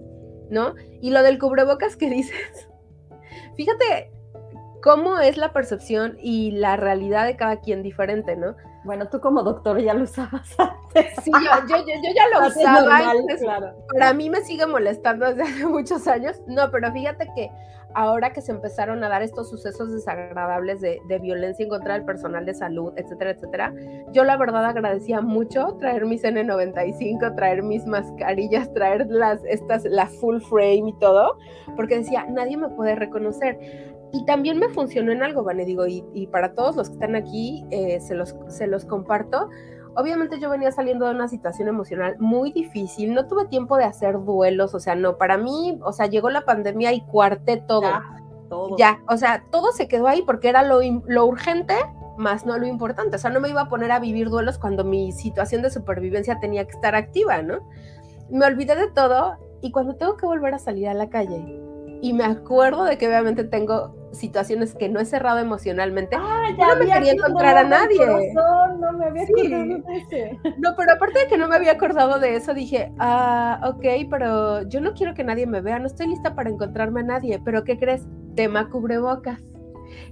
¿no? 0.50 0.76
Y 1.02 1.10
lo 1.10 1.24
del 1.24 1.40
cubrebocas 1.40 1.96
que 1.96 2.10
dices, 2.12 2.70
fíjate 3.56 4.19
cómo 4.82 5.20
es 5.20 5.38
la 5.38 5.52
percepción 5.52 6.18
y 6.22 6.52
la 6.52 6.76
realidad 6.76 7.26
de 7.26 7.36
cada 7.36 7.60
quien 7.60 7.84
diferente, 7.84 8.36
¿no? 8.36 8.56
Bueno, 8.84 9.10
tú 9.10 9.20
como 9.20 9.44
doctor 9.44 9.80
ya 9.82 9.94
lo 9.94 10.04
usabas 10.04 10.56
antes. 10.58 11.14
Sí, 11.24 11.32
yo, 11.32 11.78
ya 12.16 12.40
lo 12.40 12.48
usaba. 12.48 13.14
claro. 13.38 13.76
Para 13.92 14.14
mí 14.14 14.30
me 14.30 14.42
sigue 14.42 14.66
molestando 14.66 15.28
desde 15.28 15.44
hace 15.44 15.66
muchos 15.66 16.08
años. 16.08 16.42
No, 16.48 16.72
pero 16.72 16.92
fíjate 16.92 17.28
que 17.36 17.52
ahora 17.94 18.32
que 18.34 18.42
se 18.42 18.52
empezaron 18.52 19.04
a 19.04 19.10
dar 19.10 19.22
estos 19.22 19.50
sucesos 19.50 19.92
desagradables 19.92 20.80
de, 20.82 21.00
violencia 21.22 21.64
en 21.64 21.70
contra 21.70 21.96
del 21.96 22.06
personal 22.06 22.46
de 22.46 22.54
salud, 22.54 22.94
etcétera, 22.96 23.32
etcétera, 23.32 23.74
yo 24.12 24.24
la 24.24 24.38
verdad 24.38 24.66
agradecía 24.66 25.22
mucho 25.22 25.76
traer 25.80 26.06
mis 26.06 26.24
N95, 26.24 27.36
traer 27.36 27.64
mis 27.64 27.86
mascarillas, 27.86 28.72
traer 28.74 29.08
las, 29.10 29.44
estas, 29.46 29.86
la 29.86 30.08
full 30.08 30.40
frame 30.40 30.90
y 30.90 31.00
todo, 31.00 31.38
porque 31.76 31.98
decía, 31.98 32.26
nadie 32.30 32.58
me 32.58 32.70
puede 32.70 32.96
reconocer. 32.96 33.58
Y 34.12 34.26
también 34.26 34.58
me 34.58 34.70
funcionó 34.70 35.12
en 35.12 35.22
algo, 35.22 35.44
Vane, 35.44 35.66
digo, 35.66 35.86
y, 35.88 36.28
para 36.32 36.54
todos 36.54 36.76
los 36.76 36.90
que 36.90 36.96
están 36.96 37.16
aquí, 37.16 37.66
eh, 37.70 38.00
se, 38.00 38.16
los, 38.16 38.36
se 38.48 38.68
los 38.68 38.86
comparto. 38.86 39.50
Obviamente 39.96 40.40
yo 40.40 40.50
venía 40.50 40.72
saliendo 40.72 41.06
de 41.06 41.12
una 41.12 41.28
situación 41.28 41.68
emocional 41.68 42.16
muy 42.20 42.52
difícil, 42.52 43.14
no 43.14 43.28
tuve 43.28 43.46
tiempo 43.46 43.78
de 43.78 43.84
hacer 43.84 44.24
duelos, 44.24 44.74
o 44.74 44.80
sea, 44.80 44.96
no, 44.96 45.18
para 45.18 45.38
mí, 45.38 45.80
o 45.84 45.92
sea, 45.92 46.08
llegó 46.08 46.30
la 46.30 46.42
pandemia 46.42 46.94
y 46.94 47.02
cuarté 47.02 47.58
todo. 47.58 47.82
Ya, 47.82 48.04
todo. 48.50 48.78
Ya, 48.78 49.00
o 49.08 49.18
sea, 49.18 49.44
todo 49.52 49.72
se 49.72 49.88
quedó 49.88 50.08
ahí 50.08 50.24
porque 50.24 50.50
era 50.50 50.64
lo, 50.64 50.80
lo 51.06 51.26
urgente 51.26 51.76
más 52.20 52.46
no 52.46 52.58
lo 52.58 52.68
importante. 52.68 53.16
O 53.16 53.20
sea, 53.20 53.32
no 53.32 53.40
me 53.40 53.50
iba 53.50 53.62
a 53.62 53.70
poner 53.70 53.92
a 53.92 54.00
vivir 54.00 54.30
duelos 54.30 54.60
cuando 54.60 54.84
mi 54.84 55.12
situación 55.12 55.62
de 55.62 55.72
supervivencia 55.72 56.40
tenía 56.40 56.66
que 56.66 56.72
estar 56.72 56.94
activa, 56.94 57.42
¿no? 57.42 57.60
Me 58.30 58.46
olvidé 58.46 58.76
de 58.76 58.92
todo 58.92 59.38
y 59.62 59.72
cuando 59.72 59.96
tengo 59.96 60.18
que 60.18 60.26
volver 60.26 60.54
a 60.54 60.60
salir 60.60 60.88
a 60.88 60.94
la 60.94 61.10
calle 61.10 61.60
y 62.02 62.14
me 62.14 62.24
acuerdo 62.24 62.84
de 62.84 62.98
que 62.98 63.08
obviamente 63.08 63.44
tengo 63.44 63.96
situaciones 64.12 64.76
que 64.76 64.90
no 64.90 65.00
he 65.00 65.06
cerrado 65.06 65.40
emocionalmente, 65.40 66.16
ah, 66.18 66.48
ya 66.58 66.68
no 66.68 66.76
me 66.78 66.92
quería 66.92 67.14
encontrar 67.14 67.58
a 67.58 67.64
nadie. 67.64 68.34
no 68.80 68.94
me 68.94 69.06
había 69.06 69.24
acordado 69.24 69.66
de 69.66 69.98
ese. 69.98 70.40
No, 70.60 70.76
pero 70.76 70.94
aparte 70.94 71.20
de 71.20 71.28
que 71.28 71.38
no 71.38 71.48
me 71.48 71.56
había 71.56 71.74
acordado 71.74 72.20
de 72.20 72.36
eso, 72.36 72.54
dije, 72.54 72.92
ah, 73.00 73.62
ok, 73.64 73.86
pero 74.10 74.68
yo 74.68 74.82
no 74.82 74.94
quiero 74.94 75.14
que 75.14 75.24
nadie 75.24 75.46
me 75.46 75.62
vea, 75.62 75.80
no 75.80 75.88
estoy 75.88 76.08
lista 76.08 76.36
para 76.36 76.50
encontrarme 76.50 77.02
a 77.02 77.04
nadie, 77.04 77.40
pero 77.44 77.64
¿qué 77.64 77.78
crees? 77.78 78.08
Tema 78.36 78.70
cubrebocas. 78.70 79.40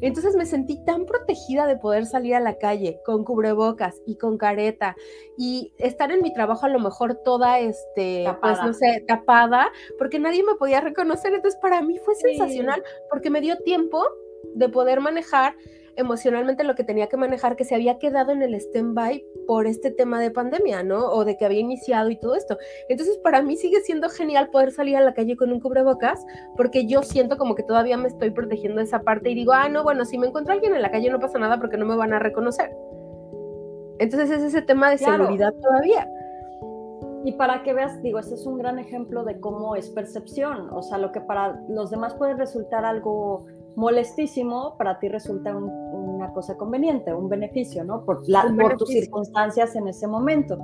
Entonces 0.02 0.36
me 0.36 0.46
sentí 0.46 0.84
tan 0.86 1.06
protegida 1.06 1.68
de 1.68 1.78
poder 1.78 2.06
salir 2.06 2.36
a 2.36 2.40
la 2.40 2.58
calle 2.58 3.00
con 3.06 3.24
cubrebocas 3.24 4.02
y 4.06 4.18
con 4.18 4.38
careta 4.38 4.96
y 5.38 5.74
estar 5.78 6.12
en 6.12 6.22
mi 6.22 6.34
trabajo 6.34 6.66
a 6.66 6.70
lo 6.70 6.80
mejor 6.80 7.16
toda, 7.16 7.60
este, 7.60 8.26
pues 8.42 8.62
no 8.64 8.74
sé, 8.74 9.04
tapada, 9.08 9.72
porque 9.98 10.20
nadie 10.20 10.44
me 10.44 10.56
podía 10.56 10.82
reconocer. 10.82 11.34
Entonces 11.34 11.60
para 11.62 11.82
mí 11.82 11.98
fue 12.00 12.16
sensacional 12.16 12.84
porque 13.10 13.30
me 13.30 13.42
dio 13.42 13.58
tiempo 13.60 14.04
de 14.56 14.70
poder 14.70 15.02
manejar 15.02 15.56
emocionalmente 15.98 16.64
lo 16.64 16.76
que 16.76 16.84
tenía 16.84 17.08
que 17.08 17.18
manejar, 17.18 17.56
que 17.56 17.66
se 17.66 17.76
había 17.76 17.98
quedado 17.98 18.32
en 18.32 18.42
el 18.42 18.54
stand-by 18.56 19.24
por 19.48 19.68
este 19.68 19.92
tema 19.92 20.20
de 20.20 20.32
pandemia, 20.32 20.84
¿no? 20.84 21.08
O 21.08 21.26
de 21.26 21.36
que 21.38 21.46
había 21.46 21.60
iniciado 21.60 22.10
y 22.10 22.20
todo 22.20 22.36
esto. 22.36 22.58
Entonces, 22.88 23.18
para 23.18 23.42
mí 23.42 23.58
sigue 23.58 23.82
siendo 23.82 24.08
genial 24.10 24.50
poder 24.50 24.72
salir 24.72 24.96
a 24.96 25.02
la 25.02 25.14
calle 25.14 25.36
con 25.36 25.52
un 25.52 25.60
cubrebocas, 25.60 26.26
porque 26.56 26.86
yo 26.86 27.02
siento 27.04 27.38
como 27.38 27.56
que 27.56 27.64
todavía 27.64 27.98
me 27.98 28.08
estoy 28.08 28.32
protegiendo 28.32 28.78
de 28.78 28.86
esa 28.86 29.02
parte 29.02 29.32
y 29.32 29.36
digo, 29.36 29.52
ah, 29.54 29.68
no, 29.70 29.84
bueno, 29.84 30.06
si 30.06 30.18
me 30.18 30.28
encuentro 30.28 30.54
a 30.54 30.56
alguien 30.56 30.76
en 30.76 30.82
la 30.82 30.92
calle 30.92 31.10
no 31.10 31.20
pasa 31.20 31.40
nada 31.40 31.60
porque 31.60 31.78
no 31.78 31.86
me 31.86 31.96
van 31.96 32.14
a 32.14 32.20
reconocer. 32.20 32.72
Entonces, 34.00 34.30
es 34.30 34.44
ese 34.44 34.62
tema 34.62 34.92
de 34.92 35.00
seguridad 35.00 35.54
todavía. 35.54 36.08
Y 37.24 37.34
para 37.34 37.64
que 37.64 37.74
veas, 37.74 38.02
digo, 38.04 38.20
este 38.20 38.36
es 38.36 38.46
un 38.46 38.58
gran 38.58 38.80
ejemplo 38.80 39.26
de 39.26 39.40
cómo 39.40 39.76
es 39.76 39.90
percepción. 39.90 40.70
O 40.72 40.82
sea, 40.82 40.98
lo 40.98 41.12
que 41.12 41.20
para 41.20 41.60
los 41.68 41.90
demás 41.90 42.14
puede 42.14 42.36
resultar 42.36 42.86
algo 42.86 43.46
molestísimo, 43.78 44.76
para 44.76 44.98
ti 44.98 45.08
resulta 45.08 45.56
una 45.56 46.34
cosa 46.34 46.58
conveniente, 46.58 47.14
un 47.14 47.30
beneficio, 47.30 47.84
¿no? 47.84 48.04
Por, 48.04 48.28
la, 48.28 48.52
por 48.60 48.76
tus 48.76 48.90
circunstancias 48.90 49.76
en 49.76 49.88
ese 49.88 50.08
momento. 50.08 50.58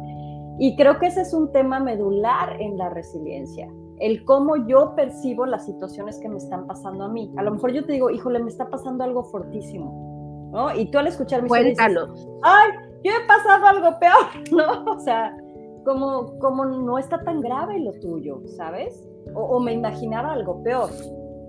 Y 0.57 0.75
creo 0.75 0.97
que 0.97 1.05
ese 1.07 1.21
es 1.21 1.31
un 1.31 1.51
tema 1.51 1.79
medular 1.79 2.59
en 2.59 2.75
la 2.75 2.89
resiliencia, 2.89 3.71
el 3.99 4.25
cómo 4.25 4.65
yo 4.65 4.95
percibo 4.95 5.45
las 5.45 5.63
situaciones 5.63 6.19
que 6.19 6.27
me 6.27 6.37
están 6.37 6.65
pasando 6.65 7.03
a 7.03 7.07
mí. 7.07 7.31
A 7.37 7.43
lo 7.43 7.51
mejor 7.51 7.71
yo 7.71 7.85
te 7.85 7.93
digo, 7.93 8.09
híjole, 8.09 8.39
me 8.39 8.49
está 8.49 8.67
pasando 8.67 9.03
algo 9.03 9.23
fortísimo, 9.25 10.49
¿no? 10.51 10.75
Y 10.75 10.89
tú 10.89 10.97
al 10.97 11.05
escuchar 11.05 11.43
mi 11.43 11.49
Cuéntalo. 11.49 12.15
ay, 12.41 12.71
yo 13.03 13.11
he 13.11 13.27
pasado 13.27 13.67
algo 13.67 13.99
peor, 13.99 14.25
¿no? 14.51 14.91
O 14.91 14.99
sea, 14.99 15.37
como, 15.85 16.39
como 16.39 16.65
no 16.65 16.97
está 16.97 17.23
tan 17.23 17.41
grave 17.41 17.79
lo 17.79 17.93
tuyo, 17.93 18.41
¿sabes? 18.57 19.07
O, 19.35 19.39
o 19.39 19.59
me 19.59 19.73
imaginaba 19.73 20.33
algo 20.33 20.63
peor. 20.63 20.89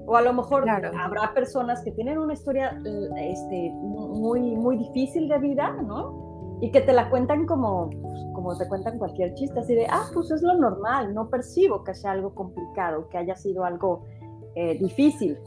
O 0.07 0.17
a 0.17 0.23
lo 0.23 0.33
mejor 0.33 0.69
habrá 0.69 1.33
personas 1.33 1.83
que 1.83 1.91
tienen 1.93 2.19
una 2.19 2.35
historia 2.35 2.79
este, 3.17 3.71
muy, 3.73 4.55
muy 4.57 4.77
difícil 4.77 5.29
de 5.29 5.39
vida, 5.39 5.71
¿no? 5.83 6.59
Y 6.61 6.71
que 6.71 6.81
te 6.81 6.93
la 6.93 7.11
cuentan 7.11 7.47
como, 7.47 7.91
pues, 7.91 8.25
como 8.35 8.57
te 8.57 8.69
cuentan 8.69 8.99
cualquier 8.99 9.35
chiste, 9.35 9.59
así 9.61 9.75
de, 9.75 9.87
ah, 9.87 10.05
pues 10.13 10.31
es 10.31 10.43
lo 10.43 10.55
normal, 10.55 11.15
no 11.15 11.29
percibo 11.31 11.85
que 11.85 11.95
sea 11.95 12.13
algo 12.13 12.35
complicado, 12.35 13.09
que 13.09 13.19
haya 13.19 13.35
sido 13.35 13.65
algo 13.65 14.05
eh, 14.55 14.79
difícil. 14.79 15.39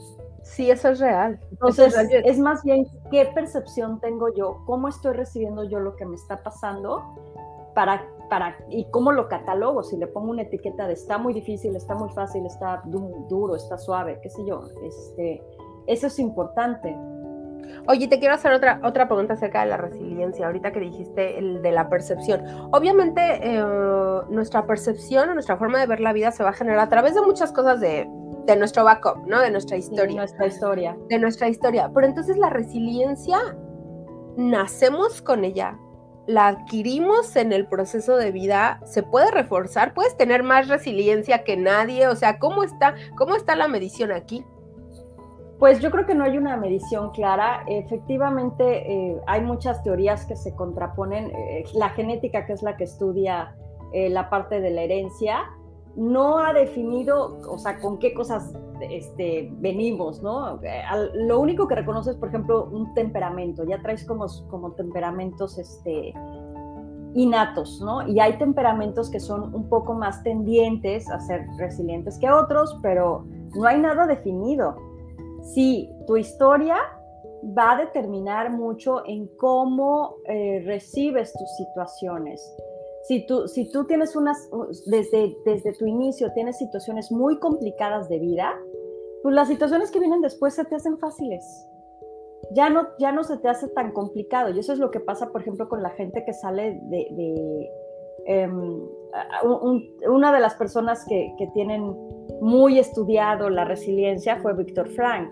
Sí, 0.43 0.71
eso 0.71 0.89
es 0.89 0.99
real. 0.99 1.39
Entonces, 1.51 1.93
es, 2.11 2.39
más 2.39 2.63
bien 2.63 2.87
qué 3.11 3.25
percepción 3.33 3.99
tengo 3.99 4.33
yo, 4.33 4.63
cómo 4.65 4.87
estoy 4.87 5.13
recibiendo 5.13 5.63
yo 5.65 5.79
lo 5.79 5.95
que 5.95 6.05
me 6.05 6.15
está 6.15 6.41
pasando 6.41 7.03
para 7.75 8.01
para, 8.29 8.57
y 8.69 8.85
cómo 8.91 9.11
lo 9.11 9.27
catalogo, 9.27 9.83
si 9.83 9.97
le 9.97 10.07
pongo 10.07 10.31
una 10.31 10.43
etiqueta 10.43 10.87
de 10.87 10.93
está 10.93 11.17
muy 11.17 11.33
difícil, 11.33 11.75
está 11.75 11.95
muy 11.95 12.09
fácil, 12.09 12.45
está 12.45 12.81
duro, 12.85 13.55
está 13.55 13.77
suave, 13.77 14.19
qué 14.21 14.29
sé 14.29 14.45
yo, 14.45 14.63
este, 14.83 15.43
eso 15.87 16.07
es 16.07 16.19
importante. 16.19 16.95
Oye, 17.87 18.07
te 18.07 18.19
quiero 18.19 18.35
hacer 18.35 18.51
otra, 18.51 18.79
otra 18.83 19.07
pregunta 19.07 19.33
acerca 19.33 19.61
de 19.61 19.67
la 19.67 19.77
resiliencia, 19.77 20.45
ahorita 20.45 20.71
que 20.71 20.79
dijiste 20.79 21.37
el 21.39 21.61
de 21.61 21.71
la 21.71 21.89
percepción. 21.89 22.43
Obviamente, 22.71 23.21
eh, 23.41 23.63
nuestra 24.29 24.65
percepción 24.65 25.29
o 25.29 25.33
nuestra 25.33 25.57
forma 25.57 25.79
de 25.79 25.87
ver 25.87 25.99
la 25.99 26.13
vida 26.13 26.31
se 26.31 26.43
va 26.43 26.49
a 26.49 26.53
generar 26.53 26.79
a 26.79 26.89
través 26.89 27.15
de 27.15 27.21
muchas 27.21 27.51
cosas 27.51 27.79
de, 27.79 28.09
de 28.45 28.55
nuestro 28.55 28.83
backup, 28.83 29.25
¿no? 29.27 29.39
De 29.41 29.51
nuestra 29.51 29.77
historia. 29.77 30.07
De 30.07 30.15
nuestra 30.15 30.47
historia. 30.47 30.97
De 31.09 31.19
nuestra 31.19 31.49
historia. 31.49 31.91
Pero 31.93 32.07
entonces 32.07 32.37
la 32.37 32.49
resiliencia, 32.49 33.37
nacemos 34.37 35.21
con 35.21 35.43
ella, 35.43 35.77
la 36.27 36.47
adquirimos 36.47 37.35
en 37.35 37.53
el 37.53 37.65
proceso 37.65 38.17
de 38.17 38.31
vida, 38.31 38.81
se 38.85 39.01
puede 39.01 39.31
reforzar, 39.31 39.93
puedes 39.93 40.15
tener 40.17 40.43
más 40.43 40.67
resiliencia 40.67 41.43
que 41.43 41.57
nadie, 41.57 42.07
o 42.07 42.15
sea, 42.15 42.37
¿cómo 42.37 42.63
está, 42.63 42.95
cómo 43.17 43.35
está 43.35 43.55
la 43.55 43.67
medición 43.67 44.11
aquí? 44.11 44.45
Pues 45.57 45.79
yo 45.79 45.89
creo 45.89 46.05
que 46.05 46.13
no 46.13 46.23
hay 46.23 46.37
una 46.37 46.55
medición 46.55 47.09
clara. 47.11 47.63
Efectivamente, 47.67 48.91
eh, 48.91 49.19
hay 49.25 49.41
muchas 49.41 49.81
teorías 49.81 50.25
que 50.25 50.35
se 50.35 50.53
contraponen. 50.53 51.31
Eh, 51.31 51.63
la 51.73 51.89
genética, 51.89 52.45
que 52.45 52.53
es 52.53 52.61
la 52.61 52.77
que 52.77 52.83
estudia 52.83 53.55
eh, 53.91 54.09
la 54.09 54.29
parte 54.29 54.61
de 54.61 54.69
la 54.69 54.83
herencia, 54.83 55.49
no 55.97 56.37
ha 56.37 56.53
definido, 56.53 57.39
o 57.49 57.57
sea, 57.57 57.79
con 57.79 57.97
qué 57.97 58.13
cosas 58.13 58.53
este, 58.79 59.49
venimos, 59.57 60.21
¿no? 60.21 60.59
lo 61.15 61.39
único 61.39 61.67
que 61.67 61.75
reconoces, 61.75 62.15
por 62.15 62.29
ejemplo, 62.29 62.69
un 62.71 62.93
temperamento, 62.93 63.63
ya 63.63 63.81
traes 63.81 64.05
como, 64.05 64.27
como 64.49 64.73
temperamentos 64.73 65.57
este, 65.57 66.13
innatos, 67.15 67.81
¿no? 67.81 68.07
Y 68.07 68.19
hay 68.19 68.37
temperamentos 68.37 69.09
que 69.09 69.19
son 69.19 69.55
un 69.55 69.67
poco 69.69 69.95
más 69.95 70.21
tendientes 70.21 71.09
a 71.09 71.19
ser 71.19 71.47
resilientes 71.57 72.19
que 72.19 72.29
otros, 72.29 72.77
pero 72.83 73.25
no 73.55 73.65
hay 73.65 73.79
nada 73.79 74.05
definido. 74.05 74.75
Sí, 75.41 75.89
tu 76.05 76.15
historia 76.17 76.77
va 77.57 77.71
a 77.71 77.77
determinar 77.77 78.51
mucho 78.51 79.03
en 79.07 79.27
cómo 79.37 80.17
eh, 80.27 80.61
recibes 80.63 81.33
tus 81.33 81.49
situaciones 81.55 82.55
si 83.07 83.25
tú, 83.25 83.47
si 83.47 83.71
tú 83.71 83.85
tienes 83.85 84.15
unas, 84.15 84.49
desde, 84.85 85.37
desde 85.45 85.73
tu 85.73 85.85
inicio 85.85 86.33
tienes 86.33 86.57
situaciones 86.57 87.09
muy 87.11 87.39
complicadas 87.39 88.09
de 88.09 88.19
vida, 88.19 88.53
pues 89.23 89.33
las 89.33 89.47
situaciones 89.47 89.91
que 89.91 89.99
vienen 89.99 90.21
después 90.21 90.55
se 90.55 90.65
te 90.65 90.75
hacen 90.75 90.97
fáciles. 90.97 91.67
Ya 92.51 92.69
no, 92.69 92.87
ya 92.99 93.11
no 93.13 93.23
se 93.23 93.37
te 93.37 93.47
hace 93.47 93.69
tan 93.69 93.91
complicado. 93.91 94.49
Y 94.51 94.59
eso 94.59 94.73
es 94.73 94.79
lo 94.79 94.91
que 94.91 94.99
pasa, 94.99 95.31
por 95.31 95.41
ejemplo, 95.41 95.69
con 95.69 95.81
la 95.81 95.89
gente 95.91 96.23
que 96.25 96.33
sale 96.33 96.79
de... 96.83 97.69
Em, 98.25 98.81
una 100.09 100.33
de 100.33 100.39
las 100.41 100.55
personas 100.55 101.05
que, 101.07 101.33
que, 101.37 101.47
tienen 101.53 101.95
muy 102.41 102.77
estudiado 102.77 103.49
la 103.49 103.63
resiliencia 103.63 104.37
fue 104.41 104.53
Víctor 104.53 104.89
Frank. 104.89 105.31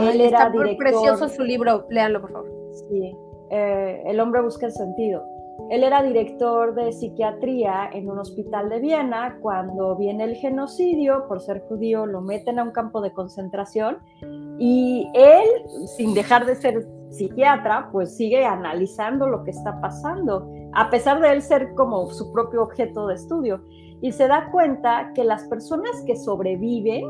Él 0.00 0.20
era 0.20 0.48
está 0.48 0.52
precioso 0.76 1.28
su 1.28 1.42
libro, 1.42 1.86
léanlo 1.88 2.20
por 2.20 2.32
favor. 2.32 2.50
Sí, 2.72 3.16
eh, 3.50 4.02
El 4.06 4.18
hombre 4.18 4.42
busca 4.42 4.66
el 4.66 4.72
sentido. 4.72 5.24
Él 5.70 5.84
era 5.84 6.02
director 6.02 6.74
de 6.74 6.92
psiquiatría 6.92 7.90
en 7.92 8.10
un 8.10 8.18
hospital 8.18 8.68
de 8.70 8.80
Viena. 8.80 9.38
Cuando 9.40 9.96
viene 9.96 10.24
el 10.24 10.34
genocidio, 10.34 11.26
por 11.28 11.40
ser 11.40 11.60
judío, 11.68 12.06
lo 12.06 12.20
meten 12.20 12.58
a 12.58 12.64
un 12.64 12.72
campo 12.72 13.00
de 13.00 13.12
concentración 13.12 13.98
y 14.58 15.08
él, 15.14 15.46
sin 15.96 16.12
dejar 16.14 16.44
de 16.44 16.56
ser 16.56 16.86
psiquiatra, 17.10 17.88
pues 17.92 18.16
sigue 18.16 18.44
analizando 18.44 19.28
lo 19.28 19.44
que 19.44 19.50
está 19.50 19.80
pasando, 19.80 20.50
a 20.72 20.90
pesar 20.90 21.20
de 21.20 21.32
él 21.32 21.42
ser 21.42 21.74
como 21.74 22.10
su 22.10 22.32
propio 22.32 22.62
objeto 22.62 23.06
de 23.06 23.14
estudio. 23.14 23.62
Y 24.02 24.12
se 24.12 24.28
da 24.28 24.50
cuenta 24.50 25.12
que 25.14 25.24
las 25.24 25.44
personas 25.44 26.02
que 26.06 26.16
sobreviven 26.16 27.04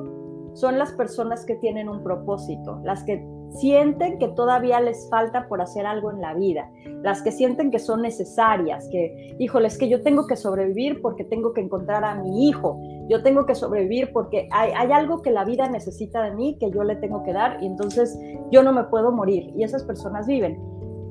son 0.55 0.79
las 0.79 0.93
personas 0.93 1.47
que 1.47 1.55
tienen 1.57 1.89
un 1.89 2.03
propósito, 2.03 2.81
las 2.85 3.05
que 3.05 3.25
sienten 3.53 4.19
que 4.19 4.29
todavía 4.29 4.81
les 4.81 5.09
falta 5.09 5.49
por 5.49 5.61
hacer 5.61 5.87
algo 5.87 6.11
en 6.11 6.21
la 6.21 6.35
vida, 6.35 6.71
las 7.03 7.23
que 7.23 7.33
sienten 7.33 7.71
que 7.71 7.79
son 7.79 8.03
necesarias, 8.03 8.89
que, 8.91 9.37
híjole, 9.39 9.69
es 9.69 9.79
que 9.79 9.89
yo 9.89 10.03
tengo 10.03 10.27
que 10.27 10.37
sobrevivir 10.37 11.01
porque 11.01 11.25
tengo 11.25 11.53
que 11.53 11.61
encontrar 11.61 12.05
a 12.05 12.15
mi 12.15 12.49
hijo, 12.49 12.81
yo 13.09 13.23
tengo 13.23 13.47
que 13.47 13.55
sobrevivir 13.55 14.13
porque 14.13 14.49
hay, 14.53 14.73
hay, 14.77 14.93
algo 14.93 15.23
que 15.23 15.31
la 15.31 15.45
vida 15.45 15.69
necesita 15.69 16.23
de 16.23 16.33
mí 16.33 16.57
que 16.59 16.71
yo 16.71 16.85
le 16.85 16.97
tengo 16.97 17.23
que 17.25 17.33
dar 17.33 17.63
y 17.63 17.67
entonces 17.67 18.19
yo 18.51 18.63
no 18.63 18.73
me 18.73 18.85
puedo 18.85 19.13
morir 19.13 19.53
y 19.57 19.65
esas 19.65 19.85
personas 19.85 20.27
viven. 20.27 20.59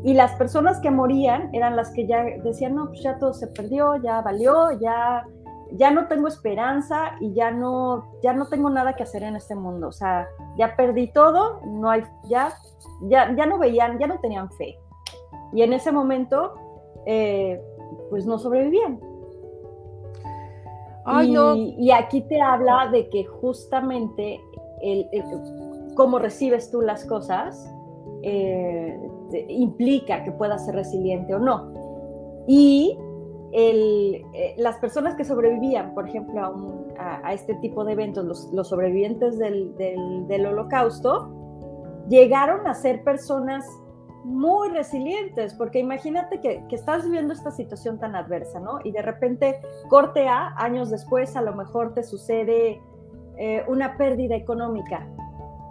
Y 0.02 0.14
las 0.14 0.34
personas 0.36 0.80
que 0.80 0.92
morían 0.92 1.50
eran 1.54 1.76
las 1.76 1.92
que 1.92 2.08
ya 2.08 2.24
decían, 2.42 2.76
no, 2.76 2.88
pues 2.88 3.02
ya 3.02 3.18
todo 3.18 3.34
se 3.34 3.48
perdió, 3.48 3.98
ya 4.02 4.22
valió, 4.22 4.72
ya 4.80 5.26
ya 5.74 5.92
no 5.92 6.08
tengo 6.08 6.28
esperanza 6.28 7.16
y 7.20 7.34
ya 7.34 7.52
no, 7.52 8.12
ya 8.22 8.34
no 8.34 8.48
tengo 8.48 8.70
nada 8.70 8.96
que 8.96 9.04
hacer 9.04 9.24
en 9.24 9.36
este 9.36 9.56
mundo. 9.56 9.88
O 9.88 9.92
sea, 9.92 10.28
ya 10.58 10.76
perdí 10.76 11.08
todo, 11.12 11.62
no 11.66 11.90
hay, 11.90 12.04
ya, 12.26 12.54
ya, 13.02 13.36
ya 13.36 13.46
no 13.46 13.58
veían, 13.58 14.00
ya 14.00 14.08
no 14.08 14.20
tenían 14.20 14.50
fe. 14.52 14.80
Y 15.54 15.62
en 15.62 15.74
ese 15.74 15.92
momento, 15.92 16.54
eh, 17.06 17.62
pues 18.10 18.26
no 18.26 18.40
sobrevivían. 18.40 19.00
Ay, 21.06 21.30
y, 21.30 21.34
no. 21.34 21.56
y, 21.56 21.92
aquí 21.92 22.22
te 22.22 22.42
habla 22.42 22.90
de 22.92 23.10
que 23.10 23.26
justamente 23.26 24.40
el, 24.82 25.08
cómo 25.96 26.20
recibes 26.20 26.70
tú 26.70 26.82
las 26.82 27.06
cosas 27.06 27.74
eh, 28.22 29.00
implica 29.48 30.24
que 30.24 30.32
puedas 30.32 30.66
ser 30.66 30.76
resiliente 30.76 31.34
o 31.34 31.40
no. 31.40 31.74
Y 32.48 32.98
el, 33.52 34.24
eh, 34.34 34.56
las 34.58 34.78
personas 34.78 35.16
que 35.16 35.24
sobrevivían, 35.24 35.94
por 35.94 36.08
ejemplo, 36.08 36.86
a, 36.98 37.34
este 37.34 37.56
tipo 37.56 37.84
de 37.84 37.94
eventos, 37.94 38.50
los, 38.52 38.68
sobrevivientes 38.68 39.38
del, 39.40 39.76
del, 39.76 40.46
holocausto, 40.46 41.30
llegaron 42.08 42.68
a 42.68 42.74
ser 42.74 43.04
personas 43.04 43.66
muy 44.24 44.70
resilientes, 44.70 45.54
porque 45.54 45.80
imagínate 45.80 46.40
que, 46.42 46.64
que, 46.68 46.76
estás 46.76 47.06
viviendo 47.06 47.34
esta 47.34 47.52
situación 47.52 48.00
tan 48.00 48.16
adversa, 48.16 48.60
¿no? 48.60 48.80
Y 48.84 48.92
de 48.92 49.02
repente, 49.02 49.62
corte 49.88 50.28
A, 50.28 50.54
años 50.58 50.90
después, 50.90 51.36
a 51.36 51.42
lo 51.42 51.56
mejor 51.56 51.94
te 51.94 52.04
sucede 52.04 52.82
eh, 53.42 53.64
una 53.70 53.96
pérdida 53.96 54.36
económica. 54.36 55.08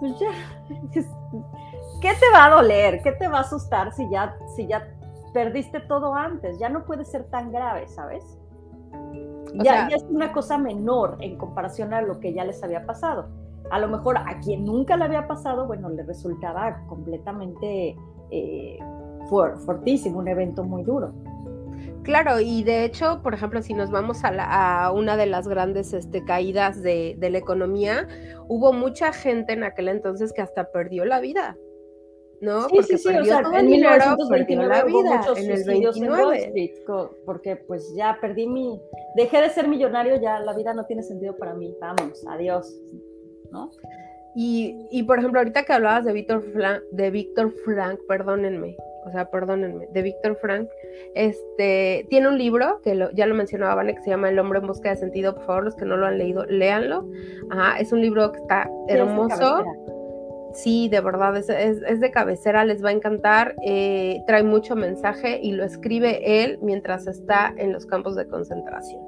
Pues 0.01 0.18
ya, 0.18 0.31
¿qué 0.93 2.11
te 2.14 2.33
va 2.33 2.47
a 2.47 2.51
doler? 2.51 3.03
¿Qué 3.03 3.12
te 3.12 3.29
va 3.29 3.39
a 3.39 3.41
asustar 3.43 3.93
si 3.93 4.09
ya, 4.09 4.35
si 4.57 4.66
ya 4.66 4.89
perdiste 5.39 5.78
todo 5.78 6.16
antes, 6.16 6.59
ya 6.59 6.68
no 6.68 6.84
puede 6.84 7.05
ser 7.05 7.22
tan 7.30 7.53
grave, 7.53 7.86
¿sabes? 7.86 8.24
Ya, 9.62 9.86
es 9.86 10.03
una 10.11 10.32
cosa 10.32 10.59
menor 10.59 11.16
en 11.20 11.39
comparación 11.39 11.95
a 11.95 12.03
lo 12.03 12.18
que 12.18 12.32
ya 12.32 12.45
les 12.45 12.61
había 12.64 12.84
pasado. 12.84 13.28
A 13.70 13.78
lo 13.78 13.86
mejor 13.86 14.18
a 14.18 14.41
quien 14.41 14.64
nunca 14.64 14.97
le 14.97 15.05
había 15.05 15.28
pasado, 15.28 15.68
bueno, 15.68 15.91
le 15.91 16.03
resultaba 16.03 16.84
completamente 16.89 17.97
eh, 18.32 18.78
fortísimo, 19.30 20.18
un 20.18 20.26
evento 20.26 20.64
muy 20.64 20.82
duro. 20.82 21.12
Claro, 22.03 22.41
y 22.41 22.64
de 22.64 22.84
hecho, 22.84 23.22
por 23.22 23.32
ejemplo, 23.32 23.62
si 23.62 23.74
nos 23.74 23.93
vamos 23.93 24.22
a, 24.24 24.91
una 24.93 25.16
de 25.16 25.26
las 25.26 25.47
grandes 25.47 25.93
este, 25.93 26.24
caídas 26.24 26.82
de, 26.82 27.14
de, 27.16 27.30
la 27.30 27.39
economía, 27.39 28.09
hubo 28.49 28.72
mucha 28.72 29.12
gente 29.12 29.53
en 29.53 29.62
aquel 29.62 29.86
entonces 29.86 30.32
que 30.32 30.43
hasta 30.43 30.72
perdió 30.72 31.05
la 31.05 31.20
vida. 31.20 31.57
¿No? 32.41 32.68
Sí, 32.68 32.76
porque 32.76 32.99
sí, 32.99 33.09
sí, 33.09 33.16
o 33.16 33.24
sea, 33.24 33.43
en 33.55 33.66
1929 33.66 34.74
la 34.74 34.84
vida, 34.84 35.20
en 35.36 35.51
el 35.51 35.64
29. 35.64 36.74
porque 37.24 37.57
pues 37.57 37.93
ya 37.97 38.18
perdí 38.20 38.47
mi, 38.47 38.80
dejé 39.16 39.41
de 39.41 39.51
ser 39.51 39.68
millonario, 39.68 40.20
ya 40.20 40.39
la 40.41 40.55
vida 40.55 40.74
no 40.74 40.84
tiene 40.84 41.03
sentido 41.03 41.36
para 41.36 41.55
mí, 41.55 41.74
vamos, 41.80 42.24
adiós, 42.28 42.74
¿no? 43.51 43.70
Y, 44.34 44.86
y 44.91 45.03
por 45.03 45.18
ejemplo, 45.18 45.41
ahorita 45.41 45.64
que 45.64 45.72
hablabas 45.72 46.05
de 46.05 46.12
Víctor 46.12 46.43
Frank, 46.53 46.82
de 46.93 47.11
Víctor 47.11 47.53
Frank, 47.64 47.99
perdónenme, 48.07 48.76
o 49.05 49.11
sea, 49.11 49.30
perdónenme, 49.30 49.89
de 49.91 50.03
Víctor 50.03 50.36
Frank, 50.41 50.68
este, 51.14 52.07
tiene 52.09 52.28
un 52.28 52.39
libro 52.39 52.80
que 52.82 53.09
ya 53.14 53.26
lo 53.26 53.34
mencionaba 53.34 53.74
Vane, 53.74 53.95
que 53.95 54.03
se 54.03 54.11
llama 54.11 54.28
El 54.28 54.39
hombre 54.39 54.61
en 54.61 54.66
busca 54.66 54.91
de 54.91 54.97
sentido, 54.97 55.34
por 55.34 55.45
favor, 55.45 55.64
los 55.64 55.74
que 55.74 55.86
no 55.86 55.97
lo 55.97 56.07
han 56.07 56.18
leído, 56.18 56.45
léanlo, 56.47 57.09
Ajá, 57.51 57.80
es 57.80 57.91
un 57.91 58.01
libro 58.01 58.30
que 58.30 58.39
está 58.39 58.70
hermoso, 58.86 59.64
Sí, 59.64 59.97
de 60.65 61.01
verdad, 61.01 61.37
es, 61.37 61.49
es, 61.49 62.01
de 62.01 62.11
cabecera, 62.11 62.65
les 62.65 62.85
va 62.85 62.89
a 62.89 62.93
encantar, 62.93 63.55
eh, 63.65 64.23
trae 64.27 64.43
mucho 64.43 64.75
mensaje 64.75 65.41
y 65.43 65.53
lo 65.53 65.65
escribe 65.65 66.43
él 66.43 66.59
mientras 66.63 67.07
está 67.07 67.55
en 67.57 67.73
los 67.73 67.87
campos 67.87 68.17
de 68.17 68.27
concentración. 68.27 69.01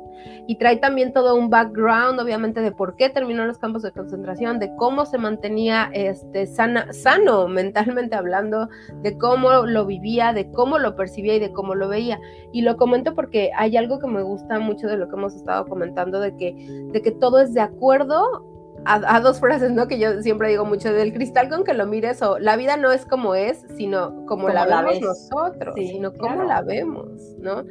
Y 0.47 0.57
trae 0.57 0.77
también 0.77 1.13
todo 1.13 1.35
un 1.35 1.51
background, 1.51 2.21
obviamente, 2.21 2.61
de 2.61 2.73
por 2.73 2.95
qué 2.97 3.09
terminó 3.09 3.43
en 3.43 3.49
los 3.49 3.59
campos 3.59 3.83
de 3.83 3.91
concentración, 3.91 4.59
de 4.59 4.75
cómo 4.77 5.07
se 5.07 5.19
mantenía 5.19 5.91
este, 5.93 6.47
sana, 6.47 6.93
sano 6.93 7.49
mentalmente 7.49 8.17
hablando, 8.17 8.69
de 9.03 9.17
cómo 9.17 9.65
lo 9.65 9.87
vivía, 9.87 10.33
de 10.33 10.51
cómo 10.51 10.79
lo 10.79 10.95
percibía 10.95 11.37
y 11.37 11.41
de 11.41 11.53
cómo 11.53 11.75
lo 11.75 11.89
veía. 11.89 12.21
Y 12.53 12.63
lo 12.63 12.77
comento 12.77 13.15
porque 13.15 13.51
hay 13.57 13.77
algo 13.77 13.99
que 13.99 14.07
me 14.07 14.23
gusta 14.23 14.59
mucho 14.59 14.87
de 14.89 14.97
lo 14.97 15.09
que 15.09 15.17
hemos 15.17 15.35
estado 15.35 15.67
comentando, 15.67 16.21
de 16.21 16.37
que, 16.37 16.55
de 16.93 17.03
que 17.03 17.13
todo 17.13 17.41
es 17.41 17.55
de 17.55 17.61
acuerdo 17.61 18.60
a, 18.85 19.20
dos 19.20 19.41
frases, 19.41 19.70
¿no? 19.70 19.87
Que 19.89 19.99
yo 19.99 20.22
siempre 20.22 20.49
digo 20.49 20.64
mucho, 20.64 20.93
del 20.93 21.12
cristal 21.12 21.49
con 21.49 21.64
que 21.64 21.74
lo 21.74 21.87
mires, 21.87 22.22
o 22.22 22.39
la 22.39 22.57
vida 22.57 22.76
no 22.76 22.91
es 22.93 23.05
como 23.05 23.35
es, 23.35 23.64
sino 23.76 24.26
como, 24.26 24.49
la, 24.49 24.64
vemos 24.64 25.01
nosotros, 25.01 25.74
sino 25.76 26.12
como 26.12 26.45
la 26.45 26.62
vemos, 26.62 27.09
¿no? 27.39 27.64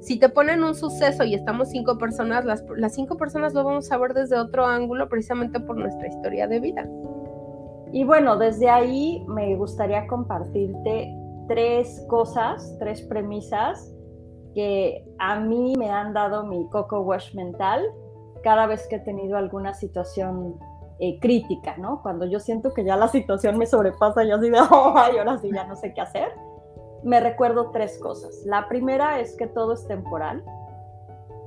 Si 0.00 0.18
te 0.18 0.28
ponen 0.28 0.62
un 0.62 0.74
suceso 0.74 1.24
y 1.24 1.34
estamos 1.34 1.70
cinco 1.70 1.98
personas, 1.98 2.44
las, 2.44 2.64
las 2.76 2.94
cinco 2.94 3.16
personas 3.16 3.54
lo 3.54 3.64
vamos 3.64 3.90
a 3.90 3.98
ver 3.98 4.14
desde 4.14 4.38
otro 4.38 4.66
ángulo, 4.66 5.08
precisamente 5.08 5.60
por 5.60 5.76
nuestra 5.76 6.08
historia 6.08 6.46
de 6.46 6.60
vida. 6.60 6.88
Y 7.92 8.04
bueno, 8.04 8.36
desde 8.36 8.68
ahí 8.68 9.24
me 9.28 9.56
gustaría 9.56 10.06
compartirte 10.06 11.12
tres 11.48 12.04
cosas, 12.08 12.76
tres 12.78 13.02
premisas 13.02 13.92
que 14.54 15.04
a 15.18 15.38
mí 15.38 15.74
me 15.78 15.90
han 15.90 16.12
dado 16.12 16.44
mi 16.44 16.68
coco 16.70 17.00
wash 17.00 17.34
mental 17.34 17.84
cada 18.46 18.68
vez 18.68 18.86
que 18.86 18.94
he 18.94 19.00
tenido 19.00 19.36
alguna 19.36 19.74
situación 19.74 20.54
eh, 21.00 21.18
crítica, 21.18 21.76
¿no? 21.78 22.00
Cuando 22.00 22.26
yo 22.26 22.38
siento 22.38 22.72
que 22.72 22.84
ya 22.84 22.94
la 22.94 23.08
situación 23.08 23.58
me 23.58 23.66
sobrepasa 23.66 24.22
y 24.22 24.30
así 24.30 24.50
de, 24.50 24.58
ay, 24.94 25.18
ahora 25.18 25.36
sí 25.38 25.50
ya 25.52 25.64
no 25.64 25.74
sé 25.74 25.92
qué 25.92 26.00
hacer, 26.00 26.28
me 27.02 27.18
recuerdo 27.18 27.72
tres 27.72 27.98
cosas. 27.98 28.44
La 28.44 28.68
primera 28.68 29.18
es 29.18 29.36
que 29.36 29.48
todo 29.48 29.72
es 29.72 29.84
temporal 29.88 30.44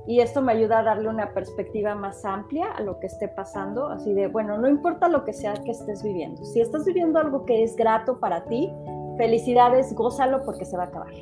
y 0.06 0.20
esto 0.20 0.42
me 0.42 0.52
ayuda 0.52 0.80
a 0.80 0.82
darle 0.82 1.08
una 1.08 1.32
perspectiva 1.32 1.94
más 1.94 2.22
amplia 2.26 2.70
a 2.72 2.82
lo 2.82 3.00
que 3.00 3.06
esté 3.06 3.28
pasando, 3.28 3.86
así 3.86 4.12
de, 4.12 4.26
bueno, 4.26 4.58
no 4.58 4.68
importa 4.68 5.08
lo 5.08 5.24
que 5.24 5.32
sea 5.32 5.54
que 5.54 5.70
estés 5.70 6.02
viviendo. 6.02 6.44
Si 6.44 6.60
estás 6.60 6.84
viviendo 6.84 7.18
algo 7.18 7.46
que 7.46 7.62
es 7.62 7.76
grato 7.76 8.20
para 8.20 8.44
ti, 8.44 8.70
felicidades, 9.16 9.94
gózalo 9.94 10.44
porque 10.44 10.66
se 10.66 10.76
va 10.76 10.82
a 10.82 10.86
acabar. 10.88 11.14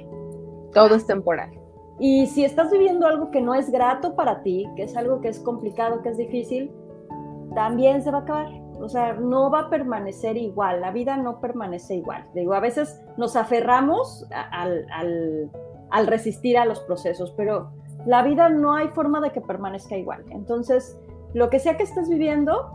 Todo 0.75 0.97
es 0.97 1.07
temporal. 1.07 1.51
Y 1.99 2.27
si 2.27 2.45
estás 2.45 2.71
viviendo 2.71 3.07
algo 3.07 3.31
que 3.31 3.41
no 3.41 3.55
es 3.55 3.71
grato 3.71 4.15
para 4.15 4.43
ti, 4.43 4.69
que 4.77 4.85
es 4.85 4.97
algo 4.97 5.21
que 5.21 5.29
es 5.29 5.41
complicado, 5.41 6.03
que 6.03 6.11
es 6.11 6.17
difícil, 6.17 6.73
también 7.55 8.03
se 8.03 8.11
va 8.11 8.19
a 8.19 8.21
acabar. 8.23 8.49
O 8.81 8.89
sea, 8.89 9.15
no 9.15 9.51
va 9.51 9.63
a 9.63 9.71
permanecer 9.71 10.37
igual, 10.37 10.81
la 10.81 10.93
vida 10.93 11.17
no 11.17 11.41
permanece 11.41 11.97
igual. 11.97 12.25
Digo, 12.35 12.55
a 12.55 12.61
veces 12.61 13.01
nos 13.17 13.35
aferramos 13.35 14.27
al, 14.31 16.07
resistir 16.07 16.57
a 16.57 16.65
los 16.65 16.81
procesos, 16.81 17.33
pero 17.37 17.73
la 18.07 18.23
vida 18.23 18.49
no 18.49 18.75
hay 18.75 18.89
forma 18.89 19.21
de 19.21 19.31
que 19.31 19.41
permanezca 19.41 19.97
igual. 19.97 20.25
Entonces, 20.31 20.97
lo 21.35 21.51
que 21.51 21.59
sea 21.59 21.77
que 21.77 21.83
estés 21.83 22.09
viviendo, 22.09 22.71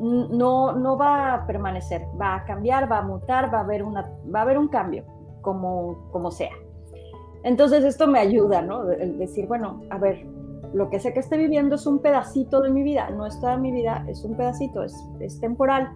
no, 0.00 0.72
no 0.72 0.96
va 0.96 1.34
a 1.34 1.46
permanecer, 1.46 2.02
va 2.20 2.36
a 2.36 2.44
cambiar, 2.44 2.90
va 2.90 2.98
a 2.98 3.02
mutar, 3.02 3.52
va 3.54 3.58
a 3.58 3.62
haber, 3.62 3.84
una, 3.84 4.10
va 4.34 4.40
a 4.40 4.42
haber 4.42 4.58
un 4.58 4.66
cambio, 4.66 5.04
como, 5.40 6.08
como 6.10 6.32
sea. 6.32 6.52
Entonces 7.44 7.84
esto 7.84 8.06
me 8.06 8.18
ayuda, 8.18 8.62
¿no? 8.62 8.90
El 8.90 9.18
decir, 9.18 9.46
bueno, 9.46 9.80
a 9.90 9.98
ver, 9.98 10.26
lo 10.72 10.90
que 10.90 11.00
sé 11.00 11.12
que 11.12 11.20
esté 11.20 11.36
viviendo 11.36 11.76
es 11.76 11.86
un 11.86 12.00
pedacito 12.00 12.60
de 12.60 12.70
mi 12.70 12.82
vida, 12.82 13.10
no 13.10 13.26
es 13.26 13.40
toda 13.40 13.56
mi 13.56 13.72
vida, 13.72 14.04
es 14.08 14.24
un 14.24 14.36
pedacito, 14.36 14.82
es, 14.82 14.94
es 15.20 15.40
temporal. 15.40 15.90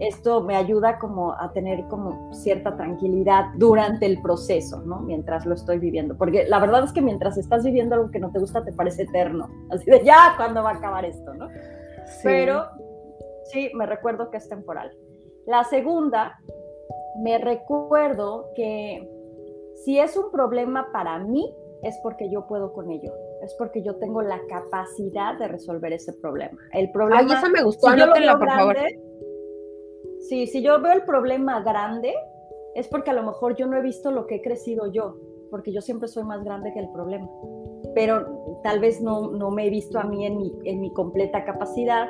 Esto 0.00 0.42
me 0.42 0.56
ayuda 0.56 0.98
como 0.98 1.32
a 1.32 1.52
tener 1.52 1.86
como 1.86 2.32
cierta 2.34 2.76
tranquilidad 2.76 3.44
durante 3.56 4.06
el 4.06 4.20
proceso, 4.20 4.82
¿no? 4.82 5.00
Mientras 5.00 5.46
lo 5.46 5.54
estoy 5.54 5.78
viviendo. 5.78 6.16
Porque 6.16 6.46
la 6.48 6.58
verdad 6.58 6.84
es 6.84 6.92
que 6.92 7.00
mientras 7.00 7.38
estás 7.38 7.64
viviendo 7.64 7.94
algo 7.94 8.10
que 8.10 8.18
no 8.18 8.32
te 8.32 8.40
gusta 8.40 8.64
te 8.64 8.72
parece 8.72 9.02
eterno. 9.02 9.48
Así 9.70 9.88
de, 9.88 10.04
ya, 10.04 10.34
¿cuándo 10.36 10.64
va 10.64 10.70
a 10.70 10.74
acabar 10.74 11.04
esto, 11.04 11.32
no? 11.34 11.48
Pero 12.24 12.66
sí, 13.44 13.70
me 13.74 13.86
recuerdo 13.86 14.30
que 14.30 14.38
es 14.38 14.48
temporal. 14.48 14.90
La 15.46 15.62
segunda, 15.62 16.38
me 17.22 17.38
recuerdo 17.38 18.50
que 18.56 19.08
si 19.74 19.98
es 19.98 20.16
un 20.16 20.30
problema 20.30 20.90
para 20.92 21.18
mí, 21.18 21.54
es 21.82 21.98
porque 22.02 22.30
yo 22.30 22.46
puedo 22.46 22.72
con 22.72 22.90
ello, 22.90 23.12
es 23.42 23.54
porque 23.54 23.82
yo 23.82 23.96
tengo 23.96 24.22
la 24.22 24.40
capacidad 24.48 25.38
de 25.38 25.48
resolver 25.48 25.92
ese 25.92 26.12
problema. 26.14 26.58
El 26.72 26.90
problema. 26.90 27.20
Ay, 27.20 27.26
esa 27.26 27.48
me 27.48 27.62
gustó, 27.62 27.88
si 27.88 27.92
anótenla, 27.92 28.38
por 28.38 28.48
favor. 28.48 28.76
Sí, 30.20 30.46
si 30.46 30.62
yo 30.62 30.80
veo 30.80 30.92
el 30.92 31.02
problema 31.02 31.60
grande, 31.60 32.14
es 32.74 32.88
porque 32.88 33.10
a 33.10 33.14
lo 33.14 33.22
mejor 33.22 33.56
yo 33.56 33.66
no 33.66 33.76
he 33.76 33.82
visto 33.82 34.10
lo 34.10 34.26
que 34.26 34.36
he 34.36 34.42
crecido 34.42 34.90
yo, 34.90 35.16
porque 35.50 35.72
yo 35.72 35.82
siempre 35.82 36.08
soy 36.08 36.24
más 36.24 36.42
grande 36.42 36.72
que 36.72 36.80
el 36.80 36.90
problema. 36.90 37.28
Pero 37.94 38.60
tal 38.62 38.80
vez 38.80 39.02
no, 39.02 39.30
no 39.30 39.50
me 39.50 39.66
he 39.66 39.70
visto 39.70 39.98
a 39.98 40.04
mí 40.04 40.26
en 40.26 40.38
mi, 40.38 40.52
en 40.64 40.80
mi 40.80 40.92
completa 40.92 41.44
capacidad 41.44 42.08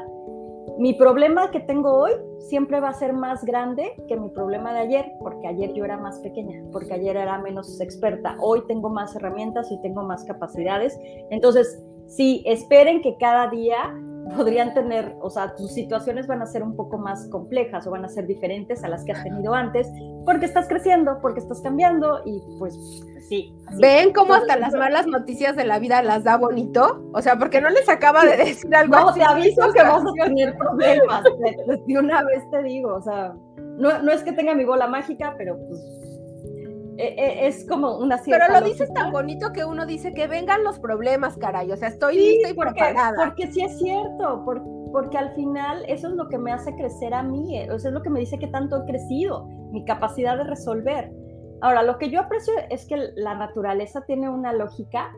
mi 0.79 0.95
problema 0.95 1.51
que 1.51 1.61
tengo 1.61 1.93
hoy 1.93 2.13
siempre 2.39 2.81
va 2.81 2.89
a 2.89 2.95
ser 2.95 3.13
más 3.13 3.45
grande 3.45 3.95
que 4.09 4.17
mi 4.17 4.29
problema 4.29 4.73
de 4.73 4.81
ayer, 4.81 5.13
porque 5.21 5.47
ayer 5.47 5.73
yo 5.73 5.85
era 5.85 5.97
más 5.97 6.19
pequeña, 6.21 6.63
porque 6.73 6.95
ayer 6.95 7.17
era 7.17 7.39
menos 7.39 7.81
experta. 7.81 8.37
Hoy 8.41 8.63
tengo 8.67 8.91
más 8.91 9.15
herramientas 9.17 9.71
y 9.71 9.81
tengo 9.83 10.03
más 10.03 10.25
capacidades. 10.25 10.99
Entonces, 11.31 11.83
sí, 12.07 12.43
esperen 12.47 13.03
que 13.03 13.17
cada 13.19 13.49
día 13.49 13.95
podrían 14.37 14.75
tener, 14.75 15.15
o 15.21 15.31
sea, 15.31 15.55
tus 15.55 15.73
situaciones 15.73 16.27
van 16.27 16.43
a 16.43 16.47
ser 16.47 16.63
un 16.63 16.77
poco 16.77 16.99
más 16.99 17.29
complejas 17.29 17.87
o 17.87 17.91
van 17.91 18.05
a 18.05 18.09
ser 18.09 18.27
diferentes 18.27 18.83
a 18.83 18.89
las 18.89 19.05
que 19.05 19.13
has 19.13 19.23
tenido 19.23 19.55
antes, 19.55 19.89
porque 20.25 20.47
estás 20.47 20.69
creciendo, 20.69 21.19
porque 21.21 21.41
estás 21.41 21.61
cambiando 21.61 22.23
y 22.25 22.43
pues 22.59 22.75
sí. 23.29 23.55
¿Ven 23.79 24.13
cómo 24.13 24.35
hasta 24.35 24.57
las 24.57 24.73
malas 24.75 25.07
noticias 25.07 25.57
de 25.57 25.65
la 25.65 25.79
vida 25.79 26.03
las 26.03 26.25
da 26.25 26.37
bonito? 26.37 27.05
O 27.13 27.23
sea, 27.23 27.39
porque 27.39 27.61
no 27.61 27.71
les 27.71 27.89
acaba 27.89 28.25
de 28.25 28.37
decir 28.37 28.75
algo. 28.75 28.97
No, 28.97 29.13
te 29.13 29.23
aviso 29.23 29.73
que 29.73 29.83
vas 29.83 30.03
a 30.03 30.25
tener 30.25 30.57
problemas. 30.57 31.25
de 31.87 31.99
una 31.99 32.25
vez 32.25 32.49
te 32.51 32.63
digo, 32.63 32.95
o 32.95 33.03
sea, 33.03 33.35
no, 33.57 34.03
no 34.03 34.13
es 34.13 34.23
que 34.23 34.33
tenga 34.33 34.55
mi 34.55 34.65
bola 34.65 34.87
mágica, 34.87 35.35
pero 35.37 35.59
pues 35.69 35.81
es 36.99 37.67
como 37.69 37.99
una 37.99 38.19
cierta. 38.19 38.47
Pero 38.47 38.61
lo 38.61 38.67
dices 38.67 38.93
tan 38.93 39.13
bonito 39.13 39.53
que 39.53 39.65
uno 39.65 39.87
dice 39.87 40.15
que 40.15 40.27
vengan 40.27 40.65
los 40.65 40.79
problemas, 40.79 41.37
caray. 41.37 41.71
O 41.73 41.77
sea, 41.77 41.89
estoy 41.89 42.17
lista 42.17 42.51
y 42.51 42.55
porque, 42.55 42.73
preparada. 42.73 43.27
Porque 43.27 43.51
sí 43.53 43.63
es 43.63 43.79
cierto, 43.79 44.43
porque, 44.45 44.69
porque 44.93 45.19
al 45.19 45.31
final 45.35 45.85
eso 45.89 46.09
es 46.09 46.15
lo 46.15 46.29
que 46.29 46.39
me 46.39 46.53
hace 46.53 46.75
crecer 46.75 47.15
a 47.15 47.23
mí, 47.23 47.59
eso 47.59 47.89
es 47.89 47.93
lo 47.93 48.03
que 48.03 48.11
me 48.11 48.21
dice 48.21 48.39
que 48.39 48.47
tanto 48.47 48.83
he 48.83 48.87
crecido, 48.87 49.47
mi 49.73 49.85
capacidad 49.85 50.37
de 50.37 50.45
resolver. 50.45 51.13
Ahora, 51.61 51.83
lo 51.83 51.99
que 51.99 52.11
yo 52.11 52.21
aprecio 52.21 52.53
es 52.71 52.87
que 52.87 52.97
la 53.17 53.35
naturaleza 53.35 54.05
tiene 54.07 54.29
una 54.29 54.53
lógica 54.53 55.11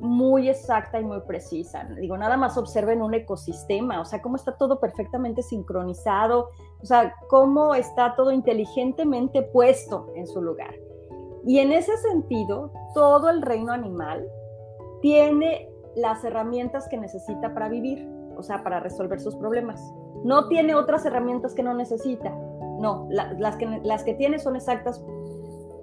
muy 0.00 0.48
exacta 0.48 0.98
y 0.98 1.04
muy 1.04 1.20
precisa. 1.20 1.86
Digo, 2.00 2.16
nada 2.16 2.36
más 2.36 2.56
observen 2.56 3.02
un 3.02 3.14
ecosistema, 3.14 4.00
o 4.00 4.04
sea, 4.04 4.22
cómo 4.22 4.36
está 4.36 4.56
todo 4.56 4.80
perfectamente 4.80 5.42
sincronizado, 5.42 6.48
o 6.80 6.86
sea, 6.86 7.14
cómo 7.28 7.74
está 7.74 8.14
todo 8.16 8.32
inteligentemente 8.32 9.42
puesto 9.42 10.06
en 10.14 10.26
su 10.26 10.40
lugar. 10.40 10.74
Y 11.46 11.58
en 11.58 11.72
ese 11.72 11.96
sentido, 11.98 12.70
todo 12.94 13.30
el 13.30 13.42
reino 13.42 13.72
animal 13.72 14.26
tiene 15.00 15.70
las 15.96 16.24
herramientas 16.24 16.88
que 16.88 16.98
necesita 16.98 17.54
para 17.54 17.68
vivir, 17.68 18.08
o 18.36 18.42
sea, 18.42 18.62
para 18.62 18.80
resolver 18.80 19.20
sus 19.20 19.36
problemas. 19.36 19.80
No 20.24 20.48
tiene 20.48 20.74
otras 20.74 21.04
herramientas 21.06 21.54
que 21.54 21.62
no 21.62 21.74
necesita. 21.74 22.30
No, 22.78 23.08
las, 23.10 23.56
que, 23.56 23.66
las 23.84 24.04
que 24.04 24.14
tiene 24.14 24.38
son 24.38 24.56
exactas. 24.56 25.04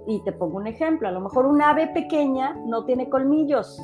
Y 0.06 0.22
te 0.24 0.32
pongo 0.32 0.56
un 0.56 0.66
ejemplo, 0.66 1.06
a 1.06 1.12
lo 1.12 1.20
mejor 1.20 1.46
un 1.46 1.60
ave 1.60 1.88
pequeña 1.88 2.54
no 2.64 2.86
tiene 2.86 3.10
colmillos, 3.10 3.78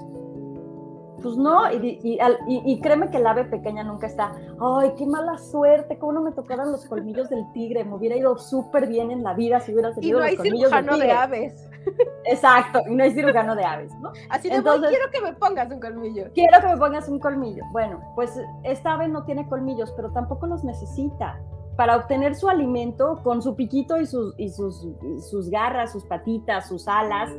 pues 1.23 1.37
no, 1.37 1.71
y, 1.73 2.81
créeme 2.83 3.11
que 3.11 3.17
el 3.17 3.27
ave 3.27 3.45
pequeña 3.45 3.85
nunca 3.85 4.07
está, 4.07 4.33
ay, 4.61 4.93
qué 4.97 5.07
mala 5.07 5.39
suerte, 5.39 5.99
cómo 5.99 6.13
no 6.13 6.23
me 6.23 6.33
tocaran 6.33 6.71
los 6.71 6.85
colmillos 6.87 7.29
del 7.31 7.51
tigre, 7.53 7.85
me 7.85 7.95
hubiera 7.95 8.17
ido 8.17 8.37
súper 8.37 8.87
bien 8.87 9.11
en 9.11 9.23
la 9.23 9.35
vida 9.35 9.61
si 9.61 9.73
hubiera 9.73 9.95
tenido 9.95 10.21
los 10.21 10.35
colmillos 10.35 10.71
del 10.71 10.87
tigre. 10.87 11.07
de 11.07 11.13
aves. 11.13 11.71
Exacto, 12.25 12.81
y 12.89 12.95
no 12.95 13.05
hay 13.05 13.13
cirujano 13.13 13.55
de 13.55 13.65
aves, 13.65 13.93
¿no? 14.01 14.13
Así 14.29 14.49
de, 14.49 14.57
Entonces, 14.57 14.91
quiero 14.91 15.11
que 15.11 15.21
me 15.21 15.33
pongas 15.35 15.71
un 15.71 15.81
colmillo. 15.81 16.25
Quiero 16.35 16.61
que 16.61 16.67
me 16.67 16.77
pongas 16.77 17.09
un 17.09 17.19
colmillo. 17.19 17.65
Bueno, 17.73 18.01
pues 18.15 18.39
esta 18.63 18.95
ave 18.95 19.09
no 19.09 19.25
tiene 19.25 19.49
colmillos, 19.49 19.93
pero 19.97 20.11
tampoco 20.13 20.47
los 20.47 20.65
necesita 20.65 21.41
para 21.77 21.97
obtener 21.97 22.35
su 22.35 22.49
alimento 22.49 23.21
con 23.23 23.43
su 23.43 23.57
piquito 23.57 24.01
y 24.01 24.07
sus, 24.07 24.35
y 24.39 24.49
sus, 24.51 24.87
sus 25.29 25.51
garras, 25.51 25.93
sus 25.93 26.05
patitas, 26.05 26.69
sus 26.69 26.87
alas, 26.87 27.31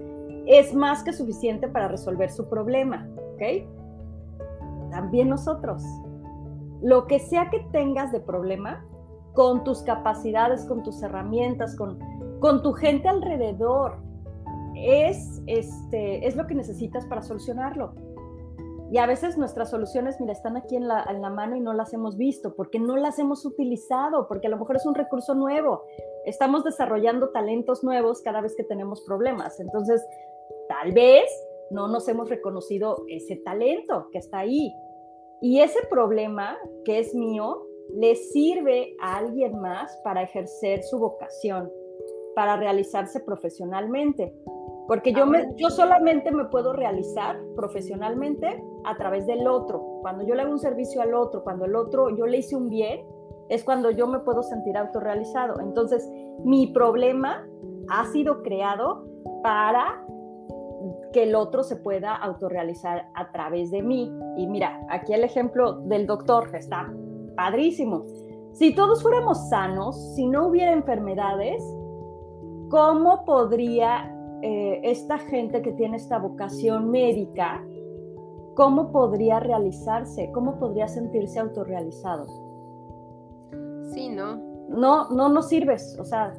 es 0.45 0.73
más 0.73 1.03
que 1.03 1.13
suficiente 1.13 1.67
para 1.67 1.88
resolver 1.88 2.30
su 2.30 2.47
problema, 2.49 3.07
¿ok? 3.36 3.76
también 4.96 5.30
nosotros. 5.30 5.84
Lo 6.82 7.06
que 7.06 7.20
sea 7.20 7.50
que 7.50 7.60
tengas 7.72 8.12
de 8.14 8.22
problema, 8.22 8.86
con 9.34 9.66
tus 9.66 9.84
capacidades, 9.84 10.66
con 10.66 10.84
tus 10.84 11.04
herramientas, 11.04 11.76
con, 11.76 12.00
con 12.40 12.64
tu 12.64 12.72
gente 12.72 13.10
alrededor, 13.10 13.98
es, 14.76 15.42
este, 15.48 16.26
es 16.26 16.38
lo 16.38 16.48
que 16.48 16.56
necesitas 16.56 17.06
para 17.08 17.22
solucionarlo. 17.22 17.94
Y 18.92 18.98
a 19.00 19.08
veces 19.08 19.38
nuestras 19.38 19.72
soluciones, 19.72 20.22
mira, 20.22 20.32
están 20.32 20.56
aquí 20.56 20.78
en 20.78 20.88
la, 20.88 21.04
en 21.10 21.22
la, 21.22 21.30
mano 21.30 21.58
y 21.58 21.60
no 21.60 21.74
las 21.74 21.94
hemos 21.94 22.18
visto, 22.18 22.56
porque 22.56 22.80
no 22.80 22.96
las 22.96 23.20
hemos 23.20 23.46
utilizado, 23.46 24.28
porque 24.28 24.48
a 24.48 24.50
lo 24.50 24.58
mejor 24.58 24.78
es 24.78 24.86
un 24.86 24.96
recurso 24.96 25.34
nuevo. 25.36 25.84
Estamos 26.24 26.64
desarrollando 26.64 27.30
talentos 27.30 27.84
nuevos 27.84 28.22
cada 28.22 28.40
vez 28.42 28.56
que 28.56 28.64
tenemos 28.64 29.02
problemas. 29.02 29.60
Entonces, 29.60 30.06
tal 30.70 30.94
vez 30.94 31.26
no 31.72 31.88
nos 31.88 32.07
hemos 32.07 32.30
reconocido 32.30 33.05
ese 33.09 33.38
talento 33.38 34.09
que 34.11 34.20
está 34.20 34.39
ahí. 34.39 34.74
Y 35.41 35.59
ese 35.59 35.80
problema 35.89 36.57
que 36.84 36.99
es 36.99 37.13
mío 37.13 37.63
le 37.93 38.16
sirve 38.16 38.95
a 39.01 39.18
alguien 39.18 39.59
más 39.59 39.95
para 40.03 40.24
ejercer 40.24 40.84
su 40.84 40.99
vocación, 40.99 41.72
para 42.36 42.57
realizarse 42.57 43.20
profesionalmente. 43.20 44.34
Porque 44.88 45.13
yo, 45.13 45.26
me, 45.26 45.47
yo 45.55 45.70
solamente 45.70 46.32
me 46.32 46.45
puedo 46.45 46.74
realizar 46.74 47.39
profesionalmente 47.55 48.63
a 48.86 48.95
través 48.97 49.26
del 49.26 49.47
otro. 49.47 49.80
Cuando 50.01 50.24
yo 50.26 50.36
le 50.36 50.43
hago 50.43 50.51
un 50.51 50.59
servicio 50.59 51.01
al 51.01 51.16
otro, 51.16 51.43
cuando 51.43 51.66
el 51.66 51.76
otro 51.76 52.16
yo 52.16 52.28
le 52.28 52.38
hice 52.38 52.55
un 52.55 52.70
bien, 52.70 53.03
es 53.49 53.63
cuando 53.63 53.89
yo 53.91 54.07
me 54.07 54.20
puedo 54.20 54.43
sentir 54.43 54.78
autorrealizado. 54.78 55.59
Entonces, 55.59 56.07
mi 56.43 56.68
problema 56.68 57.47
ha 57.89 58.05
sido 58.11 58.41
creado 58.43 59.05
para 59.43 60.05
que 61.16 61.24
el 61.24 61.34
otro 61.34 61.63
se 61.63 61.78
pueda 61.78 62.13
autorrealizar 62.13 63.07
a 63.13 63.32
través 63.32 63.72
de 63.72 63.82
mí. 63.82 64.11
Y 64.36 64.47
mira, 64.47 64.86
aquí 64.89 65.13
el 65.13 65.24
ejemplo 65.24 65.80
del 65.84 66.07
doctor 66.07 66.53
está 66.53 66.93
padrísimo. 67.38 68.03
Si 68.51 68.76
todos 68.76 69.01
fuéramos 69.01 69.47
sanos, 69.47 69.95
si 70.13 70.28
no 70.28 70.47
hubiera 70.47 70.74
enfermedades, 70.74 71.63
¿cómo 72.70 73.24
podría 73.24 74.13
eh, 74.41 74.82
esta 74.84 75.18
gente 75.18 75.61
que 75.61 75.72
tiene 75.72 75.95
esta 75.95 76.20
vocación 76.20 76.91
médica, 76.91 77.66
cómo 78.55 78.91
podría 78.91 79.39
realizarse? 79.39 80.30
¿Cómo 80.34 80.59
podría 80.59 80.89
sentirse 80.89 81.39
autorrealizado? 81.39 82.26
Sí, 83.93 84.09
¿no? 84.09 84.36
No, 84.68 85.09
no 85.11 85.30
nos 85.30 85.47
sirves. 85.47 85.97
O 85.97 86.03
sea, 86.03 86.34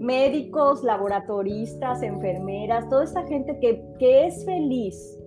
médicos, 0.00 0.82
laboratoristas, 0.82 2.02
enfermeras, 2.02 2.88
toda 2.88 3.04
esta 3.04 3.22
gente 3.26 3.58
que, 3.60 4.26
es 4.26 4.44
feliz 4.46 5.18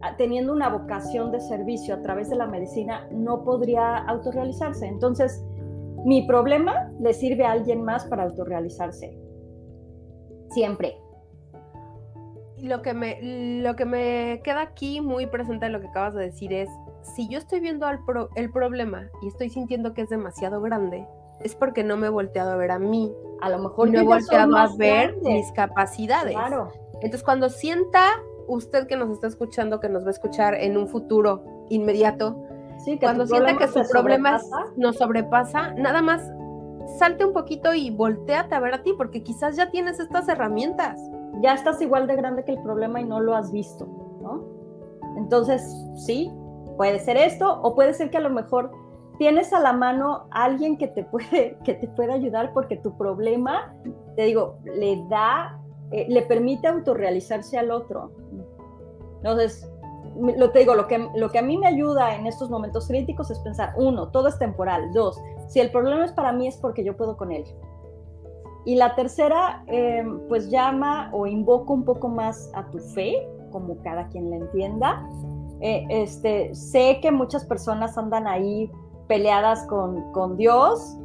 ah, 0.00 0.16
teniendo 0.16 0.52
una 0.52 0.68
vocación 0.68 1.32
de 1.32 1.40
servicio 1.40 1.94
a 1.96 2.02
través 2.02 2.30
de 2.30 2.36
la 2.36 2.46
medicina, 2.46 3.08
no 3.10 3.44
podría 3.44 3.98
autorrealizarse. 3.98 4.86
Entonces, 4.86 5.44
mi 6.04 6.26
problema 6.26 6.90
le 7.00 7.12
sirve 7.12 7.44
a 7.44 7.52
alguien 7.52 7.82
más 7.82 8.04
para 8.06 8.22
autorrealizarse. 8.22 9.18
Siempre. 10.50 10.96
Lo 12.58 12.80
que 12.80 12.94
me, 12.94 13.18
lo 13.60 13.74
que 13.74 13.84
me 13.84 14.40
queda 14.44 14.62
aquí 14.62 15.00
muy 15.00 15.26
presente 15.26 15.66
de 15.66 15.72
lo 15.72 15.80
que 15.80 15.88
acabas 15.88 16.14
de 16.14 16.26
decir 16.26 16.52
es, 16.52 16.68
si 17.16 17.28
yo 17.28 17.38
estoy 17.38 17.58
viendo 17.58 17.86
el 18.36 18.52
problema 18.52 19.10
y 19.20 19.26
estoy 19.26 19.50
sintiendo 19.50 19.94
que 19.94 20.02
es 20.02 20.10
demasiado 20.10 20.60
grande, 20.60 21.04
es 21.40 21.56
porque 21.56 21.82
no 21.82 21.96
me 21.96 22.06
he 22.06 22.10
volteado 22.10 22.52
a 22.52 22.56
ver 22.56 22.70
a 22.70 22.78
mí. 22.78 23.12
A 23.42 23.48
lo 23.50 23.58
mejor 23.58 23.90
no 23.90 23.98
he 23.98 24.04
volteado 24.04 24.56
a 24.56 24.68
ver 24.76 25.16
mis 25.20 25.50
capacidades. 25.52 26.32
Claro. 26.32 26.70
Entonces, 26.94 27.24
cuando 27.24 27.48
sienta 27.48 28.04
usted 28.46 28.86
que 28.86 28.96
nos 28.96 29.10
está 29.10 29.26
escuchando, 29.26 29.80
que 29.80 29.88
nos 29.88 30.04
va 30.04 30.08
a 30.08 30.12
escuchar 30.12 30.54
en 30.54 30.76
un 30.76 30.86
futuro 30.86 31.42
inmediato, 31.68 32.40
sí, 32.84 32.98
cuando 33.00 33.26
sienta 33.26 33.56
que 33.56 33.66
su 33.66 33.82
problema 33.90 34.40
nos 34.76 34.96
sobrepasa, 34.96 35.74
nada 35.74 36.02
más 36.02 36.30
salte 36.98 37.24
un 37.24 37.32
poquito 37.32 37.74
y 37.74 37.90
volteate 37.90 38.54
a 38.54 38.60
ver 38.60 38.74
a 38.74 38.82
ti, 38.84 38.94
porque 38.96 39.24
quizás 39.24 39.56
ya 39.56 39.70
tienes 39.70 39.98
estas 39.98 40.28
herramientas. 40.28 41.00
Ya 41.40 41.54
estás 41.54 41.80
igual 41.80 42.06
de 42.06 42.14
grande 42.14 42.44
que 42.44 42.52
el 42.52 42.62
problema 42.62 43.00
y 43.00 43.04
no 43.04 43.18
lo 43.18 43.34
has 43.34 43.50
visto, 43.50 43.86
¿no? 44.22 44.44
Entonces, 45.16 45.62
sí, 45.96 46.30
puede 46.76 47.00
ser 47.00 47.16
esto, 47.16 47.60
o 47.62 47.74
puede 47.74 47.92
ser 47.94 48.10
que 48.10 48.18
a 48.18 48.20
lo 48.20 48.30
mejor 48.30 48.70
tienes 49.22 49.52
a 49.52 49.60
la 49.60 49.72
mano 49.72 50.26
alguien 50.32 50.76
que 50.76 50.88
te 50.88 51.04
puede, 51.04 51.56
que 51.64 51.74
te 51.74 51.86
puede 51.86 52.12
ayudar 52.12 52.52
porque 52.52 52.76
tu 52.76 52.96
problema, 52.96 53.72
te 54.16 54.24
digo, 54.24 54.58
le 54.64 55.00
da, 55.08 55.60
eh, 55.92 56.06
le 56.08 56.22
permite 56.22 56.66
autorrealizarse 56.66 57.56
al 57.56 57.70
otro. 57.70 58.10
Entonces, 59.18 59.70
lo 60.16 60.50
te 60.50 60.58
digo, 60.58 60.74
lo 60.74 60.88
que, 60.88 61.08
lo 61.14 61.30
que 61.30 61.38
a 61.38 61.42
mí 61.42 61.56
me 61.56 61.68
ayuda 61.68 62.16
en 62.16 62.26
estos 62.26 62.50
momentos 62.50 62.88
críticos 62.88 63.30
es 63.30 63.38
pensar, 63.38 63.74
uno, 63.76 64.08
todo 64.08 64.26
es 64.26 64.36
temporal. 64.40 64.92
Dos, 64.92 65.22
si 65.46 65.60
el 65.60 65.70
problema 65.70 66.04
es 66.04 66.10
para 66.10 66.32
mí 66.32 66.48
es 66.48 66.56
porque 66.56 66.82
yo 66.82 66.96
puedo 66.96 67.16
con 67.16 67.30
él. 67.30 67.44
Y 68.64 68.74
la 68.74 68.96
tercera, 68.96 69.62
em, 69.68 70.18
pues 70.26 70.50
llama 70.50 71.10
o 71.12 71.28
invoca 71.28 71.72
un 71.72 71.84
poco 71.84 72.08
más 72.08 72.50
a 72.54 72.68
tu 72.70 72.80
fe, 72.80 73.24
como 73.52 73.80
cada 73.84 74.08
quien 74.08 74.30
la 74.30 74.36
entienda. 74.38 75.08
Eh, 75.60 75.86
este, 75.90 76.52
sé 76.56 76.98
que 77.00 77.12
muchas 77.12 77.44
personas 77.44 77.96
andan 77.96 78.26
ahí 78.26 78.68
peleadas 79.08 79.66
con, 79.66 80.12
con 80.12 80.36
Dios, 80.36 80.96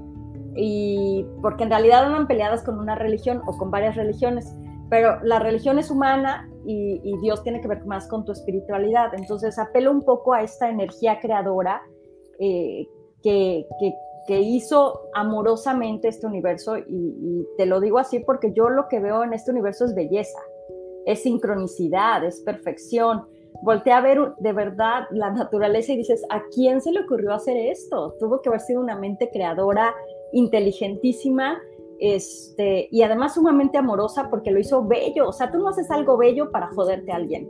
y 0.58 1.26
porque 1.42 1.64
en 1.64 1.70
realidad 1.70 2.06
andan 2.06 2.28
peleadas 2.28 2.64
con 2.64 2.80
una 2.80 2.96
religión 2.96 3.42
o 3.46 3.58
con 3.58 3.70
varias 3.70 3.96
religiones, 3.96 4.54
pero 4.90 5.24
la 5.24 5.40
religión 5.40 5.78
es 5.80 5.92
humana 5.92 6.50
y, 6.66 7.18
Dios 7.22 7.44
tiene 7.44 7.62
que 7.62 7.68
ver 7.68 7.86
más 7.86 8.08
con 8.08 8.26
tu 8.26 8.32
espiritualidad. 8.32 9.14
Entonces 9.14 9.58
apelo 9.60 9.92
un 9.92 10.02
poco 10.02 10.34
a 10.34 10.42
esta 10.42 10.70
energía 10.70 11.20
creadora 11.20 11.82
eh, 12.40 12.88
que, 13.22 13.68
que, 14.28 14.42
hizo 14.42 15.02
amorosamente 15.14 16.10
este 16.10 16.28
universo 16.28 16.78
y 16.78 17.48
te 17.56 17.66
lo 17.66 17.80
digo 17.80 17.98
así 17.98 18.20
porque 18.20 18.52
yo 18.52 18.68
lo 18.68 18.90
que 18.90 19.00
veo 19.00 19.24
en 19.24 19.32
este 19.32 19.52
universo 19.52 19.86
es 19.86 19.96
belleza, 19.96 20.40
es 21.06 21.24
sincronicidad, 21.24 22.26
es 22.26 22.42
perfección. 22.42 23.26
Voltea 23.64 23.98
a 23.98 24.02
ver 24.02 24.20
de 24.38 24.54
verdad 24.54 25.04
la 25.12 25.32
naturaleza 25.32 25.94
y 25.94 25.98
dices, 25.98 26.24
¿a 26.30 26.42
quién 26.54 26.82
se 26.82 26.92
le 26.92 27.02
ocurrió 27.02 27.34
hacer 27.34 27.58
esto? 27.58 28.14
Tuvo 28.20 28.42
que 28.42 28.50
haber 28.50 28.62
sido 28.62 28.82
una 28.82 28.96
mente 28.96 29.30
creadora 29.32 29.94
inteligentísima 30.32 31.60
este, 32.00 32.88
y 32.92 33.02
además 33.02 33.34
sumamente 33.34 33.78
amorosa 33.78 34.30
porque 34.30 34.52
lo 34.52 34.60
hizo 34.60 34.86
bello. 34.86 35.30
O 35.30 35.34
sea, 35.34 35.52
tú 35.52 35.58
no 35.60 35.70
haces 35.70 35.90
algo 35.90 36.18
bello 36.18 36.52
para 36.52 36.68
joderte 36.70 37.12
a 37.12 37.16
alguien. 37.16 37.50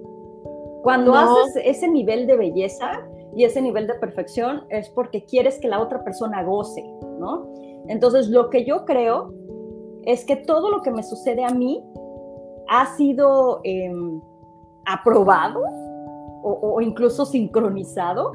Cuando 0.83 1.13
haces 1.15 1.61
ese 1.65 1.87
nivel 1.89 2.27
de 2.27 2.37
belleza 2.37 3.05
y 3.35 3.43
ese 3.43 3.61
nivel 3.61 3.87
de 3.87 3.95
perfección 3.95 4.63
es 4.69 4.89
porque 4.89 5.25
quieres 5.25 5.59
que 5.59 5.67
la 5.67 5.81
otra 5.81 6.03
persona 6.03 6.43
goce, 6.43 6.81
¿no? 7.19 7.51
Entonces, 7.89 8.29
lo 8.29 8.49
que 8.49 8.63
yo 8.63 8.85
creo 8.85 9.33
es 10.05 10.23
que 10.23 10.37
todo 10.37 10.69
lo 10.69 10.81
que 10.81 10.91
me 10.91 11.03
sucede 11.03 11.43
a 11.43 11.49
mí 11.49 11.83
ha 12.69 12.85
sido 12.95 13.59
em, 13.63 14.21
aprobado 14.85 15.61
o, 16.47 16.81
incluso 16.81 17.25
sincronizado 17.25 18.33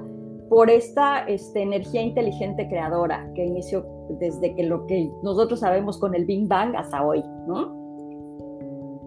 por 0.48 0.70
esta 0.70 1.20
este, 1.20 1.62
energía 1.62 2.02
inteligente 2.02 2.68
creadora 2.68 3.30
que 3.34 3.44
inició 3.44 3.86
desde 4.20 4.54
que 4.54 4.64
lo 4.64 4.86
que 4.86 5.10
nosotros 5.22 5.60
sabemos 5.60 5.98
con 5.98 6.14
el 6.14 6.26
Big 6.26 6.46
Bang 6.46 6.76
hasta 6.76 7.04
hoy, 7.04 7.22
¿no? 7.46 7.80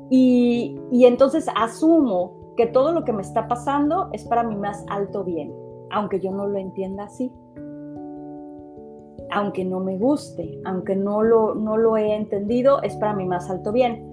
Y, 0.09 0.79
y 0.91 1.05
entonces 1.05 1.47
asumo 1.55 2.33
que 2.57 2.67
todo 2.67 2.91
lo 2.91 3.03
que 3.03 3.13
me 3.13 3.21
está 3.21 3.47
pasando 3.47 4.09
es 4.13 4.23
para 4.25 4.43
mi 4.43 4.55
más 4.55 4.83
alto 4.89 5.23
bien, 5.23 5.53
aunque 5.91 6.19
yo 6.19 6.31
no 6.31 6.47
lo 6.47 6.57
entienda 6.57 7.03
así, 7.03 7.31
aunque 9.31 9.65
no 9.65 9.79
me 9.79 9.97
guste, 9.97 10.59
aunque 10.65 10.95
no 10.95 11.21
lo, 11.21 11.55
no 11.55 11.77
lo 11.77 11.97
he 11.97 12.15
entendido, 12.15 12.81
es 12.81 12.95
para 12.95 13.13
mi 13.13 13.25
más 13.25 13.49
alto 13.49 13.71
bien. 13.71 14.09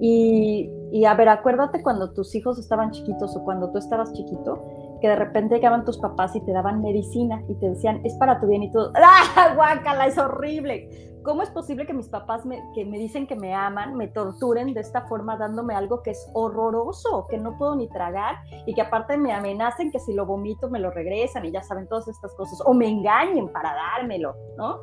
Y, 0.00 0.70
y 0.94 1.06
a 1.06 1.14
ver, 1.14 1.28
acuérdate 1.28 1.82
cuando 1.82 2.12
tus 2.12 2.36
hijos 2.36 2.56
estaban 2.56 2.92
chiquitos 2.92 3.34
o 3.34 3.42
cuando 3.42 3.68
tú 3.72 3.78
estabas 3.78 4.12
chiquito, 4.12 4.64
que 5.00 5.08
de 5.08 5.16
repente 5.16 5.56
llegaban 5.56 5.84
tus 5.84 5.98
papás 5.98 6.36
y 6.36 6.40
te 6.42 6.52
daban 6.52 6.82
medicina 6.82 7.42
y 7.48 7.56
te 7.56 7.70
decían, 7.70 8.00
es 8.04 8.14
para 8.14 8.38
tu 8.38 8.46
bien 8.46 8.62
y 8.62 8.70
todo, 8.70 8.92
¡ah, 8.94 9.54
guácala, 9.56 10.06
es 10.06 10.16
horrible! 10.18 11.10
¿Cómo 11.24 11.42
es 11.42 11.50
posible 11.50 11.84
que 11.84 11.94
mis 11.94 12.08
papás 12.08 12.46
me, 12.46 12.62
que 12.76 12.84
me 12.84 12.96
dicen 12.98 13.26
que 13.26 13.34
me 13.34 13.52
aman, 13.52 13.96
me 13.96 14.06
torturen 14.06 14.72
de 14.72 14.82
esta 14.82 15.00
forma 15.08 15.36
dándome 15.36 15.74
algo 15.74 16.00
que 16.00 16.12
es 16.12 16.30
horroroso, 16.32 17.26
que 17.28 17.38
no 17.38 17.58
puedo 17.58 17.74
ni 17.74 17.88
tragar 17.88 18.36
y 18.64 18.72
que 18.72 18.82
aparte 18.82 19.16
me 19.16 19.32
amenacen 19.32 19.90
que 19.90 19.98
si 19.98 20.12
lo 20.12 20.26
vomito 20.26 20.70
me 20.70 20.78
lo 20.78 20.92
regresan 20.92 21.44
y 21.44 21.50
ya 21.50 21.62
saben 21.62 21.88
todas 21.88 22.06
estas 22.06 22.32
cosas 22.36 22.62
o 22.64 22.72
me 22.72 22.88
engañen 22.88 23.48
para 23.48 23.74
dármelo, 23.74 24.36
¿no? 24.56 24.78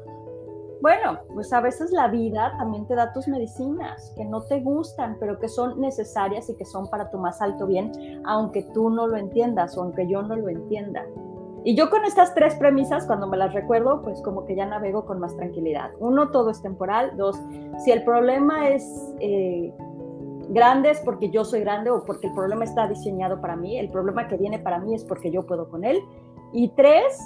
Bueno, 0.81 1.19
pues 1.35 1.53
a 1.53 1.61
veces 1.61 1.91
la 1.91 2.07
vida 2.07 2.55
también 2.57 2.87
te 2.87 2.95
da 2.95 3.13
tus 3.13 3.27
medicinas 3.27 4.13
que 4.17 4.25
no 4.25 4.41
te 4.41 4.61
gustan, 4.61 5.15
pero 5.19 5.37
que 5.37 5.47
son 5.47 5.79
necesarias 5.79 6.49
y 6.49 6.55
que 6.55 6.65
son 6.65 6.89
para 6.89 7.11
tu 7.11 7.19
más 7.19 7.39
alto 7.39 7.67
bien, 7.67 7.91
aunque 8.25 8.63
tú 8.73 8.89
no 8.89 9.05
lo 9.05 9.15
entiendas 9.15 9.77
o 9.77 9.83
aunque 9.83 10.07
yo 10.07 10.23
no 10.23 10.35
lo 10.35 10.49
entienda. 10.49 11.05
Y 11.63 11.75
yo 11.75 11.91
con 11.91 12.03
estas 12.03 12.33
tres 12.33 12.55
premisas, 12.55 13.05
cuando 13.05 13.27
me 13.27 13.37
las 13.37 13.53
recuerdo, 13.53 14.01
pues 14.01 14.19
como 14.23 14.45
que 14.45 14.55
ya 14.55 14.65
navego 14.65 15.05
con 15.05 15.19
más 15.19 15.35
tranquilidad. 15.35 15.91
Uno, 15.99 16.31
todo 16.31 16.49
es 16.49 16.59
temporal. 16.63 17.15
Dos, 17.15 17.39
si 17.85 17.91
el 17.91 18.03
problema 18.03 18.69
es 18.69 18.83
eh, 19.19 19.71
grande 20.49 20.89
es 20.89 20.99
porque 21.01 21.29
yo 21.29 21.45
soy 21.45 21.59
grande 21.59 21.91
o 21.91 22.03
porque 22.03 22.25
el 22.25 22.33
problema 22.33 22.63
está 22.63 22.87
diseñado 22.87 23.39
para 23.39 23.55
mí. 23.55 23.77
El 23.77 23.91
problema 23.91 24.27
que 24.27 24.37
viene 24.37 24.57
para 24.57 24.79
mí 24.79 24.95
es 24.95 25.03
porque 25.03 25.29
yo 25.29 25.45
puedo 25.45 25.69
con 25.69 25.83
él. 25.83 25.99
Y 26.51 26.69
tres, 26.69 27.19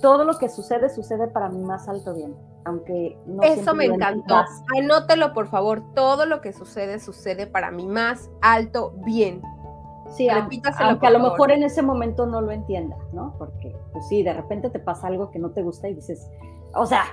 todo 0.00 0.24
lo 0.24 0.38
que 0.38 0.48
sucede 0.48 0.88
sucede 0.88 1.26
para 1.26 1.48
mi 1.48 1.64
más 1.64 1.88
alto 1.88 2.14
bien 2.14 2.36
aunque 2.68 3.18
no 3.26 3.42
Eso 3.42 3.74
me 3.74 3.86
encantó. 3.86 4.44
Anótelo, 4.78 5.32
por 5.32 5.48
favor. 5.48 5.82
Todo 5.94 6.26
lo 6.26 6.40
que 6.40 6.52
sucede, 6.52 7.00
sucede 7.00 7.46
para 7.46 7.70
mi 7.70 7.86
más 7.86 8.30
alto 8.40 8.94
bien. 9.04 9.42
Sí, 10.10 10.28
aunque 10.28 11.06
a 11.06 11.10
lo 11.10 11.18
mejor 11.18 11.50
en 11.50 11.62
ese 11.62 11.82
momento 11.82 12.26
no 12.26 12.40
lo 12.40 12.50
entiendas, 12.50 12.98
¿no? 13.12 13.34
Porque, 13.38 13.76
pues 13.92 14.08
sí, 14.08 14.22
de 14.22 14.32
repente 14.32 14.70
te 14.70 14.78
pasa 14.78 15.06
algo 15.06 15.30
que 15.30 15.38
no 15.38 15.50
te 15.50 15.62
gusta 15.62 15.88
y 15.88 15.94
dices, 15.94 16.30
o 16.74 16.86
sea, 16.86 17.04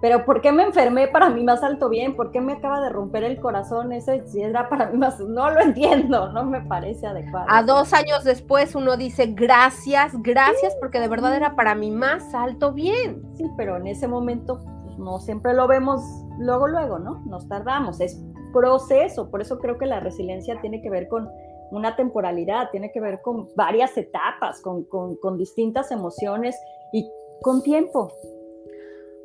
pero 0.00 0.24
¿por 0.24 0.40
qué 0.40 0.50
me 0.50 0.62
enfermé 0.62 1.08
para 1.08 1.28
mí 1.28 1.44
más 1.44 1.62
alto 1.62 1.88
bien? 1.88 2.16
¿Por 2.16 2.30
qué 2.30 2.40
me 2.40 2.54
acaba 2.54 2.80
de 2.80 2.88
romper 2.88 3.22
el 3.24 3.38
corazón? 3.38 3.92
Ese 3.92 4.26
si 4.26 4.40
era 4.40 4.68
para 4.68 4.90
mí 4.90 4.96
más, 4.96 5.20
no 5.20 5.50
lo 5.50 5.60
entiendo, 5.60 6.32
no 6.32 6.44
me 6.44 6.62
parece 6.62 7.06
adecuado. 7.06 7.46
A 7.50 7.62
dos 7.62 7.92
años 7.92 8.24
después 8.24 8.74
uno 8.74 8.96
dice 8.96 9.26
gracias, 9.26 10.14
gracias, 10.22 10.74
porque 10.80 11.00
de 11.00 11.08
verdad 11.08 11.36
era 11.36 11.54
para 11.54 11.74
mí 11.74 11.90
más 11.90 12.34
alto 12.34 12.72
bien. 12.72 13.22
Sí, 13.36 13.44
pero 13.56 13.76
en 13.76 13.86
ese 13.88 14.08
momento 14.08 14.60
no 15.00 15.18
siempre 15.18 15.54
lo 15.54 15.66
vemos 15.66 16.00
luego, 16.38 16.68
luego, 16.68 16.98
¿no? 16.98 17.22
Nos 17.26 17.48
tardamos, 17.48 18.00
es 18.00 18.20
proceso, 18.52 19.30
por 19.30 19.40
eso 19.40 19.58
creo 19.58 19.78
que 19.78 19.86
la 19.86 20.00
resiliencia 20.00 20.60
tiene 20.60 20.82
que 20.82 20.90
ver 20.90 21.08
con 21.08 21.28
una 21.70 21.96
temporalidad, 21.96 22.70
tiene 22.70 22.90
que 22.92 23.00
ver 23.00 23.20
con 23.22 23.48
varias 23.54 23.96
etapas, 23.96 24.60
con, 24.60 24.84
con, 24.84 25.16
con 25.16 25.36
distintas 25.36 25.90
emociones 25.90 26.56
y 26.92 27.08
con 27.42 27.62
tiempo. 27.62 28.12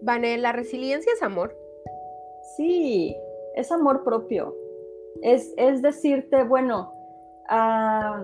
Vane, 0.02 0.38
¿la 0.38 0.52
resiliencia 0.52 1.12
es 1.14 1.24
amor? 1.24 1.58
Sí, 2.56 3.16
es 3.56 3.72
amor 3.72 4.04
propio. 4.04 4.56
Es, 5.22 5.54
es 5.58 5.82
decirte, 5.82 6.44
bueno, 6.44 6.94
ah, 7.50 8.24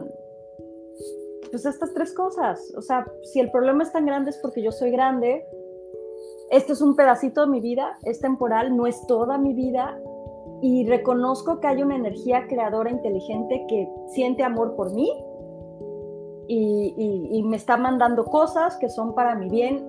pues 1.50 1.66
estas 1.66 1.94
tres 1.94 2.14
cosas. 2.14 2.74
O 2.78 2.82
sea, 2.82 3.06
si 3.24 3.40
el 3.40 3.52
problema 3.52 3.84
es 3.84 3.92
tan 3.92 4.06
grande 4.06 4.30
es 4.30 4.38
porque 4.38 4.62
yo 4.62 4.72
soy 4.72 4.92
grande, 4.92 5.46
esto 6.52 6.74
es 6.74 6.82
un 6.82 6.96
pedacito 6.96 7.42
de 7.42 7.48
mi 7.48 7.62
vida, 7.62 7.98
es 8.04 8.20
temporal, 8.20 8.76
no 8.76 8.86
es 8.86 9.06
toda 9.08 9.38
mi 9.38 9.54
vida, 9.54 9.98
y 10.62 10.86
reconozco 10.86 11.60
que 11.60 11.68
hay 11.68 11.82
una 11.82 11.96
energía 11.96 12.46
creadora 12.48 12.92
inteligente 12.92 13.66
que 13.68 13.90
siente 14.10 14.44
amor 14.44 14.76
por 14.76 14.94
mí 14.94 15.12
y, 16.48 17.30
y 17.32 17.44
me 17.44 17.58
está 17.58 17.78
mandando 17.78 18.26
cosas 18.26 18.78
que 18.78 18.90
son 18.90 19.16
para 19.16 19.34
mi 19.34 19.50
bien 19.50 19.84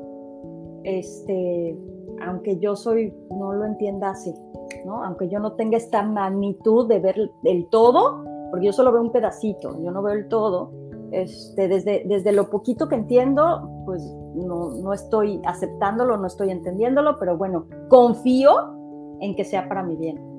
este, 0.84 1.78
aunque 2.24 2.58
yo 2.58 2.76
soy, 2.76 3.14
no 3.30 3.52
lo 3.52 3.64
entienda 3.64 4.10
así, 4.10 4.34
¿no? 4.84 5.04
Aunque 5.04 5.28
yo 5.28 5.38
no 5.40 5.52
tenga 5.52 5.76
esta 5.76 6.02
magnitud 6.02 6.88
de 6.88 6.98
ver 6.98 7.30
el 7.44 7.68
todo, 7.68 8.24
porque 8.50 8.66
yo 8.66 8.72
solo 8.72 8.92
veo 8.92 9.02
un 9.02 9.12
pedacito, 9.12 9.82
yo 9.82 9.90
no 9.90 10.02
veo 10.02 10.14
el 10.14 10.28
todo, 10.28 10.72
este, 11.10 11.68
desde, 11.68 12.04
desde 12.06 12.32
lo 12.32 12.50
poquito 12.50 12.88
que 12.88 12.94
entiendo, 12.94 13.68
pues 13.84 14.02
no, 14.34 14.70
no 14.70 14.92
estoy 14.92 15.40
aceptándolo, 15.44 16.16
no 16.16 16.26
estoy 16.26 16.50
entendiéndolo, 16.50 17.18
pero 17.18 17.36
bueno, 17.36 17.66
confío 17.88 18.52
en 19.20 19.34
que 19.36 19.44
sea 19.44 19.68
para 19.68 19.82
mi 19.82 19.96
bien. 19.96 20.32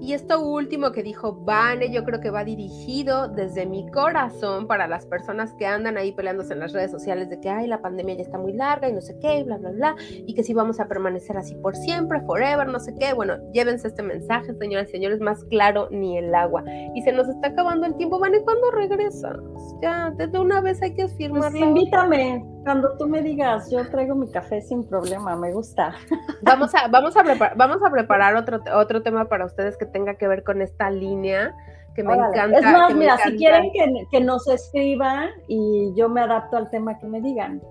Y 0.00 0.12
esto 0.12 0.40
último 0.40 0.92
que 0.92 1.02
dijo 1.02 1.32
Vane, 1.44 1.90
yo 1.90 2.04
creo 2.04 2.20
que 2.20 2.30
va 2.30 2.44
dirigido 2.44 3.28
desde 3.28 3.64
mi 3.64 3.90
corazón 3.90 4.66
para 4.66 4.86
las 4.86 5.06
personas 5.06 5.54
que 5.54 5.66
andan 5.66 5.96
ahí 5.96 6.12
peleándose 6.12 6.52
en 6.52 6.60
las 6.60 6.72
redes 6.72 6.90
sociales 6.90 7.30
de 7.30 7.40
que, 7.40 7.48
ay, 7.48 7.66
la 7.66 7.80
pandemia 7.80 8.14
ya 8.14 8.22
está 8.22 8.38
muy 8.38 8.52
larga 8.52 8.88
y 8.88 8.92
no 8.92 9.00
sé 9.00 9.18
qué, 9.20 9.42
bla, 9.42 9.56
bla, 9.56 9.70
bla, 9.70 9.96
y 10.10 10.34
que 10.34 10.42
si 10.42 10.52
vamos 10.52 10.80
a 10.80 10.86
permanecer 10.86 11.36
así 11.38 11.54
por 11.56 11.74
siempre, 11.74 12.20
forever, 12.20 12.68
no 12.68 12.78
sé 12.78 12.94
qué. 12.94 13.14
Bueno, 13.14 13.34
llévense 13.52 13.88
este 13.88 14.02
mensaje, 14.02 14.54
señoras 14.54 14.88
y 14.90 14.92
señores, 14.92 15.20
más 15.20 15.42
claro 15.44 15.88
ni 15.90 16.18
el 16.18 16.34
agua. 16.34 16.62
Y 16.94 17.02
se 17.02 17.12
nos 17.12 17.28
está 17.28 17.48
acabando 17.48 17.86
el 17.86 17.96
tiempo, 17.96 18.18
Vane, 18.18 18.42
¿cuándo 18.42 18.70
regresas? 18.72 19.38
Ya, 19.82 20.12
desde 20.16 20.38
una 20.38 20.60
vez 20.60 20.80
hay 20.82 20.94
que 20.94 21.08
firmar. 21.08 21.50
Pues 21.50 21.62
invítame, 21.62 22.44
cuando 22.66 22.96
tú 22.98 23.06
me 23.06 23.22
digas, 23.22 23.70
yo 23.70 23.88
traigo 23.88 24.16
mi 24.16 24.28
café 24.28 24.60
sin 24.60 24.82
problema, 24.82 25.36
me 25.36 25.52
gusta. 25.52 25.94
Vamos 26.42 26.74
a, 26.74 26.88
vamos 26.88 27.16
a, 27.16 27.22
vamos 27.54 27.78
a 27.80 27.90
preparar 27.90 28.34
otro, 28.34 28.60
otro 28.74 29.02
tema 29.02 29.28
para 29.28 29.44
ustedes 29.44 29.76
que 29.76 29.86
tenga 29.86 30.14
que 30.14 30.26
ver 30.26 30.42
con 30.42 30.60
esta 30.60 30.90
línea 30.90 31.54
que 31.94 32.02
me 32.02 32.14
encanta. 32.14 32.58
Es 32.58 32.64
más, 32.64 32.92
mira, 32.92 33.16
si 33.18 33.36
quieren 33.36 33.70
que, 34.10 34.20
nos 34.20 34.48
escriban 34.48 35.30
y 35.46 35.92
yo 35.94 36.08
me 36.08 36.22
adapto 36.22 36.56
al 36.56 36.68
tema 36.68 36.98
que 36.98 37.06
me 37.06 37.20
digan. 37.20 37.62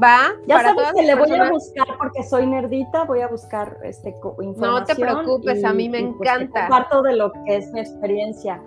Va. 0.00 0.30
Ya 0.46 0.60
sabes 0.60 0.92
que 0.94 1.02
le 1.02 1.16
voy 1.16 1.32
a 1.32 1.50
buscar 1.50 1.86
porque 1.98 2.22
soy 2.22 2.46
nerdita, 2.46 3.04
voy 3.04 3.20
a 3.20 3.26
buscar 3.26 3.78
este 3.82 4.10
información. 4.10 4.60
No 4.60 4.84
te 4.84 4.94
preocupes, 4.94 5.64
a 5.64 5.72
mí 5.72 5.88
me 5.88 5.98
encanta. 5.98 6.68
Parto 6.68 7.02
de 7.02 7.16
lo 7.16 7.32
que 7.32 7.56
es 7.56 7.72
mi 7.72 7.80
experiencia. 7.80 8.62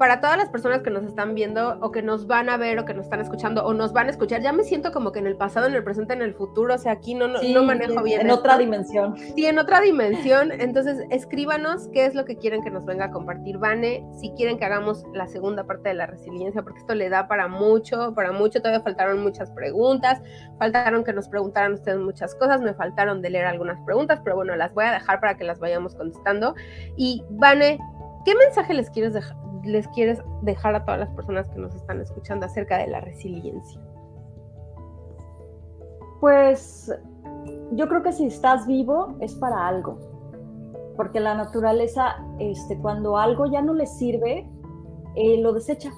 Para 0.00 0.22
todas 0.22 0.38
las 0.38 0.48
personas 0.48 0.80
que 0.80 0.88
nos 0.88 1.04
están 1.04 1.34
viendo 1.34 1.76
o 1.82 1.90
que 1.92 2.00
nos 2.00 2.26
van 2.26 2.48
a 2.48 2.56
ver 2.56 2.78
o 2.78 2.86
que 2.86 2.94
nos 2.94 3.04
están 3.04 3.20
escuchando 3.20 3.66
o 3.66 3.74
nos 3.74 3.92
van 3.92 4.06
a 4.06 4.10
escuchar, 4.10 4.40
ya 4.40 4.50
me 4.50 4.64
siento 4.64 4.92
como 4.92 5.12
que 5.12 5.18
en 5.18 5.26
el 5.26 5.36
pasado, 5.36 5.66
en 5.66 5.74
el 5.74 5.84
presente, 5.84 6.14
en 6.14 6.22
el 6.22 6.32
futuro, 6.32 6.74
o 6.74 6.78
sea, 6.78 6.92
aquí 6.92 7.12
no, 7.12 7.28
no, 7.28 7.62
manejo 7.64 8.02
bien. 8.02 8.22
En 8.22 8.30
otra 8.30 8.56
dimensión. 8.56 9.14
Sí, 9.18 9.44
en 9.44 9.58
otra 9.58 9.82
dimensión. 9.82 10.52
Entonces, 10.52 11.04
escríbanos 11.10 11.88
qué 11.92 12.06
es 12.06 12.14
lo 12.14 12.24
que 12.24 12.38
quieren 12.38 12.62
que 12.62 12.70
nos 12.70 12.86
venga 12.86 13.04
a 13.04 13.10
compartir 13.10 13.58
Vane, 13.58 14.02
si 14.18 14.30
quieren 14.30 14.56
que 14.56 14.64
hagamos 14.64 15.04
la 15.12 15.26
segunda 15.26 15.64
parte 15.64 15.90
de 15.90 15.96
la 15.96 16.06
resiliencia, 16.06 16.62
porque 16.62 16.78
esto 16.78 16.94
le 16.94 17.10
da 17.10 17.28
para 17.28 17.46
mucho, 17.48 18.14
para 18.14 18.32
mucho, 18.32 18.60
todavía 18.60 18.80
faltaron 18.80 19.22
muchas 19.22 19.50
preguntas, 19.50 20.22
faltaron 20.58 21.04
que 21.04 21.12
nos 21.12 21.28
preguntaran 21.28 21.74
ustedes 21.74 21.98
muchas 21.98 22.34
cosas, 22.36 22.62
me 22.62 22.72
faltaron 22.72 23.20
de 23.20 23.28
leer 23.28 23.44
algunas 23.44 23.78
preguntas, 23.82 24.18
pero 24.24 24.36
bueno, 24.36 24.56
las 24.56 24.72
voy 24.72 24.86
a 24.86 24.92
dejar 24.92 25.20
para 25.20 25.36
que 25.36 25.44
las 25.44 25.58
vayamos 25.60 25.94
contestando. 25.94 26.54
Y 26.96 27.22
Vane, 27.28 27.78
¿qué 28.24 28.34
mensaje 28.34 28.72
les 28.72 28.88
quieres 28.88 29.12
dejar? 29.12 29.49
Les 29.64 29.86
quieres 29.88 30.22
dejar 30.42 30.74
a 30.74 30.84
todas 30.84 31.00
las 31.00 31.10
personas 31.10 31.48
que 31.48 31.58
nos 31.58 31.74
están 31.74 32.00
escuchando 32.00 32.46
acerca 32.46 32.78
de 32.78 32.88
la 32.88 33.00
resiliencia? 33.00 33.80
Pues 36.20 36.92
yo 37.72 37.88
creo 37.88 38.02
que 38.02 38.12
si 38.12 38.26
estás 38.26 38.66
vivo 38.66 39.16
es 39.20 39.34
para 39.34 39.66
algo, 39.66 39.98
porque 40.96 41.20
la 41.20 41.34
naturaleza, 41.34 42.16
este, 42.38 42.78
cuando 42.78 43.16
algo 43.16 43.46
ya 43.46 43.62
no 43.62 43.72
le 43.72 43.86
sirve, 43.86 44.46
eh, 45.16 45.40
lo 45.40 45.52
desecha. 45.52 45.90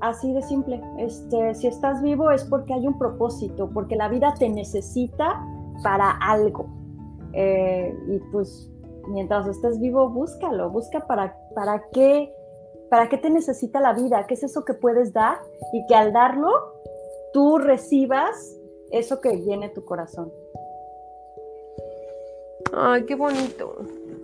Así 0.00 0.32
de 0.32 0.40
simple. 0.42 0.80
Este, 0.98 1.54
si 1.54 1.66
estás 1.66 2.00
vivo 2.00 2.30
es 2.30 2.44
porque 2.44 2.72
hay 2.72 2.86
un 2.86 2.98
propósito, 2.98 3.68
porque 3.68 3.96
la 3.96 4.08
vida 4.08 4.32
te 4.38 4.48
necesita 4.48 5.44
para 5.82 6.12
algo. 6.12 6.66
Eh, 7.32 7.94
y 8.08 8.18
pues 8.32 8.70
mientras 9.08 9.46
estés 9.46 9.78
vivo, 9.80 10.08
búscalo, 10.08 10.70
busca 10.70 11.00
para, 11.00 11.36
para 11.54 11.82
qué 11.92 12.32
¿Para 12.90 13.08
qué 13.08 13.16
te 13.18 13.30
necesita 13.30 13.80
la 13.80 13.92
vida? 13.92 14.26
¿Qué 14.26 14.34
es 14.34 14.42
eso 14.42 14.64
que 14.64 14.74
puedes 14.74 15.12
dar? 15.12 15.38
Y 15.72 15.86
que 15.86 15.94
al 15.94 16.12
darlo, 16.12 16.50
tú 17.32 17.58
recibas 17.58 18.56
eso 18.90 19.20
que 19.20 19.40
llene 19.40 19.68
tu 19.68 19.84
corazón. 19.84 20.32
Ay, 22.72 23.04
qué 23.04 23.14
bonito. 23.14 23.78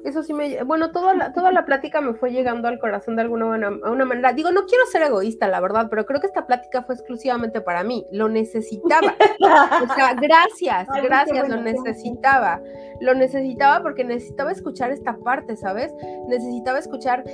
Eso 0.04 0.22
sí 0.22 0.32
me... 0.32 0.62
Bueno, 0.64 0.92
toda 0.92 1.14
la, 1.14 1.32
toda 1.32 1.50
la 1.50 1.64
plática 1.64 2.00
me 2.00 2.14
fue 2.14 2.30
llegando 2.30 2.68
al 2.68 2.78
corazón 2.78 3.16
de 3.16 3.22
alguna 3.22 3.46
una 3.46 4.04
manera. 4.04 4.32
Digo, 4.32 4.52
no 4.52 4.66
quiero 4.66 4.86
ser 4.86 5.02
egoísta, 5.02 5.48
la 5.48 5.60
verdad, 5.60 5.86
pero 5.90 6.06
creo 6.06 6.20
que 6.20 6.28
esta 6.28 6.46
plática 6.46 6.82
fue 6.82 6.94
exclusivamente 6.94 7.60
para 7.60 7.82
mí. 7.82 8.06
Lo 8.12 8.28
necesitaba. 8.28 9.14
o 9.40 9.94
sea, 9.94 10.14
gracias, 10.14 10.86
gracias, 11.02 11.48
lo 11.48 11.60
necesitaba. 11.60 12.60
Lo 13.00 13.14
necesitaba 13.14 13.82
porque 13.82 14.04
necesitaba 14.04 14.52
escuchar 14.52 14.90
esta 14.90 15.16
parte, 15.16 15.56
¿sabes? 15.56 15.92
Necesitaba 16.28 16.78
escuchar 16.78 17.24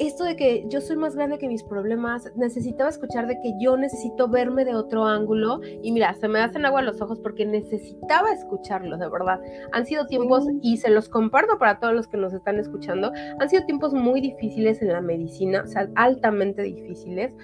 esto 0.00 0.24
de 0.24 0.34
que 0.34 0.64
yo 0.68 0.80
soy 0.80 0.96
más 0.96 1.14
grande 1.14 1.38
que 1.38 1.46
mis 1.46 1.62
problemas, 1.62 2.32
necesitaba 2.34 2.88
escuchar 2.88 3.26
de 3.26 3.38
que 3.40 3.52
yo 3.60 3.76
necesito 3.76 4.28
verme 4.28 4.64
de 4.64 4.74
otro 4.74 5.04
ángulo 5.04 5.60
y 5.82 5.92
mira, 5.92 6.14
se 6.14 6.26
me 6.26 6.40
hacen 6.40 6.64
agua 6.64 6.80
los 6.80 7.02
ojos 7.02 7.20
porque 7.20 7.44
necesitaba 7.44 8.32
escucharlo, 8.32 8.96
de 8.96 9.08
verdad. 9.10 9.40
Han 9.72 9.84
sido 9.84 10.06
tiempos, 10.06 10.46
y 10.62 10.78
se 10.78 10.88
los 10.88 11.08
comparto 11.08 11.58
para 11.58 11.78
todos 11.78 11.92
los 11.92 12.08
que 12.08 12.16
nos 12.16 12.32
están 12.32 12.58
escuchando, 12.58 13.12
han 13.38 13.48
sido 13.50 13.64
tiempos 13.66 13.92
muy 13.92 14.22
difíciles 14.22 14.80
en 14.80 14.88
la 14.88 15.02
medicina, 15.02 15.62
o 15.64 15.66
sea, 15.66 15.88
altamente 15.96 16.62
difíciles 16.62 17.34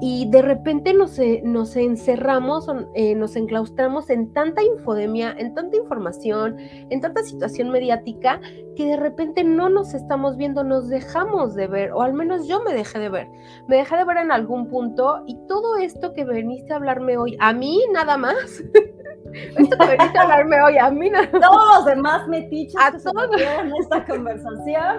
y 0.00 0.28
de 0.30 0.42
repente 0.42 0.92
nos, 0.92 1.18
eh, 1.18 1.40
nos 1.44 1.76
encerramos, 1.76 2.66
eh, 2.94 3.14
nos 3.14 3.36
enclaustramos 3.36 4.10
en 4.10 4.32
tanta 4.32 4.62
infodemia, 4.62 5.34
en 5.38 5.54
tanta 5.54 5.76
información, 5.76 6.56
en 6.58 7.00
tanta 7.00 7.22
situación 7.22 7.70
mediática, 7.70 8.40
que 8.76 8.86
de 8.86 8.96
repente 8.96 9.44
no 9.44 9.68
nos 9.68 9.94
estamos 9.94 10.36
viendo, 10.36 10.64
nos 10.64 10.88
dejamos 10.88 11.54
de 11.54 11.68
ver, 11.68 11.92
o 11.92 12.02
al 12.02 12.12
menos 12.12 12.48
yo 12.48 12.62
me 12.62 12.74
dejé 12.74 12.98
de 12.98 13.08
ver. 13.08 13.28
Me 13.68 13.76
dejé 13.76 13.96
de 13.96 14.04
ver 14.04 14.18
en 14.18 14.32
algún 14.32 14.68
punto 14.68 15.22
y 15.26 15.36
todo 15.46 15.76
esto 15.76 16.12
que 16.12 16.24
veniste 16.24 16.72
a 16.72 16.76
hablarme 16.76 17.16
hoy, 17.16 17.36
a 17.40 17.52
mí 17.52 17.80
nada 17.92 18.16
más. 18.16 18.34
esto 19.56 19.78
que 19.78 19.86
veniste 19.86 20.18
a 20.18 20.22
hablarme 20.22 20.60
hoy, 20.62 20.78
a 20.78 20.90
mí 20.90 21.10
nada 21.10 21.28
más. 21.32 21.40
Todos 21.40 21.76
los 21.76 21.84
demás 21.86 22.28
metiches 22.28 22.74
a 22.80 22.90
todos 22.90 23.40
en 23.40 23.72
esta 23.76 24.04
conversación. 24.04 24.98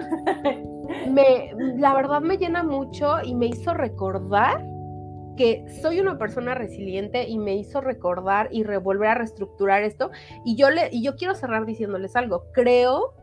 me, 1.12 1.52
la 1.76 1.94
verdad 1.94 2.22
me 2.22 2.38
llena 2.38 2.62
mucho 2.62 3.16
y 3.22 3.34
me 3.34 3.46
hizo 3.46 3.74
recordar 3.74 4.75
que 5.36 5.64
soy 5.82 6.00
una 6.00 6.18
persona 6.18 6.54
resiliente 6.54 7.28
y 7.28 7.38
me 7.38 7.54
hizo 7.54 7.80
recordar 7.80 8.48
y 8.50 8.64
revolver 8.64 9.08
a 9.08 9.14
reestructurar 9.14 9.82
esto. 9.82 10.10
Y 10.44 10.56
yo, 10.56 10.70
le, 10.70 10.88
y 10.92 11.02
yo 11.02 11.16
quiero 11.16 11.34
cerrar 11.34 11.66
diciéndoles 11.66 12.16
algo. 12.16 12.46
Creo, 12.52 13.14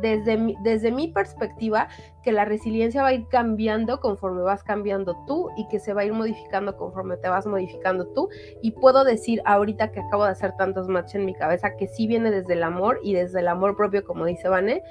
desde 0.00 0.36
mi, 0.36 0.56
desde 0.62 0.92
mi 0.92 1.08
perspectiva, 1.08 1.88
que 2.22 2.32
la 2.32 2.44
resiliencia 2.44 3.02
va 3.02 3.08
a 3.08 3.12
ir 3.12 3.26
cambiando 3.28 4.00
conforme 4.00 4.42
vas 4.42 4.62
cambiando 4.62 5.16
tú 5.26 5.50
y 5.56 5.66
que 5.68 5.80
se 5.80 5.92
va 5.92 6.02
a 6.02 6.04
ir 6.04 6.12
modificando 6.12 6.76
conforme 6.76 7.16
te 7.16 7.28
vas 7.28 7.46
modificando 7.46 8.06
tú. 8.08 8.28
Y 8.62 8.72
puedo 8.72 9.04
decir 9.04 9.42
ahorita 9.44 9.90
que 9.90 10.00
acabo 10.00 10.24
de 10.24 10.30
hacer 10.30 10.52
tantos 10.56 10.88
matches 10.88 11.16
en 11.16 11.24
mi 11.24 11.34
cabeza 11.34 11.76
que 11.76 11.88
sí 11.88 12.06
viene 12.06 12.30
desde 12.30 12.54
el 12.54 12.62
amor 12.62 13.00
y 13.02 13.14
desde 13.14 13.40
el 13.40 13.48
amor 13.48 13.76
propio, 13.76 14.04
como 14.04 14.26
dice 14.26 14.48
Vane 14.48 14.82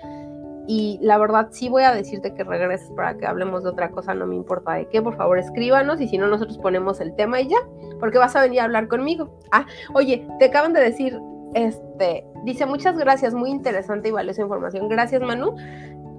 y 0.72 1.00
la 1.02 1.18
verdad 1.18 1.48
sí 1.50 1.68
voy 1.68 1.82
a 1.82 1.92
decirte 1.92 2.36
que 2.36 2.44
regreses 2.44 2.92
para 2.92 3.18
que 3.18 3.26
hablemos 3.26 3.64
de 3.64 3.72
otra 3.72 3.90
cosa, 3.90 4.14
no 4.14 4.28
me 4.28 4.36
importa 4.36 4.74
de 4.74 4.88
qué, 4.88 5.02
por 5.02 5.18
favor 5.18 5.40
escríbanos 5.40 6.00
y 6.00 6.08
si 6.08 6.20
no 6.20 6.28
nosotros 6.28 6.60
ponemos 6.60 7.02
el 7.02 7.16
tema 7.16 7.42
y 7.42 7.48
ya, 7.48 7.58
porque 8.00 8.20
vas 8.20 8.36
a 8.36 8.42
venir 8.42 8.60
a 8.60 8.66
hablar 8.66 8.88
conmigo. 8.88 9.36
Ah, 9.52 9.66
oye, 9.96 10.28
te 10.38 10.46
acaban 10.46 10.74
de 10.74 10.82
decir, 10.82 11.20
este, 11.56 12.24
dice 12.46 12.68
muchas 12.68 12.96
gracias, 13.00 13.34
muy 13.34 13.50
interesante 13.50 14.10
y 14.10 14.12
valiosa 14.12 14.44
información. 14.44 14.88
Gracias 14.90 15.24
Manu. 15.24 15.56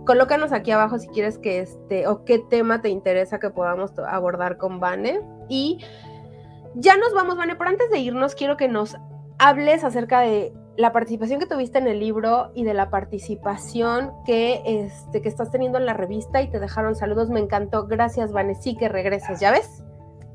Colócanos 0.05 0.51
aquí 0.51 0.73
abajo 0.73 0.99
si 0.99 1.07
quieres 1.07 1.39
que 1.39 1.61
este, 1.61 2.09
o 2.09 2.25
qué 2.25 2.41
tema 2.41 2.83
te 2.83 2.89
interesa 2.89 3.39
que 3.39 3.51
podamos 3.51 3.93
abordar 4.01 4.57
con 4.57 4.81
Vane. 4.81 5.21
Y 5.49 5.79
ya 6.75 6.97
nos 6.97 7.15
vamos, 7.15 7.37
Vane, 7.37 7.55
pero 7.55 7.71
antes 7.71 7.89
de 7.89 8.01
irnos 8.01 8.35
quiero 8.35 8.57
que 8.57 8.67
nos 8.67 8.97
hables 9.39 9.85
acerca 9.85 10.23
de 10.23 10.53
la 10.81 10.93
participación 10.93 11.39
que 11.39 11.47
tuviste 11.47 11.79
en 11.79 11.87
el 11.87 12.01
libro 12.01 12.51
y 12.55 12.65
de 12.65 12.73
la 12.73 12.89
participación 12.89 14.13
que, 14.25 14.63
este, 14.65 15.21
que 15.21 15.29
estás 15.29 15.51
teniendo 15.51 15.79
en 15.79 15.85
la 15.85 15.93
revista 15.93 16.41
y 16.41 16.49
te 16.49 16.59
dejaron 16.59 16.97
saludos. 16.97 17.29
Me 17.29 17.41
encantó. 17.41 17.87
Gracias, 17.87 18.33
Vanessa. 18.33 18.71
que 18.79 18.89
regreses, 18.89 19.41
¿ya 19.41 19.51
ves? 19.51 19.85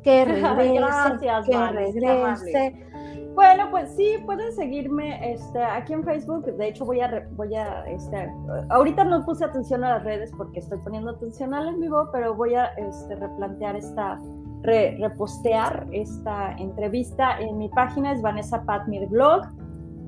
Que 0.04 0.24
regrese, 0.26 0.74
Gracias, 0.76 1.46
que 1.48 1.68
regrese. 1.68 2.86
Bueno, 3.34 3.70
pues 3.70 3.94
sí, 3.96 4.18
pueden 4.26 4.54
seguirme 4.54 5.34
este, 5.34 5.62
aquí 5.62 5.94
en 5.94 6.04
Facebook. 6.04 6.46
De 6.46 6.68
hecho, 6.68 6.86
voy 6.86 7.02
a, 7.02 7.28
voy 7.32 7.54
a, 7.56 7.84
este, 7.88 8.32
ahorita 8.70 9.04
no 9.04 9.26
puse 9.26 9.44
atención 9.44 9.84
a 9.84 9.96
las 9.96 10.04
redes 10.04 10.32
porque 10.38 10.60
estoy 10.60 10.78
poniendo 10.78 11.10
atención 11.10 11.54
al 11.54 11.68
en 11.68 11.82
vivo, 11.82 12.08
pero 12.14 12.36
voy 12.36 12.54
a 12.54 12.68
este, 12.78 13.16
replantear 13.16 13.76
esta, 13.76 14.20
repostear 14.64 15.88
esta 15.92 16.54
entrevista 16.54 17.38
en 17.40 17.58
mi 17.58 17.68
página, 17.70 18.14
es 18.14 18.22
Vanessa 18.22 18.64
Patmir 18.64 19.08
Blog 19.10 19.42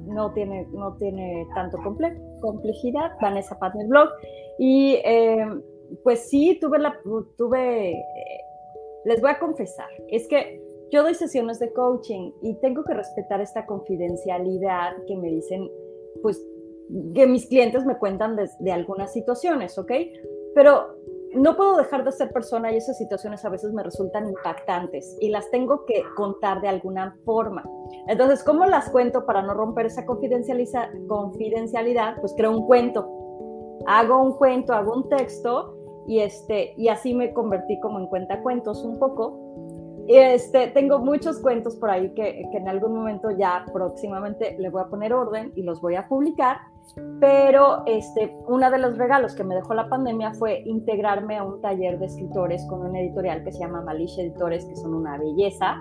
no 0.07 0.33
tiene, 0.33 0.67
no 0.71 0.95
tiene 0.97 1.47
tanto 1.53 1.77
complejidad, 2.41 3.11
Vanessa 3.21 3.57
Partner 3.59 3.87
Blog. 3.87 4.09
Y 4.59 4.95
eh, 5.03 5.45
pues 6.03 6.29
sí, 6.29 6.57
tuve 6.59 6.79
la, 6.79 6.99
tuve, 7.37 7.91
eh, 7.91 8.41
les 9.05 9.21
voy 9.21 9.31
a 9.31 9.39
confesar, 9.39 9.89
es 10.09 10.27
que 10.27 10.61
yo 10.91 11.03
doy 11.03 11.13
sesiones 11.15 11.59
de 11.59 11.73
coaching 11.73 12.31
y 12.41 12.55
tengo 12.61 12.83
que 12.83 12.93
respetar 12.93 13.41
esta 13.41 13.65
confidencialidad 13.65 14.93
que 15.05 15.17
me 15.17 15.29
dicen, 15.29 15.69
pues, 16.21 16.41
que 17.13 17.27
mis 17.27 17.45
clientes 17.47 17.85
me 17.85 17.97
cuentan 17.97 18.37
de, 18.37 18.49
de 18.59 18.71
algunas 18.71 19.11
situaciones, 19.11 19.77
¿ok? 19.77 19.91
Pero 20.55 20.95
no 21.37 21.55
puedo 21.55 21.77
dejar 21.77 22.03
de 22.03 22.11
ser 22.11 22.31
persona 22.31 22.71
y 22.71 22.77
esas 22.77 22.97
situaciones 22.97 23.45
a 23.45 23.49
veces 23.49 23.71
me 23.73 23.83
resultan 23.83 24.27
impactantes 24.27 25.17
y 25.21 25.29
las 25.29 25.49
tengo 25.51 25.85
que 25.85 26.03
contar 26.15 26.61
de 26.61 26.67
alguna 26.67 27.15
forma. 27.25 27.63
Entonces, 28.07 28.43
¿cómo 28.43 28.65
las 28.65 28.89
cuento 28.89 29.25
para 29.25 29.41
no 29.41 29.53
romper 29.53 29.85
esa 29.85 30.05
confidencialidad? 30.05 32.19
Pues 32.19 32.33
creo 32.35 32.51
un 32.51 32.65
cuento. 32.65 33.07
Hago 33.85 34.21
un 34.21 34.33
cuento, 34.33 34.73
hago 34.73 34.93
un 34.93 35.09
texto 35.09 35.75
y, 36.07 36.19
este, 36.19 36.73
y 36.77 36.87
así 36.87 37.13
me 37.13 37.33
convertí 37.33 37.79
como 37.79 37.99
en 37.99 38.07
cuenta 38.07 38.41
cuentos 38.41 38.83
un 38.83 38.97
poco. 38.97 39.39
Este, 40.07 40.67
tengo 40.67 40.99
muchos 40.99 41.39
cuentos 41.39 41.75
por 41.75 41.89
ahí 41.89 42.13
que, 42.13 42.47
que 42.51 42.57
en 42.57 42.67
algún 42.67 42.95
momento 42.95 43.29
ya 43.31 43.65
próximamente 43.73 44.55
le 44.57 44.69
voy 44.69 44.81
a 44.81 44.85
poner 44.85 45.13
orden 45.13 45.51
y 45.55 45.63
los 45.63 45.81
voy 45.81 45.95
a 45.95 46.07
publicar 46.07 46.59
pero 47.19 47.83
este, 47.85 48.35
uno 48.47 48.69
de 48.71 48.77
los 48.77 48.97
regalos 48.97 49.35
que 49.35 49.43
me 49.43 49.55
dejó 49.55 49.73
la 49.73 49.89
pandemia 49.89 50.33
fue 50.33 50.61
integrarme 50.65 51.37
a 51.37 51.43
un 51.43 51.61
taller 51.61 51.99
de 51.99 52.05
escritores 52.05 52.65
con 52.67 52.81
una 52.81 52.99
editorial 52.99 53.43
que 53.43 53.51
se 53.51 53.59
llama 53.59 53.81
Malish 53.81 54.19
Editores, 54.19 54.65
que 54.65 54.75
son 54.75 54.93
una 54.93 55.17
belleza, 55.17 55.77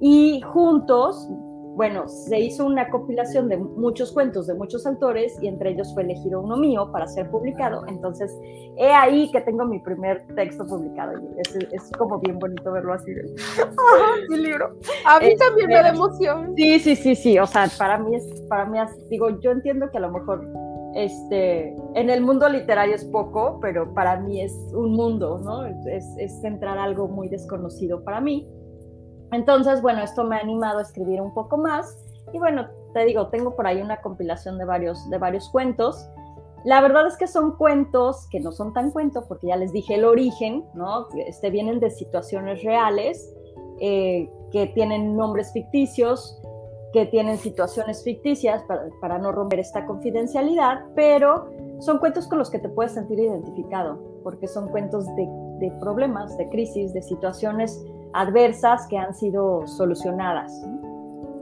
y 0.00 0.40
juntos 0.42 1.28
bueno, 1.76 2.08
se 2.08 2.40
hizo 2.40 2.64
una 2.64 2.88
compilación 2.88 3.50
de 3.50 3.58
muchos 3.58 4.10
cuentos 4.10 4.46
de 4.46 4.54
muchos 4.54 4.86
autores 4.86 5.36
y 5.42 5.46
entre 5.46 5.72
ellos 5.72 5.92
fue 5.92 6.04
elegido 6.04 6.40
uno 6.40 6.56
mío 6.56 6.90
para 6.90 7.06
ser 7.06 7.30
publicado. 7.30 7.84
Entonces, 7.86 8.34
he 8.78 8.88
ahí 8.88 9.30
que 9.30 9.42
tengo 9.42 9.66
mi 9.66 9.78
primer 9.80 10.26
texto 10.34 10.64
publicado. 10.64 11.12
Es, 11.36 11.54
es 11.54 11.92
como 11.98 12.18
bien 12.18 12.38
bonito 12.38 12.72
verlo 12.72 12.94
así. 12.94 13.10
mi 14.30 14.38
libro! 14.38 14.74
A 15.04 15.20
mí 15.20 15.36
también 15.36 15.68
me 15.68 15.74
da 15.74 15.90
emoción. 15.90 16.54
Sí, 16.56 16.78
sí, 16.78 16.96
sí, 16.96 17.14
sí. 17.14 17.38
O 17.38 17.46
sea, 17.46 17.68
para 17.76 17.98
mí 17.98 18.16
es, 18.16 18.24
para 18.48 18.64
mí, 18.64 18.78
digo, 19.10 19.38
yo 19.40 19.50
entiendo 19.50 19.90
que 19.90 19.98
a 19.98 20.00
lo 20.00 20.10
mejor 20.10 20.48
este, 20.94 21.76
en 21.94 22.08
el 22.08 22.22
mundo 22.22 22.48
literario 22.48 22.94
es 22.94 23.04
poco, 23.04 23.58
pero 23.60 23.92
para 23.92 24.18
mí 24.18 24.40
es 24.40 24.52
un 24.72 24.92
mundo, 24.92 25.38
¿no? 25.44 25.66
Es, 25.66 26.06
es 26.16 26.40
centrar 26.40 26.78
algo 26.78 27.06
muy 27.06 27.28
desconocido 27.28 28.02
para 28.02 28.22
mí. 28.22 28.48
Entonces, 29.32 29.82
bueno, 29.82 30.02
esto 30.02 30.24
me 30.24 30.36
ha 30.36 30.40
animado 30.40 30.78
a 30.78 30.82
escribir 30.82 31.20
un 31.20 31.34
poco 31.34 31.56
más 31.56 31.98
y 32.32 32.38
bueno, 32.38 32.66
te 32.92 33.04
digo, 33.04 33.28
tengo 33.28 33.54
por 33.54 33.66
ahí 33.66 33.80
una 33.80 34.00
compilación 34.00 34.58
de 34.58 34.64
varios, 34.64 35.08
de 35.10 35.18
varios 35.18 35.48
cuentos. 35.50 36.08
La 36.64 36.80
verdad 36.80 37.06
es 37.06 37.16
que 37.16 37.26
son 37.26 37.56
cuentos 37.56 38.26
que 38.30 38.40
no 38.40 38.52
son 38.52 38.72
tan 38.72 38.90
cuentos 38.90 39.24
porque 39.28 39.48
ya 39.48 39.56
les 39.56 39.72
dije 39.72 39.94
el 39.94 40.04
origen, 40.04 40.64
¿no? 40.74 41.06
Este, 41.26 41.50
vienen 41.50 41.78
de 41.78 41.90
situaciones 41.90 42.62
reales, 42.64 43.32
eh, 43.80 44.30
que 44.50 44.66
tienen 44.68 45.16
nombres 45.16 45.52
ficticios, 45.52 46.40
que 46.92 47.06
tienen 47.06 47.36
situaciones 47.36 48.02
ficticias 48.02 48.64
para, 49.00 49.18
no 49.18 49.30
romper 49.30 49.60
esta 49.60 49.84
confidencialidad, 49.86 50.84
pero 50.94 51.50
son 51.78 51.98
cuentos 51.98 52.26
con 52.26 52.38
los 52.38 52.50
que 52.50 52.58
te 52.58 52.68
puedes 52.68 52.92
sentir 52.92 53.18
identificado, 53.18 53.98
porque 54.22 54.48
son 54.48 54.68
cuentos 54.68 55.04
de, 55.14 55.28
de 55.58 55.70
problemas, 55.78 56.36
de 56.38 56.48
crisis, 56.48 56.94
de 56.94 57.02
situaciones 57.02 57.84
adversas 58.12 58.86
que 58.88 58.98
han 58.98 59.14
sido 59.14 59.66
solucionadas. 59.66 60.52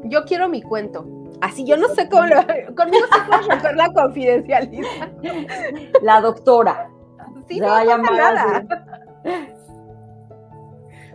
Yo 0.05 0.25
quiero 0.25 0.49
mi 0.49 0.63
cuento. 0.63 1.07
Así 1.41 1.65
yo 1.65 1.77
no 1.77 1.89
sé 1.89 2.09
cómo 2.09 2.27
lo, 2.27 2.37
conmigo 2.75 3.07
se 3.13 3.21
puede 3.27 3.43
romper 3.49 3.77
la 3.77 3.93
confidencialidad. 3.93 5.13
La 6.03 6.21
doctora. 6.21 6.91
Sí, 7.49 7.61
no 7.61 7.67
pasa 7.67 7.99
nada. 7.99 8.65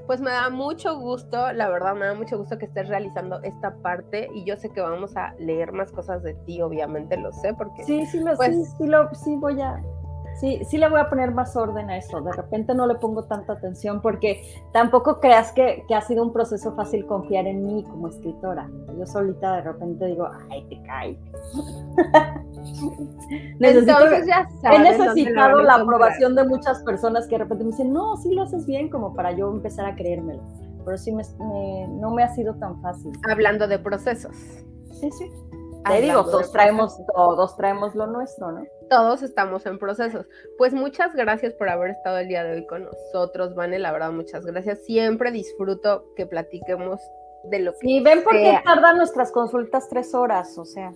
Pues 0.09 0.21
me 0.21 0.31
da 0.31 0.49
mucho 0.49 0.99
gusto, 0.99 1.53
la 1.53 1.69
verdad 1.69 1.93
me 1.93 2.07
da 2.07 2.15
mucho 2.15 2.35
gusto 2.35 2.57
que 2.57 2.65
estés 2.65 2.87
realizando 2.87 3.39
esta 3.43 3.75
parte 3.75 4.27
y 4.33 4.43
yo 4.43 4.57
sé 4.57 4.71
que 4.71 4.81
vamos 4.81 5.15
a 5.15 5.35
leer 5.37 5.71
más 5.71 5.91
cosas 5.91 6.23
de 6.23 6.33
ti, 6.33 6.63
obviamente 6.63 7.15
lo 7.15 7.31
sé 7.31 7.53
porque 7.53 7.83
Sí, 7.83 8.07
sí 8.07 8.19
lo 8.19 8.35
pues, 8.35 8.55
sí, 8.55 8.65
sí 8.79 8.87
lo 8.87 9.13
sí 9.13 9.35
voy 9.35 9.61
a 9.61 9.79
Sí, 10.39 10.61
sí 10.63 10.77
le 10.77 10.87
voy 10.87 11.01
a 11.01 11.09
poner 11.09 11.31
más 11.31 11.55
orden 11.57 11.89
a 11.89 11.97
eso. 11.97 12.21
De 12.21 12.31
repente 12.31 12.73
no 12.73 12.87
le 12.87 12.95
pongo 12.95 13.25
tanta 13.25 13.53
atención 13.53 14.01
porque 14.01 14.41
tampoco 14.71 15.19
creas 15.19 15.51
que, 15.51 15.83
ha 15.93 16.01
sido 16.01 16.23
un 16.23 16.31
proceso 16.31 16.73
fácil 16.75 17.05
confiar 17.05 17.45
en 17.45 17.65
mí 17.65 17.83
como 17.83 18.07
escritora. 18.07 18.69
Yo 18.97 19.05
solita 19.05 19.55
de 19.55 19.61
repente 19.63 20.05
digo, 20.05 20.29
ay, 20.49 20.65
te 20.69 20.81
cae. 20.83 21.19
Entonces 23.59 24.25
ya 24.27 24.47
he 24.71 24.79
necesitado 24.79 25.61
la 25.61 25.75
aprobación 25.75 26.35
de 26.35 26.45
muchas 26.45 26.81
personas 26.83 27.27
que 27.27 27.35
de 27.35 27.43
repente 27.43 27.65
me 27.65 27.71
dicen, 27.71 27.91
no, 27.91 28.15
sí 28.15 28.33
lo 28.33 28.43
haces 28.43 28.65
bien, 28.65 28.89
como 28.89 29.13
para 29.13 29.33
yo 29.33 29.51
empezar 29.51 29.85
a 29.85 29.95
creérmelo. 29.95 30.41
Pero 30.85 30.97
sí 30.97 31.11
no 31.11 32.11
me 32.11 32.23
ha 32.23 32.33
sido 32.33 32.55
tan 32.55 32.81
fácil. 32.81 33.11
Hablando 33.29 33.67
de 33.67 33.77
procesos. 33.77 34.35
Sí, 34.93 35.11
sí. 35.11 35.29
Te 35.85 36.01
digo, 36.01 36.23
todos 36.23 36.51
traemos, 36.51 36.97
todos 37.13 37.55
traemos 37.57 37.95
lo 37.95 38.07
nuestro, 38.07 38.51
¿no? 38.51 38.63
Todos 38.89 39.21
estamos 39.21 39.65
en 39.65 39.77
procesos. 39.77 40.25
Pues 40.57 40.73
muchas 40.73 41.13
gracias 41.15 41.53
por 41.53 41.69
haber 41.69 41.91
estado 41.91 42.17
el 42.17 42.27
día 42.27 42.43
de 42.43 42.55
hoy 42.55 42.65
con 42.65 42.85
nosotros, 42.85 43.55
Vane, 43.55 43.79
la 43.79 43.91
verdad, 43.91 44.11
muchas 44.11 44.45
gracias. 44.45 44.83
Siempre 44.85 45.31
disfruto 45.31 46.05
que 46.15 46.25
platiquemos 46.25 46.99
de 47.43 47.59
lo 47.59 47.73
que 47.73 47.87
Y 47.89 48.01
ven 48.01 48.23
por 48.23 48.33
qué 48.33 48.59
tardan 48.63 48.97
nuestras 48.97 49.31
consultas 49.31 49.87
tres 49.89 50.13
horas, 50.13 50.57
o 50.57 50.65
sea. 50.65 50.93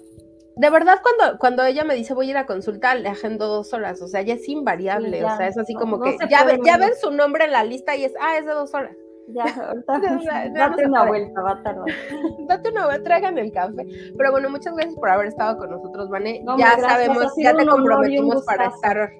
De 0.55 0.69
verdad, 0.69 0.99
cuando, 1.01 1.39
cuando 1.39 1.63
ella 1.63 1.83
me 1.83 1.95
dice 1.95 2.13
voy 2.13 2.27
a 2.27 2.29
ir 2.31 2.37
a 2.37 2.45
consulta, 2.45 2.93
le 2.93 3.09
agendo 3.09 3.47
dos 3.47 3.73
horas, 3.73 4.01
o 4.01 4.07
sea, 4.07 4.21
ya 4.21 4.35
es 4.35 4.47
invariable, 4.47 5.23
o 5.25 5.35
sea, 5.35 5.47
es 5.47 5.57
así 5.57 5.73
como 5.73 5.99
que 5.99 6.15
ya, 6.29 6.45
ya 6.63 6.77
ven 6.77 6.91
su 6.99 7.09
nombre 7.11 7.45
en 7.45 7.51
la 7.51 7.63
lista 7.63 7.95
y 7.95 8.05
es, 8.05 8.13
ah, 8.19 8.37
es 8.37 8.45
de 8.45 8.51
dos 8.51 8.73
horas. 8.73 8.95
Ya, 9.27 9.43
ahorita, 9.43 9.99
date 10.53 10.85
una 10.87 11.05
vuelta, 11.05 11.41
va 11.41 11.51
a 11.51 11.63
tardar. 11.63 11.85
Date 12.47 12.69
una 12.69 12.85
vuelta, 12.85 13.03
traigan 13.03 13.37
el 13.37 13.51
café. 13.51 13.85
Pero 14.17 14.31
bueno, 14.31 14.49
muchas 14.49 14.73
gracias 14.75 14.95
por 14.95 15.09
haber 15.09 15.27
estado 15.27 15.57
con 15.57 15.69
nosotros, 15.69 16.09
Vane. 16.09 16.43
ya 16.57 16.77
sabemos, 16.79 17.33
ya 17.37 17.55
te 17.55 17.65
comprometimos 17.65 18.43
para 18.45 18.65
estar 18.67 19.11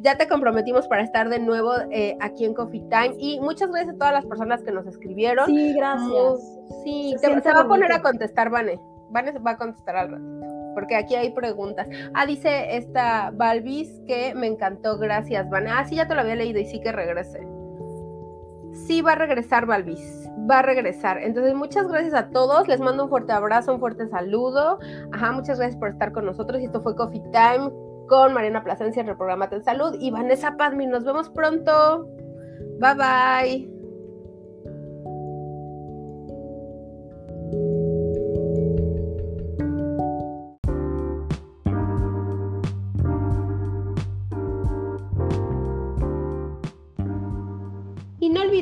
ya 0.00 0.18
te 0.18 0.28
comprometimos 0.28 0.86
para 0.88 1.02
estar 1.02 1.30
de 1.30 1.38
nuevo 1.38 1.72
eh, 1.90 2.18
aquí 2.20 2.44
en 2.44 2.52
Coffee 2.52 2.84
Time 2.90 3.14
y 3.18 3.40
muchas 3.40 3.70
gracias 3.70 3.94
a 3.94 3.98
todas 3.98 4.12
las 4.12 4.26
personas 4.26 4.62
que 4.62 4.70
nos 4.70 4.86
escribieron. 4.86 5.46
Sí, 5.46 5.72
gracias. 5.74 6.58
sí, 6.84 7.14
se, 7.18 7.40
se 7.40 7.52
va 7.52 7.60
a 7.60 7.68
poner 7.68 7.90
a 7.92 8.02
contestar, 8.02 8.50
Vane. 8.50 8.78
Vane 9.08 9.32
va 9.38 9.52
a 9.52 9.56
contestar 9.56 9.96
al 9.96 10.10
ratito, 10.10 10.74
porque 10.74 10.96
aquí 10.96 11.14
hay 11.14 11.30
preguntas. 11.30 11.88
Ah, 12.12 12.26
dice 12.26 12.76
esta 12.76 13.30
Balvis 13.32 14.02
que 14.06 14.34
me 14.34 14.48
encantó, 14.48 14.98
gracias, 14.98 15.48
Vane. 15.48 15.70
Ah, 15.70 15.86
sí, 15.88 15.96
ya 15.96 16.06
te 16.06 16.14
lo 16.14 16.20
había 16.20 16.36
leído 16.36 16.60
y 16.60 16.66
sí 16.66 16.78
que 16.80 16.92
regrese 16.92 17.55
sí 18.86 19.02
va 19.02 19.12
a 19.12 19.16
regresar 19.16 19.66
Balvis, 19.66 20.30
va 20.50 20.60
a 20.60 20.62
regresar. 20.62 21.18
Entonces, 21.18 21.54
muchas 21.54 21.88
gracias 21.88 22.14
a 22.14 22.30
todos, 22.30 22.68
les 22.68 22.80
mando 22.80 23.04
un 23.04 23.10
fuerte 23.10 23.32
abrazo, 23.32 23.74
un 23.74 23.80
fuerte 23.80 24.08
saludo. 24.08 24.78
Ajá, 25.12 25.32
muchas 25.32 25.58
gracias 25.58 25.78
por 25.78 25.88
estar 25.88 26.12
con 26.12 26.26
nosotros. 26.26 26.60
Y 26.60 26.66
esto 26.66 26.82
fue 26.82 26.94
Coffee 26.94 27.22
Time 27.32 27.70
con 28.08 28.32
Mariana 28.32 28.62
Plasencia 28.62 29.02
en 29.02 29.08
el 29.08 29.16
programa 29.16 29.48
en 29.50 29.62
Salud 29.62 29.96
y 29.98 30.10
Vanessa 30.10 30.56
Padmi. 30.56 30.86
Nos 30.86 31.04
vemos 31.04 31.28
pronto. 31.30 32.08
Bye 32.78 32.94
bye. 32.94 33.76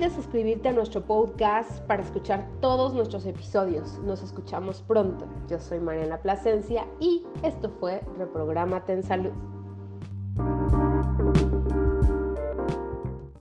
Suscribirte 0.02 0.68
a 0.68 0.72
nuestro 0.72 1.06
podcast 1.06 1.80
para 1.86 2.02
escuchar 2.02 2.48
todos 2.60 2.94
nuestros 2.94 3.24
episodios. 3.26 3.98
Nos 4.00 4.22
escuchamos 4.22 4.82
pronto. 4.82 5.26
Yo 5.48 5.60
soy 5.60 5.78
Mariana 5.78 6.18
Plasencia 6.20 6.84
y 6.98 7.24
esto 7.44 7.70
fue 7.78 8.02
Reprogramate 8.18 8.92
en 8.92 9.02
Salud. 9.04 9.32